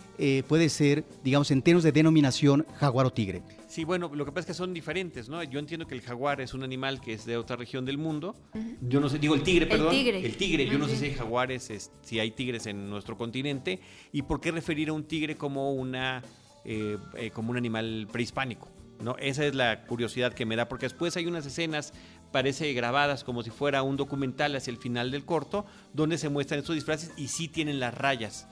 puede 0.48 0.70
ser, 0.70 1.04
digamos, 1.26 1.52
en 1.52 1.62
términos 1.62 1.84
de 1.84 1.92
denominación, 1.92 2.66
jaguar 2.80 3.06
o 3.06 3.12
tigre. 3.12 3.42
Sí, 3.72 3.86
bueno, 3.86 4.12
lo 4.14 4.26
que 4.26 4.32
pasa 4.32 4.42
es 4.42 4.46
que 4.48 4.54
son 4.54 4.74
diferentes, 4.74 5.30
¿no? 5.30 5.42
Yo 5.44 5.58
entiendo 5.58 5.88
que 5.88 5.96
el 5.96 6.02
jaguar 6.02 6.42
es 6.42 6.54
un 6.54 6.64
animal 6.64 7.00
que 7.00 7.14
es 7.14 7.26
de 7.26 7.38
otra 7.38 7.56
región 7.56 7.86
del 7.86 7.98
mundo. 7.98 8.36
Yo 8.82 9.00
no 9.00 9.08
sé, 9.08 9.18
digo 9.18 9.34
el 9.36 9.44
tigre, 9.44 9.66
perdón. 9.66 9.88
El 9.88 10.04
tigre. 10.04 10.26
El 10.26 10.36
tigre. 10.36 10.66
Yo 10.68 10.78
no 10.78 10.90
sé 10.90 10.98
si 10.98 11.06
hay 11.06 11.14
jaguares, 11.14 11.90
si 12.02 12.20
hay 12.20 12.32
tigres 12.32 12.66
en 12.66 12.90
nuestro 12.90 13.18
continente. 13.18 13.80
¿Y 14.12 14.24
por 14.24 14.42
qué 14.42 14.52
referir 14.52 14.90
a 14.90 14.94
un 14.94 15.06
tigre 15.06 15.38
como 15.38 15.72
una 15.74 16.22
eh, 16.66 16.98
eh, 17.16 17.32
como 17.32 17.52
un 17.52 17.58
animal 17.58 18.08
prehispánico. 18.12 18.70
¿no? 19.02 19.16
Esa 19.18 19.46
es 19.46 19.56
la 19.56 19.86
curiosidad 19.86 20.34
que 20.34 20.46
me 20.46 20.56
da, 20.56 20.68
porque 20.68 20.86
después 20.86 21.18
hay 21.18 21.26
unas 21.26 21.46
escenas, 21.46 21.94
parece 22.32 22.72
grabadas 22.74 23.24
como 23.24 23.44
si 23.44 23.50
fuera 23.50 23.82
un 23.84 23.98
documental 23.98 24.56
hacia 24.56 24.72
el 24.72 24.78
final 24.78 25.12
del 25.12 25.26
corto, 25.26 25.66
donde 25.94 26.18
se 26.18 26.30
muestran 26.30 26.60
estos 26.60 26.76
disfraces 26.76 27.12
y 27.18 27.30
sí 27.30 27.48
tienen 27.48 27.80
las 27.80 27.96
rayas 27.96 28.48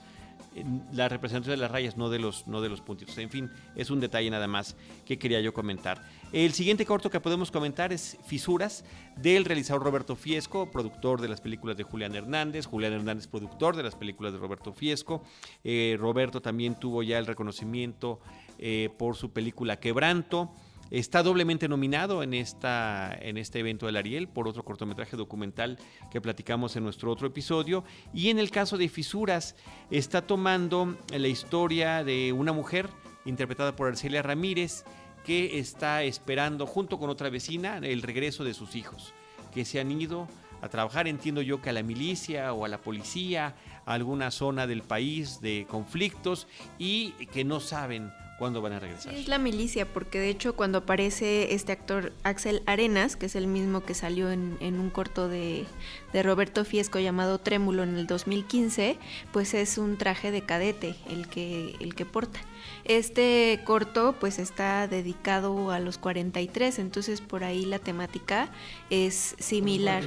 la 0.92 1.08
representación 1.08 1.56
de 1.56 1.62
las 1.62 1.70
rayas, 1.70 1.96
no 1.96 2.10
de 2.10 2.18
los, 2.18 2.46
no 2.46 2.60
de 2.60 2.68
los 2.68 2.80
puntitos. 2.80 3.16
En 3.18 3.30
fin, 3.30 3.50
es 3.76 3.90
un 3.90 4.00
detalle 4.00 4.30
nada 4.30 4.48
más 4.48 4.76
que 5.04 5.18
quería 5.18 5.40
yo 5.40 5.54
comentar. 5.54 6.02
El 6.32 6.52
siguiente 6.52 6.86
corto 6.86 7.10
que 7.10 7.20
podemos 7.20 7.50
comentar 7.50 7.92
es 7.92 8.18
Fisuras, 8.26 8.84
del 9.16 9.44
realizador 9.44 9.82
Roberto 9.82 10.16
Fiesco, 10.16 10.70
productor 10.70 11.20
de 11.20 11.28
las 11.28 11.40
películas 11.40 11.76
de 11.76 11.82
Julián 11.82 12.14
Hernández. 12.14 12.66
Julián 12.66 12.92
Hernández, 12.92 13.26
productor 13.26 13.76
de 13.76 13.82
las 13.82 13.94
películas 13.94 14.32
de 14.32 14.38
Roberto 14.38 14.72
Fiesco. 14.72 15.22
Eh, 15.64 15.96
Roberto 15.98 16.40
también 16.40 16.74
tuvo 16.74 17.02
ya 17.02 17.18
el 17.18 17.26
reconocimiento 17.26 18.20
eh, 18.58 18.90
por 18.98 19.16
su 19.16 19.32
película 19.32 19.78
Quebranto. 19.78 20.50
Está 20.90 21.22
doblemente 21.22 21.68
nominado 21.68 22.24
en, 22.24 22.34
esta, 22.34 23.16
en 23.20 23.36
este 23.36 23.60
evento 23.60 23.86
del 23.86 23.96
Ariel 23.96 24.26
por 24.28 24.48
otro 24.48 24.64
cortometraje 24.64 25.16
documental 25.16 25.78
que 26.10 26.20
platicamos 26.20 26.74
en 26.74 26.82
nuestro 26.82 27.12
otro 27.12 27.28
episodio. 27.28 27.84
Y 28.12 28.30
en 28.30 28.40
el 28.40 28.50
caso 28.50 28.76
de 28.76 28.88
Fisuras, 28.88 29.54
está 29.92 30.22
tomando 30.22 30.96
la 31.16 31.28
historia 31.28 32.02
de 32.02 32.32
una 32.32 32.52
mujer 32.52 32.88
interpretada 33.24 33.76
por 33.76 33.86
Arcelia 33.86 34.22
Ramírez 34.22 34.84
que 35.24 35.60
está 35.60 36.02
esperando 36.02 36.66
junto 36.66 36.98
con 36.98 37.08
otra 37.08 37.30
vecina 37.30 37.78
el 37.78 38.02
regreso 38.02 38.42
de 38.42 38.54
sus 38.54 38.74
hijos, 38.74 39.14
que 39.54 39.64
se 39.64 39.78
han 39.78 39.92
ido 39.92 40.26
a 40.60 40.68
trabajar, 40.68 41.06
entiendo 41.06 41.40
yo 41.40 41.62
que 41.62 41.70
a 41.70 41.72
la 41.72 41.82
milicia 41.82 42.52
o 42.52 42.64
a 42.64 42.68
la 42.68 42.78
policía, 42.78 43.54
a 43.86 43.94
alguna 43.94 44.30
zona 44.30 44.66
del 44.66 44.82
país 44.82 45.40
de 45.40 45.66
conflictos 45.68 46.48
y 46.78 47.12
que 47.26 47.44
no 47.44 47.60
saben 47.60 48.10
¿Cuándo 48.40 48.62
van 48.62 48.72
a 48.72 48.80
regresar? 48.80 49.12
es 49.12 49.28
la 49.28 49.36
milicia, 49.36 49.84
porque 49.84 50.18
de 50.18 50.30
hecho 50.30 50.56
cuando 50.56 50.78
aparece 50.78 51.52
este 51.52 51.72
actor 51.72 52.14
Axel 52.22 52.62
Arenas, 52.64 53.16
que 53.16 53.26
es 53.26 53.36
el 53.36 53.46
mismo 53.46 53.82
que 53.82 53.92
salió 53.92 54.30
en, 54.30 54.56
un 54.62 54.88
corto 54.88 55.28
de, 55.28 55.66
Roberto 56.14 56.64
Fiesco 56.64 56.98
llamado 56.98 57.38
Trémulo 57.38 57.82
en 57.82 57.98
el 57.98 58.06
2015, 58.06 58.96
pues 59.30 59.52
es 59.52 59.76
un 59.76 59.98
traje 59.98 60.30
de 60.30 60.40
cadete 60.40 60.94
el 61.10 61.28
que, 61.28 61.76
el 61.80 61.94
que 61.94 62.06
porta. 62.06 62.40
Este 62.84 63.60
corto 63.64 64.16
pues 64.18 64.38
está 64.38 64.88
dedicado 64.88 65.70
a 65.70 65.78
los 65.78 65.98
43, 65.98 66.78
entonces 66.78 67.20
por 67.20 67.44
ahí 67.44 67.66
la 67.66 67.78
temática 67.78 68.48
es 68.88 69.34
similar 69.38 70.02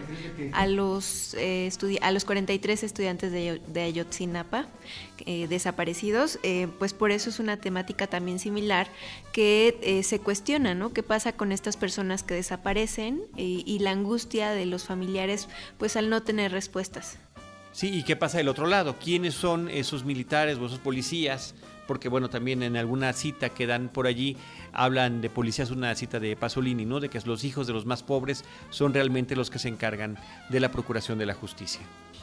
a 0.54 0.66
los, 0.66 1.36
eh, 1.36 1.70
a 2.02 2.12
los 2.12 2.26
43 2.26 2.84
estudiantes 2.84 3.32
de, 3.32 3.62
de 3.68 3.82
Ayotzinapa 3.82 4.68
eh, 5.26 5.48
desaparecidos, 5.48 6.40
eh, 6.44 6.68
pues 6.80 6.94
por 6.94 7.12
eso 7.12 7.30
es 7.30 7.40
una 7.40 7.58
temática 7.58 8.08
también 8.08 8.23
similar 8.40 8.88
que 9.32 10.02
se 10.04 10.20
cuestiona, 10.20 10.76
¿no? 10.76 10.94
¿Qué 10.94 11.04
pasa 11.04 11.34
con 11.34 11.52
estas 11.52 11.78
personas 11.78 12.24
que 12.24 12.34
desaparecen 12.34 13.22
y 13.38 13.80
la 13.80 13.92
angustia 13.92 14.52
de 14.52 14.66
los 14.66 14.86
familiares 14.86 15.48
pues 15.78 15.96
al 15.96 16.10
no 16.10 16.24
tener 16.24 16.52
respuestas? 16.52 17.18
Sí, 17.72 17.90
¿y 17.90 18.04
qué 18.04 18.16
pasa 18.16 18.38
del 18.38 18.50
otro 18.50 18.68
lado? 18.68 18.98
¿Quiénes 19.00 19.34
son 19.34 19.68
esos 19.70 20.06
militares 20.06 20.58
o 20.58 20.66
esos 20.66 20.80
policías? 20.80 21.56
porque 21.88 22.10
bueno, 22.10 22.30
también 22.30 22.64
en 22.64 22.78
alguna 22.78 23.14
cita 23.14 23.50
que 23.50 23.68
dan 23.68 23.90
por 23.90 24.08
allí 24.08 24.38
hablan 24.72 25.22
de 25.22 25.30
policías, 25.30 25.72
una 25.72 25.94
cita 25.96 26.20
de 26.20 26.36
Pasolini, 26.36 26.86
¿no? 26.86 27.00
De 27.00 27.10
que 27.10 27.20
los 27.26 27.44
hijos 27.44 27.68
de 27.68 27.74
los 27.74 27.86
más 27.86 28.04
pobres 28.04 28.44
son 28.70 28.94
realmente 28.94 29.36
los 29.36 29.50
que 29.50 29.60
se 29.60 29.68
encargan 29.68 30.18
de 30.50 30.60
la 30.60 30.72
procuración 30.72 31.18
de 31.18 31.26
la 31.26 31.34
justicia. 31.34 31.82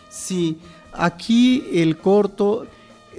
Sí, 0.08 0.58
aquí 0.92 1.64
el 1.72 1.98
corto, 1.98 2.66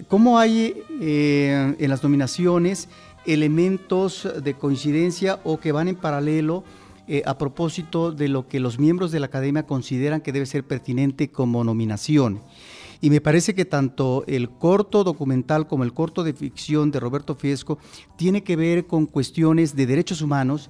¿cómo 0.08 0.40
hay 0.40 0.84
eh, 1.00 1.76
en 1.78 1.90
las 1.90 2.04
nominaciones 2.04 2.90
elementos 3.26 4.28
de 4.44 4.54
coincidencia 4.56 5.40
o 5.44 5.60
que 5.60 5.72
van 5.72 5.88
en 5.88 5.96
paralelo? 5.96 6.64
Eh, 7.08 7.24
a 7.26 7.38
propósito 7.38 8.12
de 8.12 8.30
lo 8.30 8.48
que 8.48 8.60
los 8.60 8.80
miembros 8.80 9.12
de 9.12 9.20
la 9.20 9.26
academia 9.26 9.66
consideran 9.66 10.22
que 10.22 10.32
debe 10.32 10.46
ser 10.46 10.64
pertinente 10.64 11.30
como 11.30 11.64
nominación. 11.64 12.42
Y 13.02 13.10
me 13.10 13.20
parece 13.20 13.56
que 13.56 13.66
tanto 13.66 14.24
el 14.28 14.50
corto 14.50 15.04
documental 15.04 15.68
como 15.68 15.84
el 15.84 15.94
corto 15.94 16.24
de 16.24 16.34
ficción 16.34 16.92
de 16.92 17.00
Roberto 17.00 17.36
Fiesco 17.36 17.80
tiene 18.16 18.44
que 18.44 18.56
ver 18.56 18.86
con 18.86 19.08
cuestiones 19.08 19.76
de 19.76 19.88
derechos 19.88 20.22
humanos 20.22 20.70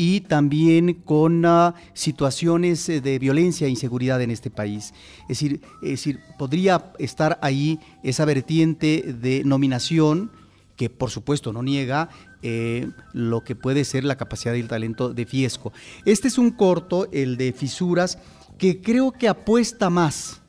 y 0.00 0.20
también 0.20 0.94
con 0.94 1.44
ah, 1.44 1.74
situaciones 1.92 2.88
eh, 2.88 3.00
de 3.00 3.18
violencia 3.18 3.66
e 3.66 3.70
inseguridad 3.70 4.22
en 4.22 4.30
este 4.30 4.48
país. 4.48 4.94
Es 5.22 5.40
decir, 5.40 5.60
es 5.82 5.90
decir, 5.90 6.20
podría 6.38 6.92
estar 7.00 7.36
ahí 7.42 7.80
esa 8.04 8.24
vertiente 8.24 9.12
de 9.20 9.42
nominación 9.44 10.30
que 10.76 10.88
por 10.88 11.10
supuesto 11.10 11.52
no 11.52 11.64
niega 11.64 12.10
eh, 12.42 12.88
lo 13.12 13.42
que 13.42 13.56
puede 13.56 13.84
ser 13.84 14.04
la 14.04 14.16
capacidad 14.16 14.54
y 14.54 14.60
el 14.60 14.68
talento 14.68 15.12
de 15.12 15.26
Fiesco. 15.26 15.72
Este 16.04 16.28
es 16.28 16.38
un 16.38 16.52
corto, 16.52 17.08
el 17.10 17.36
de 17.36 17.52
Fisuras, 17.52 18.20
que 18.56 18.80
creo 18.80 19.10
que 19.10 19.26
apuesta 19.26 19.90
más 19.90 20.42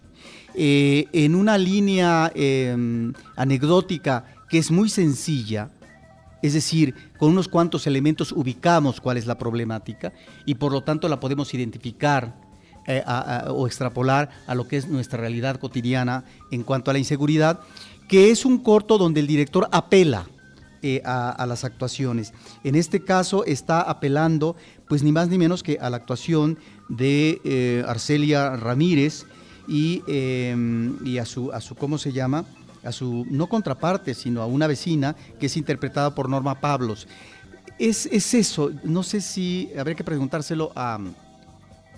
eh, 0.53 1.07
en 1.11 1.33
una 1.33 1.57
línea 1.57 2.31
em, 2.35 3.13
anecdótica 3.35 4.25
que 4.47 4.59
es 4.59 4.69
muy 4.69 4.89
sencilla, 4.89 5.71
es 6.41 6.53
decir, 6.53 6.95
con 7.17 7.31
unos 7.31 7.47
cuantos 7.47 7.87
elementos 7.87 8.31
ubicamos 8.31 9.01
cuál 9.01 9.17
es 9.17 9.25
la 9.25 9.37
problemática 9.37 10.13
y 10.45 10.55
por 10.55 10.71
lo 10.71 10.81
tanto 10.81 11.07
la 11.09 11.19
podemos 11.19 11.53
identificar 11.53 12.35
eh, 12.87 13.03
o 13.49 13.67
extrapolar 13.67 14.29
a 14.47 14.55
lo 14.55 14.67
que 14.67 14.77
es 14.77 14.87
nuestra 14.87 15.19
realidad 15.19 15.59
cotidiana 15.59 16.23
en 16.51 16.63
cuanto 16.63 16.91
a 16.91 16.93
la 16.93 16.99
inseguridad, 16.99 17.59
que 18.07 18.31
es 18.31 18.45
un 18.45 18.59
corto 18.59 18.97
donde 18.97 19.19
el 19.19 19.27
director 19.27 19.67
apela 19.71 20.27
eh, 20.81 21.01
a, 21.05 21.45
las 21.45 21.65
actuaciones. 21.65 22.33
En 22.63 22.75
este 22.75 23.03
caso 23.03 23.43
está 23.45 23.81
apelando, 23.81 24.55
pues 24.87 25.03
ni 25.03 25.11
más 25.11 25.27
ni 25.27 25.37
menos 25.37 25.61
que 25.61 25.77
a 25.81 25.89
la 25.89 25.97
actuación 25.97 26.57
de 26.87 27.83
Arcelia 27.85 28.55
Ramírez, 28.55 29.25
Em, 29.71 30.97
y, 31.05 31.19
a, 31.19 31.25
su, 31.25 31.51
a 31.51 31.61
su, 31.61 31.75
¿cómo 31.75 31.99
se 31.99 32.11
llama? 32.11 32.43
A 32.83 32.91
su, 32.91 33.25
no 33.29 33.47
contraparte, 33.47 34.13
sino 34.13 34.41
a 34.41 34.45
una 34.45 34.67
vecina 34.67 35.15
que 35.39 35.47
es 35.47 35.57
interpretada 35.57 36.15
por 36.15 36.29
Norma 36.29 36.59
Pablos. 36.59 37.07
Es, 37.77 38.05
eso, 38.05 38.71
no 38.83 39.03
sé 39.03 39.21
si 39.21 39.69
habría 39.77 39.95
que 39.95 40.03
preguntárselo 40.03 40.71
a, 40.75 40.99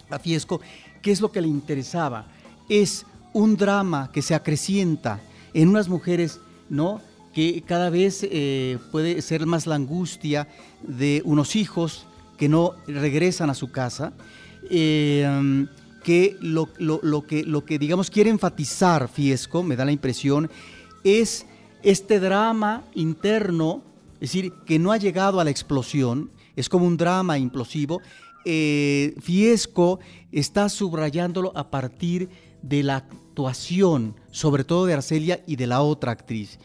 a 0.09 0.19
Fiesco, 0.19 0.61
qué 1.01 1.11
es 1.11 1.21
lo 1.21 1.31
que 1.31 1.41
le 1.41 1.47
interesaba. 1.47 2.25
Es 2.69 3.05
un 3.33 3.57
drama 3.57 4.09
que 4.11 4.21
se 4.21 4.35
acrecienta 4.35 5.19
en 5.53 5.69
unas 5.69 5.87
mujeres, 5.89 6.39
¿no? 6.69 7.01
que 7.33 7.63
cada 7.65 7.89
vez 7.89 8.21
eh, 8.23 8.77
puede 8.91 9.21
ser 9.21 9.45
más 9.45 9.67
la 9.67 9.75
angustia 9.75 10.47
de 10.81 11.21
unos 11.25 11.55
hijos 11.55 12.05
que 12.37 12.49
no 12.49 12.75
regresan 12.87 13.49
a 13.49 13.53
su 13.53 13.71
casa, 13.71 14.13
eh, 14.69 15.67
que 16.03 16.37
lo, 16.41 16.67
que 17.25 17.43
lo 17.43 17.65
que 17.65 17.79
digamos 17.79 18.09
quiere 18.09 18.29
enfatizar 18.29 19.07
Fiesco, 19.07 19.63
me 19.63 19.75
da 19.75 19.85
la 19.85 19.91
impresión, 19.91 20.49
es 21.03 21.45
este 21.83 22.19
drama 22.19 22.83
interno, 22.93 23.81
es 24.15 24.31
decir, 24.31 24.53
que 24.65 24.79
no 24.79 24.91
ha 24.91 24.97
llegado 24.97 25.39
a 25.39 25.43
la 25.43 25.49
explosión, 25.49 26.29
es 26.55 26.69
como 26.69 26.85
un 26.85 26.97
drama 26.97 27.37
implosivo. 27.37 28.01
Eh, 28.45 29.15
Fiesco 29.19 29.99
está 30.31 30.69
subrayándolo 30.69 31.51
a 31.55 31.69
partir 31.69 32.29
de 32.61 32.83
la 32.83 32.97
actuación, 32.97 34.15
sobre 34.31 34.63
todo 34.63 34.85
de 34.85 34.93
Arcelia 34.93 35.43
y 35.47 35.55
de 35.55 35.67
la 35.67 35.81
otra 35.81 36.11
actriz. 36.11 36.59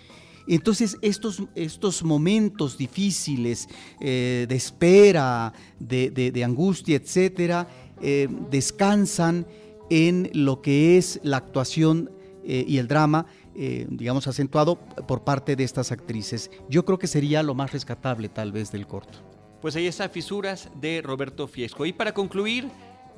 Entonces, 0.49 0.97
estos, 1.03 1.43
estos 1.55 2.05
momentos 2.05 2.79
difíciles 2.79 3.69
eh, 4.01 4.47
de 4.49 4.55
espera, 4.55 5.53
de, 5.81 6.11
de 6.11 6.45
angustia, 6.45 6.97
etcétera, 6.97 7.69
eh, 8.01 8.29
descansan 8.51 9.47
en 9.91 10.31
lo 10.35 10.63
que 10.63 10.99
es 10.99 11.21
la 11.23 11.39
actuación 11.39 12.11
y 12.49 12.79
el 12.79 12.87
drama, 12.87 13.27
eh, 13.57 13.87
digamos, 13.89 14.27
acentuado 14.27 14.77
por 14.77 15.25
parte 15.25 15.57
de 15.57 15.65
estas 15.65 15.93
actrices. 15.93 16.51
Yo 16.69 16.85
creo 16.85 16.99
que 16.99 17.07
sería 17.07 17.43
lo 17.43 17.55
más 17.55 17.73
rescatable 17.73 18.29
tal 18.29 18.53
vez 18.53 18.71
del 18.71 18.87
corto. 18.87 19.19
Pues 19.61 19.77
ahí 19.77 19.87
está 19.87 20.09
Fisuras 20.09 20.71
de 20.81 21.03
Roberto 21.03 21.49
Fiesco. 21.49 21.87
Y 21.87 21.93
para 21.93 22.13
concluir, 22.13 22.69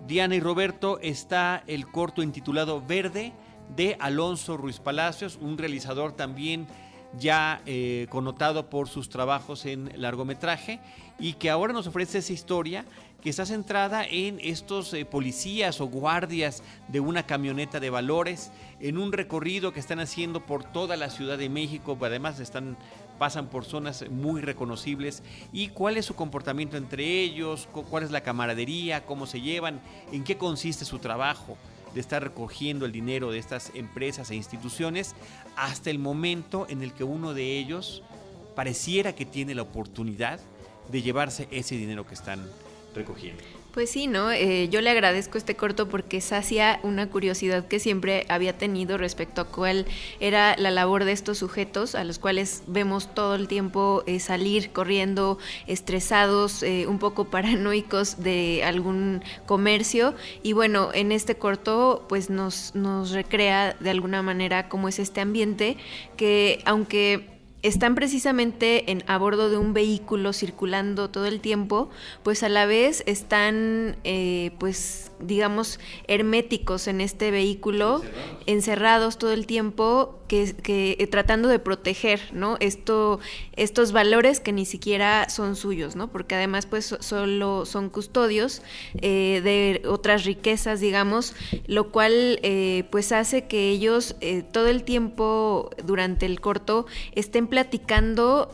Diana 0.06 0.34
y 0.36 0.40
Roberto, 0.40 0.98
está 1.00 1.64
el 1.66 1.86
corto 1.88 2.22
intitulado 2.22 2.80
Verde 2.86 3.32
de 3.76 3.96
Alonso 4.00 4.56
Ruiz 4.56 4.78
Palacios, 4.78 5.38
un 5.40 5.58
realizador 5.58 6.12
también 6.12 6.66
ya 7.18 7.62
connotado 8.10 8.68
por 8.68 8.88
sus 8.88 9.08
trabajos 9.08 9.64
en 9.64 9.90
largometraje 9.96 10.78
y 11.18 11.32
que 11.34 11.48
ahora 11.50 11.72
nos 11.72 11.86
ofrece 11.86 12.18
esa 12.18 12.34
historia 12.34 12.84
que 13.22 13.30
está 13.30 13.44
centrada 13.46 14.04
en 14.04 14.38
estos 14.40 14.94
eh, 14.94 15.04
policías 15.04 15.80
o 15.80 15.86
guardias 15.86 16.62
de 16.86 17.00
una 17.00 17.26
camioneta 17.26 17.80
de 17.80 17.90
valores, 17.90 18.52
en 18.80 18.96
un 18.96 19.12
recorrido 19.12 19.72
que 19.72 19.80
están 19.80 19.98
haciendo 19.98 20.46
por 20.46 20.64
toda 20.64 20.96
la 20.96 21.10
Ciudad 21.10 21.36
de 21.36 21.48
México, 21.48 21.98
además 22.00 22.38
están 22.38 22.76
pasan 23.18 23.48
por 23.48 23.64
zonas 23.64 24.08
muy 24.10 24.40
reconocibles. 24.40 25.22
Y 25.52 25.68
cuál 25.68 25.96
es 25.96 26.06
su 26.06 26.14
comportamiento 26.14 26.76
entre 26.76 27.20
ellos, 27.20 27.68
cuál 27.72 28.04
es 28.04 28.10
la 28.10 28.22
camaradería, 28.22 29.04
cómo 29.04 29.26
se 29.26 29.40
llevan, 29.40 29.80
en 30.12 30.24
qué 30.24 30.38
consiste 30.38 30.84
su 30.84 30.98
trabajo 30.98 31.58
de 31.94 32.00
estar 32.00 32.22
recogiendo 32.22 32.86
el 32.86 32.92
dinero 32.92 33.30
de 33.30 33.38
estas 33.38 33.72
empresas 33.74 34.30
e 34.30 34.36
instituciones 34.36 35.14
hasta 35.56 35.90
el 35.90 35.98
momento 35.98 36.66
en 36.68 36.82
el 36.82 36.92
que 36.92 37.04
uno 37.04 37.34
de 37.34 37.58
ellos 37.58 38.02
pareciera 38.54 39.14
que 39.14 39.26
tiene 39.26 39.54
la 39.54 39.62
oportunidad 39.62 40.40
de 40.90 41.02
llevarse 41.02 41.48
ese 41.50 41.76
dinero 41.76 42.06
que 42.06 42.14
están 42.14 42.48
Pues 43.78 43.90
sí, 43.90 44.08
¿no? 44.08 44.32
Eh, 44.32 44.68
yo 44.70 44.80
le 44.80 44.90
agradezco 44.90 45.38
este 45.38 45.54
corto 45.54 45.88
porque 45.88 46.20
sacia 46.20 46.80
una 46.82 47.10
curiosidad 47.10 47.68
que 47.68 47.78
siempre 47.78 48.26
había 48.28 48.58
tenido 48.58 48.98
respecto 48.98 49.42
a 49.42 49.44
cuál 49.44 49.86
era 50.18 50.56
la 50.56 50.72
labor 50.72 51.04
de 51.04 51.12
estos 51.12 51.38
sujetos 51.38 51.94
a 51.94 52.02
los 52.02 52.18
cuales 52.18 52.64
vemos 52.66 53.14
todo 53.14 53.36
el 53.36 53.46
tiempo 53.46 54.02
eh, 54.06 54.20
salir 54.20 54.70
corriendo, 54.72 55.38
estresados, 55.68 56.64
eh, 56.64 56.86
un 56.88 56.98
poco 56.98 57.24
paranoicos 57.30 58.20
de 58.20 58.64
algún 58.64 59.22
comercio. 59.46 60.14
Y 60.42 60.54
bueno, 60.54 60.90
en 60.92 61.12
este 61.12 61.36
corto 61.36 62.06
pues 62.08 62.30
nos, 62.30 62.74
nos 62.74 63.12
recrea 63.12 63.76
de 63.78 63.90
alguna 63.90 64.22
manera 64.22 64.68
cómo 64.68 64.88
es 64.88 64.98
este 64.98 65.20
ambiente 65.20 65.76
que 66.16 66.62
aunque 66.64 67.37
están 67.62 67.94
precisamente 67.94 68.90
en, 68.90 69.02
a 69.06 69.18
bordo 69.18 69.50
de 69.50 69.58
un 69.58 69.72
vehículo 69.72 70.32
circulando 70.32 71.10
todo 71.10 71.26
el 71.26 71.40
tiempo, 71.40 71.90
pues 72.22 72.42
a 72.42 72.48
la 72.48 72.66
vez 72.66 73.02
están, 73.06 73.96
eh, 74.04 74.52
pues 74.58 75.10
digamos, 75.18 75.80
herméticos 76.06 76.86
en 76.86 77.00
este 77.00 77.30
vehículo, 77.30 78.02
encerrados. 78.46 79.18
todo 79.18 79.32
el 79.32 79.46
tiempo 79.46 80.17
que, 80.28 80.54
eh, 80.98 81.06
tratando 81.08 81.48
de 81.48 81.58
proteger, 81.58 82.20
¿no? 82.32 82.56
Esto, 82.60 83.18
estos 83.56 83.92
valores 83.92 84.40
que 84.40 84.52
ni 84.52 84.66
siquiera 84.66 85.28
son 85.30 85.56
suyos, 85.56 85.96
¿no? 85.96 86.08
Porque 86.08 86.34
además, 86.34 86.66
pues, 86.66 86.94
solo 87.00 87.66
son 87.66 87.88
custodios 87.88 88.62
eh, 89.00 89.40
de 89.42 89.88
otras 89.88 90.24
riquezas, 90.24 90.80
digamos, 90.80 91.34
lo 91.66 91.90
cual, 91.90 92.38
eh, 92.42 92.84
pues, 92.90 93.10
hace 93.10 93.46
que 93.46 93.70
ellos 93.70 94.14
todo 94.52 94.68
el 94.68 94.84
tiempo 94.84 95.70
durante 95.82 96.26
el 96.26 96.40
corto 96.40 96.86
estén 97.12 97.46
platicando 97.46 98.50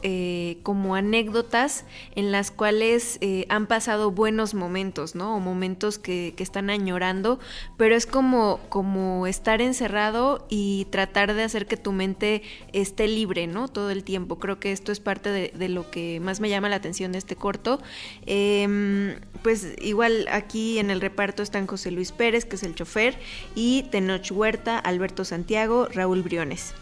como 0.63 0.95
anécdotas 0.95 1.85
en 2.15 2.31
las 2.31 2.51
cuales 2.53 3.19
han 3.49 3.67
pasado 3.67 4.13
buenos 4.13 4.55
momentos, 4.55 5.15
¿no? 5.15 5.37
O 5.37 5.41
momentos 5.41 5.99
que, 5.99 6.35
que 6.37 6.43
están 6.45 6.71
añorando, 6.71 7.41
pero 7.77 7.97
es 7.97 8.07
como, 8.07 8.61
como 8.69 9.27
estar 9.27 9.61
encerrado 9.61 10.47
y 10.49 10.87
tratar 10.91 11.35
de 11.35 11.43
hacer 11.43 11.64
que 11.67 11.77
tu 11.77 11.93
mente 11.93 12.43
esté 12.73 13.09
libre, 13.09 13.47
¿no? 13.47 13.69
Todo 13.69 13.91
el 13.91 14.05
tiempo. 14.05 14.39
Creo 14.39 14.61
que 14.61 14.73
esto 14.73 14.93
es 14.93 15.01
parte 15.01 15.31
de, 15.31 15.69
lo 15.69 15.91
que 15.91 16.21
más 16.21 16.41
me 16.41 16.49
llama 16.49 16.69
la 16.69 16.77
atención 16.77 17.13
de 17.13 17.19
este 17.19 17.37
corto. 17.37 17.81
Em, 18.27 19.17
pues 19.43 19.75
igual 19.81 20.27
aquí 20.31 20.79
en 20.79 20.91
el 20.91 21.01
reparto 21.01 21.43
están 21.43 21.67
José 21.67 21.91
Luis 21.91 22.13
Pérez, 22.13 22.45
que 22.45 22.57
es 22.57 22.63
el 22.63 22.75
chofer, 22.75 23.19
y 23.55 23.85
Tenoch 23.91 24.31
Huerta, 24.31 24.79
Alberto 24.79 25.25
Santiago, 25.25 25.89
Raúl 25.93 26.23
Briones. 26.23 26.75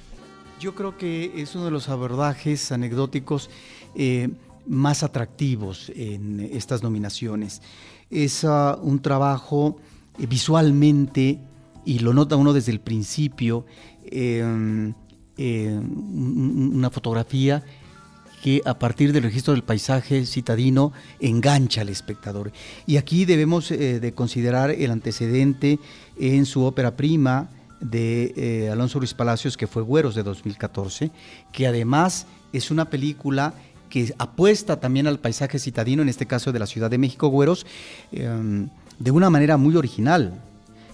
Yo 0.61 0.75
creo 0.75 0.97
que 0.97 1.33
es 1.37 1.55
uno 1.55 1.65
de 1.65 1.71
los 1.73 1.89
abordajes 1.89 2.71
anecdóticos 2.71 3.51
eh, 3.95 4.29
más 4.67 5.03
atractivos 5.03 5.91
en 5.97 6.41
estas 6.41 6.83
nominaciones. 6.83 7.63
Es 8.11 8.45
ah, 8.45 8.79
un 8.81 9.01
trabajo 9.03 9.77
eh, 10.19 10.27
visualmente, 10.27 11.41
y 11.85 11.99
lo 11.99 12.13
nota 12.13 12.37
uno 12.37 12.53
desde 12.53 12.71
el 12.71 12.81
principio, 12.81 13.67
em, 14.11 14.95
em, 15.37 16.75
una 16.75 16.91
fotografía 16.91 17.63
que 18.43 18.61
a 18.65 18.79
partir 18.79 19.13
del 19.13 19.23
registro 19.23 19.55
del 19.55 19.63
paisaje 19.63 20.27
citadino 20.27 20.93
engancha 21.21 21.83
al 21.83 21.89
espectador. 21.89 22.53
Y 22.87 22.97
aquí 22.97 23.25
debemos 23.25 23.71
eh, 23.71 24.01
de 24.01 24.15
considerar 24.15 24.71
el 24.71 24.91
antecedente 24.91 25.79
en 26.19 26.45
su 26.45 26.65
ópera 26.65 26.97
prima 26.97 27.51
de 27.81 28.33
eh, 28.37 28.71
Alonso 28.71 28.99
Luis 28.99 29.15
Palacios, 29.15 29.57
que 29.57 29.69
fue 29.69 29.83
Güeros 29.83 30.15
de 30.15 30.25
2014, 30.25 31.11
que 31.53 31.67
además 31.67 32.27
es 32.53 32.71
una 32.71 32.91
película 32.91 33.55
que 33.89 34.13
apuesta 34.19 34.81
también 34.81 35.07
al 35.07 35.21
paisaje 35.21 35.59
citadino, 35.59 36.03
en 36.03 36.09
este 36.09 36.27
caso 36.27 36.51
de 36.51 36.59
la 36.59 36.67
Ciudad 36.67 36.91
de 36.91 36.99
México, 36.99 37.29
Güeros, 37.29 37.67
em, 38.11 38.71
de 38.99 39.11
una 39.11 39.31
manera 39.31 39.57
muy 39.57 39.77
original. 39.77 40.41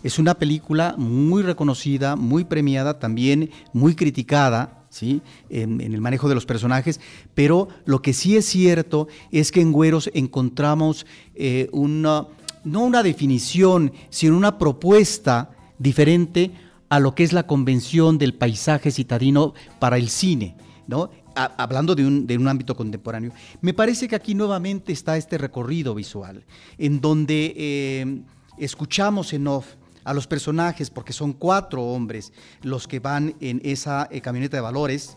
Es 0.02 0.18
una 0.18 0.34
película 0.34 0.94
muy 0.96 1.42
reconocida, 1.42 2.16
muy 2.16 2.44
premiada, 2.44 2.98
también 2.98 3.50
muy 3.72 3.94
criticada, 3.94 4.84
¿sí? 4.90 5.22
En, 5.50 5.80
el 5.80 6.00
manejo 6.00 6.28
de 6.28 6.34
los 6.34 6.46
personajes, 6.46 7.00
pero 7.34 7.68
lo 7.84 8.00
que 8.00 8.12
sí 8.12 8.36
es 8.36 8.46
cierto 8.46 9.08
es 9.30 9.50
que 9.50 9.60
en 9.60 9.72
Güeros 9.72 10.10
encontramos 10.14 11.06
eh, 11.34 11.68
una, 11.72 12.26
no 12.64 12.84
una 12.84 13.02
definición, 13.02 13.92
sino 14.10 14.36
una 14.36 14.58
propuesta 14.58 15.50
diferente 15.78 16.52
a 16.88 17.00
lo 17.00 17.14
que 17.14 17.24
es 17.24 17.32
la 17.32 17.46
convención 17.46 18.18
del 18.18 18.34
paisaje 18.34 18.90
citadino 18.90 19.54
para 19.78 19.96
el 19.96 20.08
cine. 20.08 20.56
¿no? 20.86 21.10
hablando 21.34 21.94
de 21.94 22.04
un, 22.04 22.48
ámbito 22.48 22.74
contemporáneo. 22.74 23.30
Me 23.60 23.72
parece 23.72 24.08
que 24.08 24.16
aquí 24.16 24.34
nuevamente 24.34 24.92
está 24.92 25.16
este 25.16 25.38
recorrido 25.38 25.94
visual, 25.94 26.44
en 26.78 27.00
donde 27.00 27.54
eh, 27.56 28.22
escuchamos 28.56 29.32
en 29.32 29.46
off 29.46 29.66
a 30.04 30.14
los 30.14 30.26
personajes, 30.26 30.90
porque 30.90 31.12
son 31.12 31.32
cuatro 31.32 31.82
hombres 31.82 32.32
los 32.62 32.86
que 32.88 33.00
van 33.00 33.34
en 33.40 33.60
esa 33.64 34.08
eh, 34.10 34.20
camioneta 34.20 34.56
de 34.56 34.60
valores, 34.60 35.16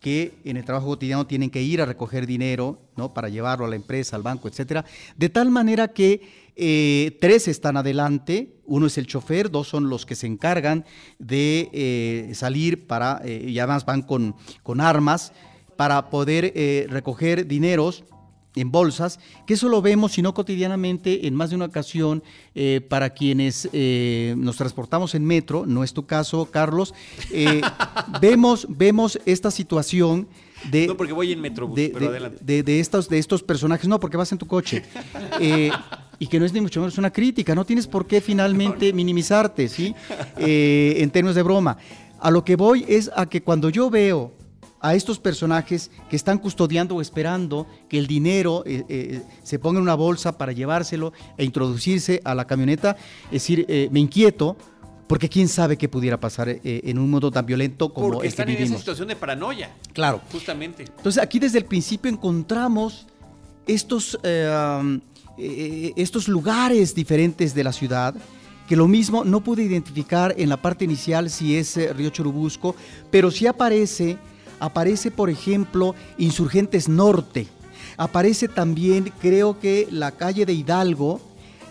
que 0.00 0.34
en 0.44 0.58
el 0.58 0.64
trabajo 0.64 0.88
cotidiano 0.88 1.26
tienen 1.26 1.48
que 1.50 1.62
ir 1.62 1.80
a 1.80 1.86
recoger 1.86 2.26
dinero, 2.26 2.78
¿no? 2.96 3.14
Para 3.14 3.30
llevarlo 3.30 3.64
a 3.64 3.68
la 3.68 3.76
empresa, 3.76 4.16
al 4.16 4.22
banco, 4.22 4.48
etcétera. 4.48 4.84
De 5.16 5.30
tal 5.30 5.50
manera 5.50 5.88
que 5.88 6.52
eh, 6.56 7.16
tres 7.20 7.48
están 7.48 7.78
adelante, 7.78 8.56
uno 8.66 8.86
es 8.86 8.98
el 8.98 9.06
chofer, 9.06 9.50
dos 9.50 9.68
son 9.68 9.88
los 9.88 10.04
que 10.04 10.14
se 10.14 10.26
encargan 10.26 10.84
de 11.18 12.30
salir 12.34 12.86
para, 12.86 13.22
y 13.24 13.58
además 13.58 13.86
van 13.86 14.02
con, 14.02 14.36
con 14.62 14.82
armas, 14.82 15.32
para 15.76 16.10
poder 16.10 16.52
eh, 16.54 16.86
recoger 16.88 17.46
dineros 17.46 18.04
en 18.54 18.70
bolsas, 18.70 19.18
que 19.46 19.54
eso 19.54 19.68
lo 19.68 19.82
vemos, 19.82 20.12
si 20.12 20.22
no 20.22 20.34
cotidianamente, 20.34 21.26
en 21.26 21.34
más 21.34 21.50
de 21.50 21.56
una 21.56 21.66
ocasión, 21.66 22.22
eh, 22.54 22.80
para 22.88 23.10
quienes 23.10 23.68
eh, 23.72 24.34
nos 24.36 24.56
transportamos 24.56 25.14
en 25.14 25.24
metro, 25.24 25.64
no 25.66 25.82
es 25.82 25.92
tu 25.92 26.06
caso, 26.06 26.46
Carlos, 26.50 26.94
vemos, 28.20 28.66
vemos 28.68 29.18
esta 29.26 29.50
situación 29.50 30.28
de... 30.70 30.86
No, 30.86 30.96
porque 30.96 31.12
voy 31.12 31.32
en 31.32 31.40
metrobús, 31.40 31.76
de, 31.76 31.90
pero 31.92 32.12
de, 32.40 32.62
De, 32.62 32.80
estos, 32.80 33.08
de 33.08 33.18
estos 33.18 33.42
personajes, 33.42 33.88
no, 33.88 33.98
porque 34.00 34.16
vas 34.16 34.30
en 34.32 34.38
tu 34.38 34.46
coche. 34.46 34.82
y 36.18 36.26
que 36.28 36.38
no 36.38 36.46
es 36.46 36.52
ni 36.52 36.60
mucho 36.60 36.80
menos 36.80 36.96
una 36.96 37.12
crítica, 37.12 37.54
no 37.54 37.64
tienes 37.64 37.86
por 37.86 38.06
qué 38.06 38.20
finalmente 38.20 38.92
minimizarte, 38.92 39.68
¿sí? 39.68 39.94
en 40.38 41.10
términos 41.10 41.34
de 41.34 41.42
broma. 41.42 41.76
A 42.20 42.30
lo 42.30 42.44
que 42.44 42.56
voy 42.56 42.84
es 42.88 43.10
a 43.14 43.26
que 43.26 43.42
cuando 43.42 43.68
yo 43.68 43.90
veo 43.90 44.32
a 44.84 44.94
estos 44.94 45.18
personajes 45.18 45.90
que 46.10 46.14
están 46.14 46.36
custodiando 46.36 46.94
o 46.94 47.00
esperando 47.00 47.66
que 47.88 47.98
el 47.98 48.06
dinero 48.06 48.62
eh, 48.66 48.84
eh, 48.90 49.22
se 49.42 49.58
ponga 49.58 49.78
en 49.78 49.82
una 49.82 49.94
bolsa 49.94 50.36
para 50.36 50.52
llevárselo 50.52 51.14
e 51.38 51.44
introducirse 51.46 52.20
a 52.22 52.34
la 52.34 52.46
camioneta. 52.46 52.94
Es 53.26 53.32
decir, 53.32 53.64
eh, 53.66 53.88
me 53.90 54.00
inquieto 54.00 54.58
porque 55.06 55.30
quién 55.30 55.48
sabe 55.48 55.78
qué 55.78 55.88
pudiera 55.88 56.20
pasar 56.20 56.60
en 56.62 56.98
un 56.98 57.10
mundo 57.10 57.30
tan 57.30 57.46
violento 57.46 57.94
como 57.94 58.10
porque 58.10 58.28
este 58.28 58.42
están 58.42 58.54
en 58.54 58.62
esa 58.62 58.76
situación 58.76 59.08
de 59.08 59.16
paranoia. 59.16 59.70
Claro. 59.94 60.20
Justamente. 60.30 60.84
Entonces 60.84 61.22
aquí 61.22 61.38
desde 61.38 61.58
el 61.58 61.64
principio 61.64 62.10
encontramos 62.10 63.06
estos, 63.66 64.18
estos 65.36 66.28
lugares 66.28 66.94
diferentes 66.94 67.54
de 67.54 67.64
la 67.64 67.72
ciudad 67.72 68.14
que 68.68 68.76
lo 68.76 68.88
mismo 68.88 69.24
no 69.24 69.40
pude 69.40 69.62
identificar 69.62 70.34
en 70.38 70.48
la 70.48 70.56
parte 70.56 70.86
inicial 70.86 71.28
si 71.28 71.56
es 71.56 71.76
Río 71.94 72.08
Churubusco, 72.08 72.74
pero 73.10 73.30
sí 73.30 73.46
aparece 73.46 74.16
aparece, 74.64 75.10
por 75.10 75.30
ejemplo, 75.30 75.94
Insurgentes 76.18 76.88
Norte. 76.88 77.46
Aparece 77.96 78.48
también, 78.48 79.12
creo 79.20 79.60
que 79.60 79.86
la 79.90 80.12
calle 80.12 80.46
de 80.46 80.54
Hidalgo, 80.54 81.20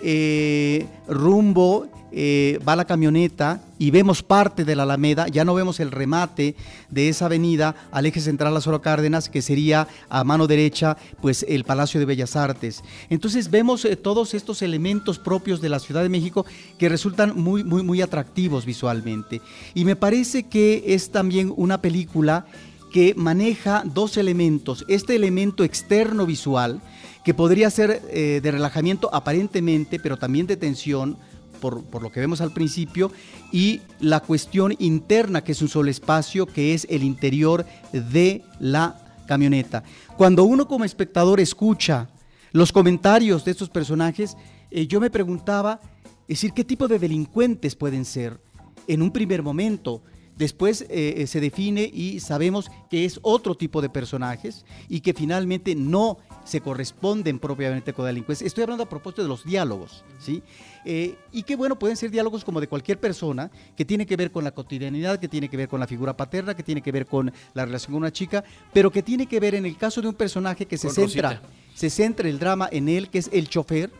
eh, 0.01 0.85
rumbo 1.07 1.87
eh, 2.15 2.59
va 2.67 2.75
la 2.75 2.85
camioneta 2.85 3.63
y 3.79 3.89
vemos 3.89 4.21
parte 4.21 4.65
de 4.65 4.75
la 4.75 4.83
Alameda, 4.83 5.27
ya 5.29 5.43
no 5.43 5.55
vemos 5.55 5.79
el 5.79 5.89
remate 5.89 6.55
de 6.91 7.09
esa 7.09 7.25
avenida 7.25 7.75
al 7.91 8.05
eje 8.05 8.21
central 8.21 8.53
Lázaro 8.53 8.83
Cárdenas, 8.83 9.29
que 9.29 9.41
sería 9.41 9.87
a 10.09 10.23
mano 10.23 10.45
derecha, 10.45 10.95
pues 11.21 11.43
el 11.49 11.63
Palacio 11.63 11.99
de 11.99 12.05
Bellas 12.05 12.35
Artes. 12.35 12.83
Entonces 13.09 13.49
vemos 13.49 13.83
eh, 13.83 13.95
todos 13.95 14.35
estos 14.35 14.61
elementos 14.61 15.17
propios 15.17 15.59
de 15.59 15.69
la 15.69 15.79
Ciudad 15.79 16.03
de 16.03 16.09
México 16.09 16.45
que 16.77 16.87
resultan 16.87 17.33
muy, 17.35 17.63
muy, 17.63 17.81
muy 17.81 17.99
atractivos 18.03 18.63
visualmente. 18.63 19.41
Y 19.73 19.83
me 19.83 19.95
parece 19.95 20.43
que 20.43 20.83
es 20.85 21.09
también 21.09 21.51
una 21.57 21.81
película 21.81 22.45
que 22.93 23.15
maneja 23.17 23.83
dos 23.85 24.17
elementos. 24.17 24.85
Este 24.87 25.15
elemento 25.15 25.63
externo 25.63 26.27
visual, 26.27 26.79
que 27.25 27.33
podría 27.33 27.71
ser 27.71 28.03
eh, 28.09 28.39
de 28.41 28.51
relajamiento 28.51 29.09
aparentemente, 29.11 29.99
pero 29.99 30.17
también 30.17 30.45
de 30.45 30.57
tensión, 30.57 31.17
por, 31.59 31.83
por, 31.85 32.03
lo 32.03 32.11
que 32.11 32.19
vemos 32.19 32.39
al 32.39 32.53
principio, 32.53 33.11
y 33.51 33.81
la 33.99 34.19
cuestión 34.19 34.75
interna, 34.77 35.43
que 35.43 35.53
es 35.53 35.61
un 35.63 35.69
solo 35.69 35.89
espacio, 35.89 36.45
que 36.45 36.75
es 36.75 36.85
el 36.87 37.03
interior 37.03 37.65
de 37.91 38.43
la 38.59 39.03
camioneta. 39.27 39.83
Cuando 40.15 40.43
uno 40.43 40.67
como 40.67 40.85
espectador 40.85 41.39
escucha 41.39 42.09
los 42.51 42.71
comentarios 42.71 43.43
de 43.43 43.51
estos 43.51 43.69
personajes, 43.69 44.37
eh, 44.69 44.85
yo 44.85 44.99
me 44.99 45.09
preguntaba, 45.09 45.79
es 46.27 46.37
decir, 46.37 46.53
¿qué 46.53 46.63
tipo 46.63 46.87
de 46.87 46.99
delincuentes 46.99 47.75
pueden 47.75 48.05
ser? 48.05 48.39
En 48.87 49.01
un 49.01 49.09
primer 49.09 49.41
momento, 49.41 50.03
Después 50.36 50.81
eh, 50.81 50.88
eh, 51.17 51.27
se 51.27 51.39
define 51.39 51.89
y 51.93 52.19
sabemos 52.19 52.71
que 52.89 53.05
es 53.05 53.19
otro 53.21 53.55
tipo 53.55 53.81
de 53.81 53.89
personajes 53.89 54.65
y 54.89 55.01
que 55.01 55.13
finalmente 55.13 55.75
no 55.75 56.17
se 56.43 56.59
corresponden 56.59 57.38
propiamente 57.38 57.93
con 57.93 58.05
la 58.05 58.07
delincuencia. 58.07 58.47
Estoy 58.47 58.63
hablando 58.63 58.84
a 58.84 58.89
propósito 58.89 59.21
de 59.21 59.27
los 59.27 59.45
diálogos, 59.45 60.03
¿sí? 60.19 60.41
Eh, 60.86 61.15
y 61.31 61.43
que 61.43 61.55
bueno, 61.55 61.77
pueden 61.77 61.95
ser 61.97 62.09
diálogos 62.09 62.43
como 62.43 62.59
de 62.59 62.67
cualquier 62.67 62.99
persona, 62.99 63.51
que 63.77 63.86
tiene 63.86 64.07
que 64.07 64.15
ver 64.15 64.31
con 64.31 64.43
la 64.43 64.51
cotidianidad, 64.51 65.19
que 65.19 65.27
tiene 65.27 65.49
que 65.49 65.57
ver 65.57 65.67
con 65.67 65.79
la 65.79 65.88
figura 65.88 66.17
paterna, 66.17 66.55
que 66.55 66.63
tiene 66.63 66.81
que 66.81 66.91
ver 66.91 67.05
con 67.05 67.31
la 67.53 67.65
relación 67.65 67.93
con 67.93 68.01
una 68.01 68.11
chica, 68.11 68.43
pero 68.73 68.91
que 68.91 69.03
tiene 69.03 69.27
que 69.27 69.39
ver 69.39 69.53
en 69.53 69.65
el 69.67 69.77
caso 69.77 70.01
de 70.01 70.07
un 70.07 70.15
personaje 70.15 70.65
que 70.65 70.77
se 70.77 70.89
centra, 70.89 71.41
se 71.75 71.91
centra 71.91 72.27
el 72.27 72.39
drama 72.39 72.67
en 72.71 72.89
él, 72.89 73.09
que 73.09 73.19
es 73.19 73.29
el 73.31 73.49
chofer, 73.49 73.91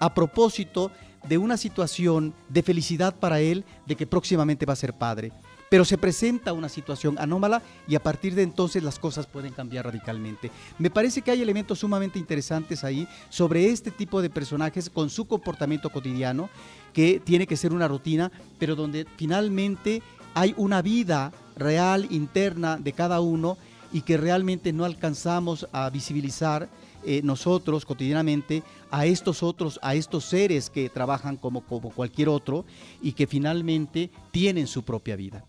a 0.00 0.14
propósito 0.14 0.90
de 1.28 1.36
una 1.36 1.58
situación 1.58 2.32
de 2.48 2.62
felicidad 2.62 3.14
para 3.14 3.40
él 3.40 3.66
de 3.86 3.94
que 3.94 4.06
próximamente 4.06 4.64
va 4.64 4.72
a 4.72 4.76
ser 4.76 4.94
padre 4.94 5.32
pero 5.70 5.84
se 5.84 5.96
presenta 5.96 6.52
una 6.52 6.68
situación 6.68 7.16
anómala 7.18 7.62
y 7.88 7.94
a 7.94 8.02
partir 8.02 8.34
de 8.34 8.42
entonces 8.42 8.82
las 8.82 8.98
cosas 8.98 9.26
pueden 9.26 9.54
cambiar 9.54 9.86
radicalmente. 9.86 10.50
Me 10.78 10.90
parece 10.90 11.22
que 11.22 11.30
hay 11.30 11.40
elementos 11.40 11.78
sumamente 11.78 12.18
interesantes 12.18 12.84
ahí 12.84 13.08
sobre 13.30 13.70
este 13.70 13.90
tipo 13.92 14.20
de 14.20 14.28
personajes 14.28 14.90
con 14.90 15.08
su 15.08 15.26
comportamiento 15.26 15.88
cotidiano, 15.88 16.50
que 16.92 17.20
tiene 17.20 17.46
que 17.46 17.56
ser 17.56 17.72
una 17.72 17.86
rutina, 17.86 18.32
pero 18.58 18.74
donde 18.74 19.06
finalmente 19.16 20.02
hay 20.34 20.54
una 20.56 20.82
vida 20.82 21.32
real, 21.56 22.08
interna 22.10 22.76
de 22.76 22.92
cada 22.92 23.20
uno 23.20 23.56
y 23.92 24.02
que 24.02 24.16
realmente 24.16 24.72
no 24.72 24.84
alcanzamos 24.84 25.68
a 25.72 25.88
visibilizar 25.88 26.68
eh, 27.04 27.20
nosotros 27.22 27.86
cotidianamente 27.86 28.64
a 28.90 29.06
estos 29.06 29.42
otros, 29.44 29.78
a 29.82 29.94
estos 29.94 30.24
seres 30.24 30.68
que 30.68 30.90
trabajan 30.90 31.36
como, 31.36 31.60
como 31.60 31.90
cualquier 31.90 32.28
otro 32.28 32.64
y 33.00 33.12
que 33.12 33.28
finalmente 33.28 34.10
tienen 34.32 34.66
su 34.66 34.82
propia 34.82 35.14
vida. 35.14 35.44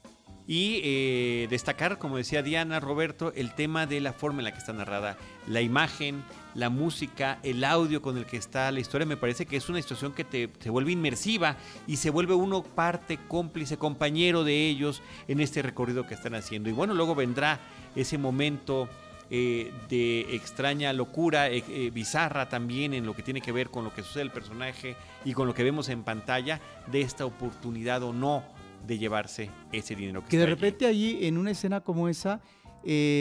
Y 0.52 0.82
eh, 0.84 1.47
destacar, 1.49 1.97
como 1.97 2.18
decía 2.18 2.43
Diana, 2.43 2.82
Roberto, 2.82 3.32
el 3.38 3.56
tema 3.56 3.86
de 3.86 4.02
la 4.02 4.12
forma 4.12 4.39
en 4.39 4.43
la 4.43 4.52
que 4.52 4.58
está 4.58 4.74
narrada 4.74 5.16
la 5.47 5.62
imagen, 5.62 6.26
la 6.56 6.70
música, 6.70 7.39
el 7.41 7.64
audio 7.64 8.02
con 8.02 8.18
el 8.18 8.26
que 8.26 8.36
está 8.36 8.70
la 8.70 8.82
historia. 8.82 9.08
Me 9.08 9.16
parece 9.16 9.45
que 9.45 9.56
es 9.56 9.70
una 9.70 9.82
situación 9.82 10.12
que 10.12 10.26
te, 10.26 10.49
se 10.60 10.70
vuelve 10.70 10.91
inmersiva 10.91 11.56
y 11.88 11.95
se 11.95 12.10
vuelve 12.10 12.34
uno 12.34 12.64
parte, 12.64 13.18
cómplice, 13.30 13.78
compañero 13.78 14.43
de 14.43 14.68
ellos 14.68 15.02
en 15.30 15.39
este 15.39 15.62
recorrido 15.62 16.06
que 16.06 16.16
están 16.16 16.36
haciendo. 16.36 16.68
Y 16.68 16.74
bueno, 16.74 16.95
luego 16.95 17.16
vendrá 17.16 17.62
ese 17.95 18.18
momento 18.18 18.89
eh, 19.30 19.72
de 19.88 20.36
extraña 20.36 20.91
locura, 20.91 21.47
eh, 21.47 21.64
eh, 21.70 21.91
bizarra 21.93 22.49
también 22.49 22.93
en 22.93 23.06
lo 23.06 23.16
que 23.16 23.24
tiene 23.24 23.39
que 23.39 23.54
ver 23.54 23.70
con 23.70 23.86
lo 23.86 23.93
que 23.93 24.04
sucede 24.04 24.24
el 24.24 24.32
personaje 24.32 24.97
y 25.24 25.32
con 25.32 25.47
lo 25.47 25.54
que 25.54 25.64
vemos 25.64 25.88
en 25.88 26.04
pantalla 26.04 26.60
de 26.88 26.99
esta 26.99 27.26
oportunidad 27.26 28.04
o 28.04 28.12
no 28.12 28.43
de 28.86 28.98
llevarse 28.98 29.50
ese 29.72 29.96
dinero. 29.96 30.24
Que, 30.24 30.30
que 30.30 30.38
de 30.38 30.46
repente 30.46 30.86
allí. 30.86 31.26
en 31.26 31.38
una 31.38 31.52
escena 31.52 31.82
como 31.82 32.08
esa, 32.08 32.42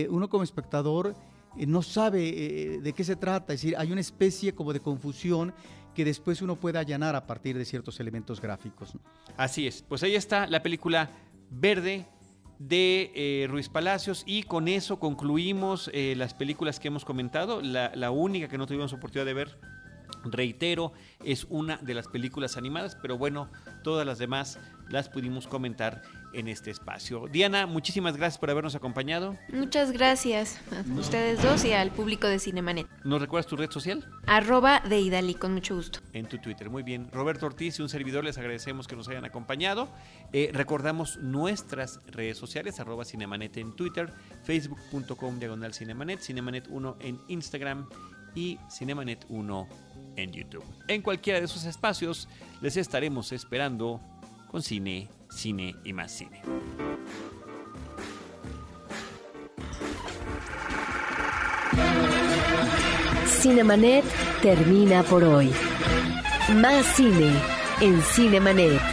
uno 0.09 0.29
como 0.29 0.45
espectador 0.45 1.15
no 1.57 1.83
sabe 1.83 2.79
de 2.81 2.93
qué 2.93 3.05
se 3.05 3.17
trata, 3.17 3.53
es 3.53 3.61
decir, 3.61 3.77
hay 3.77 3.91
una 3.91 4.01
especie 4.01 4.55
como 4.55 4.73
de 4.73 4.81
confusión 4.81 5.53
que 5.95 6.05
después 6.05 6.41
uno 6.43 6.57
puede 6.57 6.79
allanar 6.79 7.17
a 7.17 7.27
partir 7.27 7.59
de 7.59 7.65
ciertos 7.65 8.01
elementos 8.01 8.41
gráficos. 8.41 8.97
Así 9.37 9.67
es, 9.67 9.83
pues 9.83 10.03
ahí 10.03 10.15
está 10.15 10.47
la 10.47 10.63
película 10.63 11.11
Verde 11.51 12.07
de 12.61 13.11
eh, 13.15 13.47
Ruiz 13.49 13.69
Palacios 13.69 14.23
y 14.27 14.43
con 14.43 14.69
eso 14.69 15.01
concluimos 15.01 15.91
eh, 15.93 16.15
las 16.17 16.35
películas 16.35 16.79
que 16.79 16.89
hemos 16.89 17.05
comentado. 17.05 17.63
La, 17.63 17.91
la, 17.97 18.11
única 18.11 18.49
que 18.49 18.59
no 18.59 18.67
tuvimos 18.67 18.93
oportunidad 18.93 19.27
de 19.27 19.35
ver, 19.35 19.59
reitero, 20.25 20.93
es 21.25 21.47
una 21.49 21.77
de 21.79 21.95
las 21.95 22.09
películas 22.09 22.57
animadas, 22.57 22.97
pero 23.01 23.18
bueno, 23.18 23.51
todas 23.83 24.07
las 24.07 24.18
demás 24.18 24.59
las 24.91 25.09
pudimos 25.09 25.47
comentar 25.47 26.03
en 26.33 26.49
este 26.49 26.71
espacio. 26.71 27.27
Diana, 27.31 27.66
muchísimas 27.66 28.16
gracias 28.16 28.39
por 28.39 28.51
habernos 28.51 28.75
acompañado. 28.75 29.37
Muchas 29.53 29.93
gracias 29.93 30.61
a 30.73 30.99
ustedes 30.99 31.43
dos 31.43 31.64
y 31.64 31.73
al 31.73 31.91
público 31.91 32.27
de 32.27 32.39
Cinemanet. 32.39 32.87
¿Nos 33.05 33.21
recuerdas 33.21 33.47
tu 33.47 33.57
red 33.57 33.71
social? 33.71 34.05
Arroba 34.27 34.81
de 34.81 35.01
Idali, 35.01 35.35
con 35.35 35.55
mucho 35.55 35.75
gusto. 35.75 36.01
En 36.12 36.27
tu 36.27 36.39
Twitter, 36.39 36.71
muy 36.71 36.83
bien. 36.83 37.09
Roberto 37.12 37.47
Ortiz 37.47 37.79
y 37.79 37.83
un 37.83 37.89
servidor 37.89 38.25
les 38.25 38.39
agradecemos 38.39 38.87
que 38.87 38.97
nos 38.97 39.09
hayan 39.09 39.25
acompañado. 39.25 39.89
Eh, 40.33 40.51
recordamos 40.53 41.18
nuestras 41.18 42.01
redes 42.07 42.39
sociales, 42.39 42.81
arroba 42.81 43.05
Cinemanet 43.05 43.57
en 43.57 43.75
Twitter, 43.75 44.12
facebook.com 44.45 45.39
diagonal 45.39 45.75
Cinemanet, 45.75 46.21
Cinemanet 46.21 46.68
1 46.68 46.97
en 47.01 47.21
Instagram 47.29 47.89
y 48.35 48.59
Cinemanet 48.71 49.25
1 49.29 49.68
en 50.17 50.33
YouTube. 50.33 50.65
En 50.89 51.03
cualquiera 51.03 51.39
de 51.39 51.47
esos 51.47 51.65
espacios 51.65 52.29
les 52.61 52.77
estaremos 52.77 53.33
esperando 53.33 54.01
con 54.51 54.63
cine, 54.63 55.09
cine 55.31 55.77
y 55.85 55.93
más 55.93 56.13
cine. 56.13 56.43
Cinemanet 63.27 64.05
termina 64.43 65.03
por 65.03 65.25
hoy. 65.25 65.51
Más 66.57 66.85
cine 66.95 67.33
en 67.81 68.03
Cinemanet. 68.03 68.89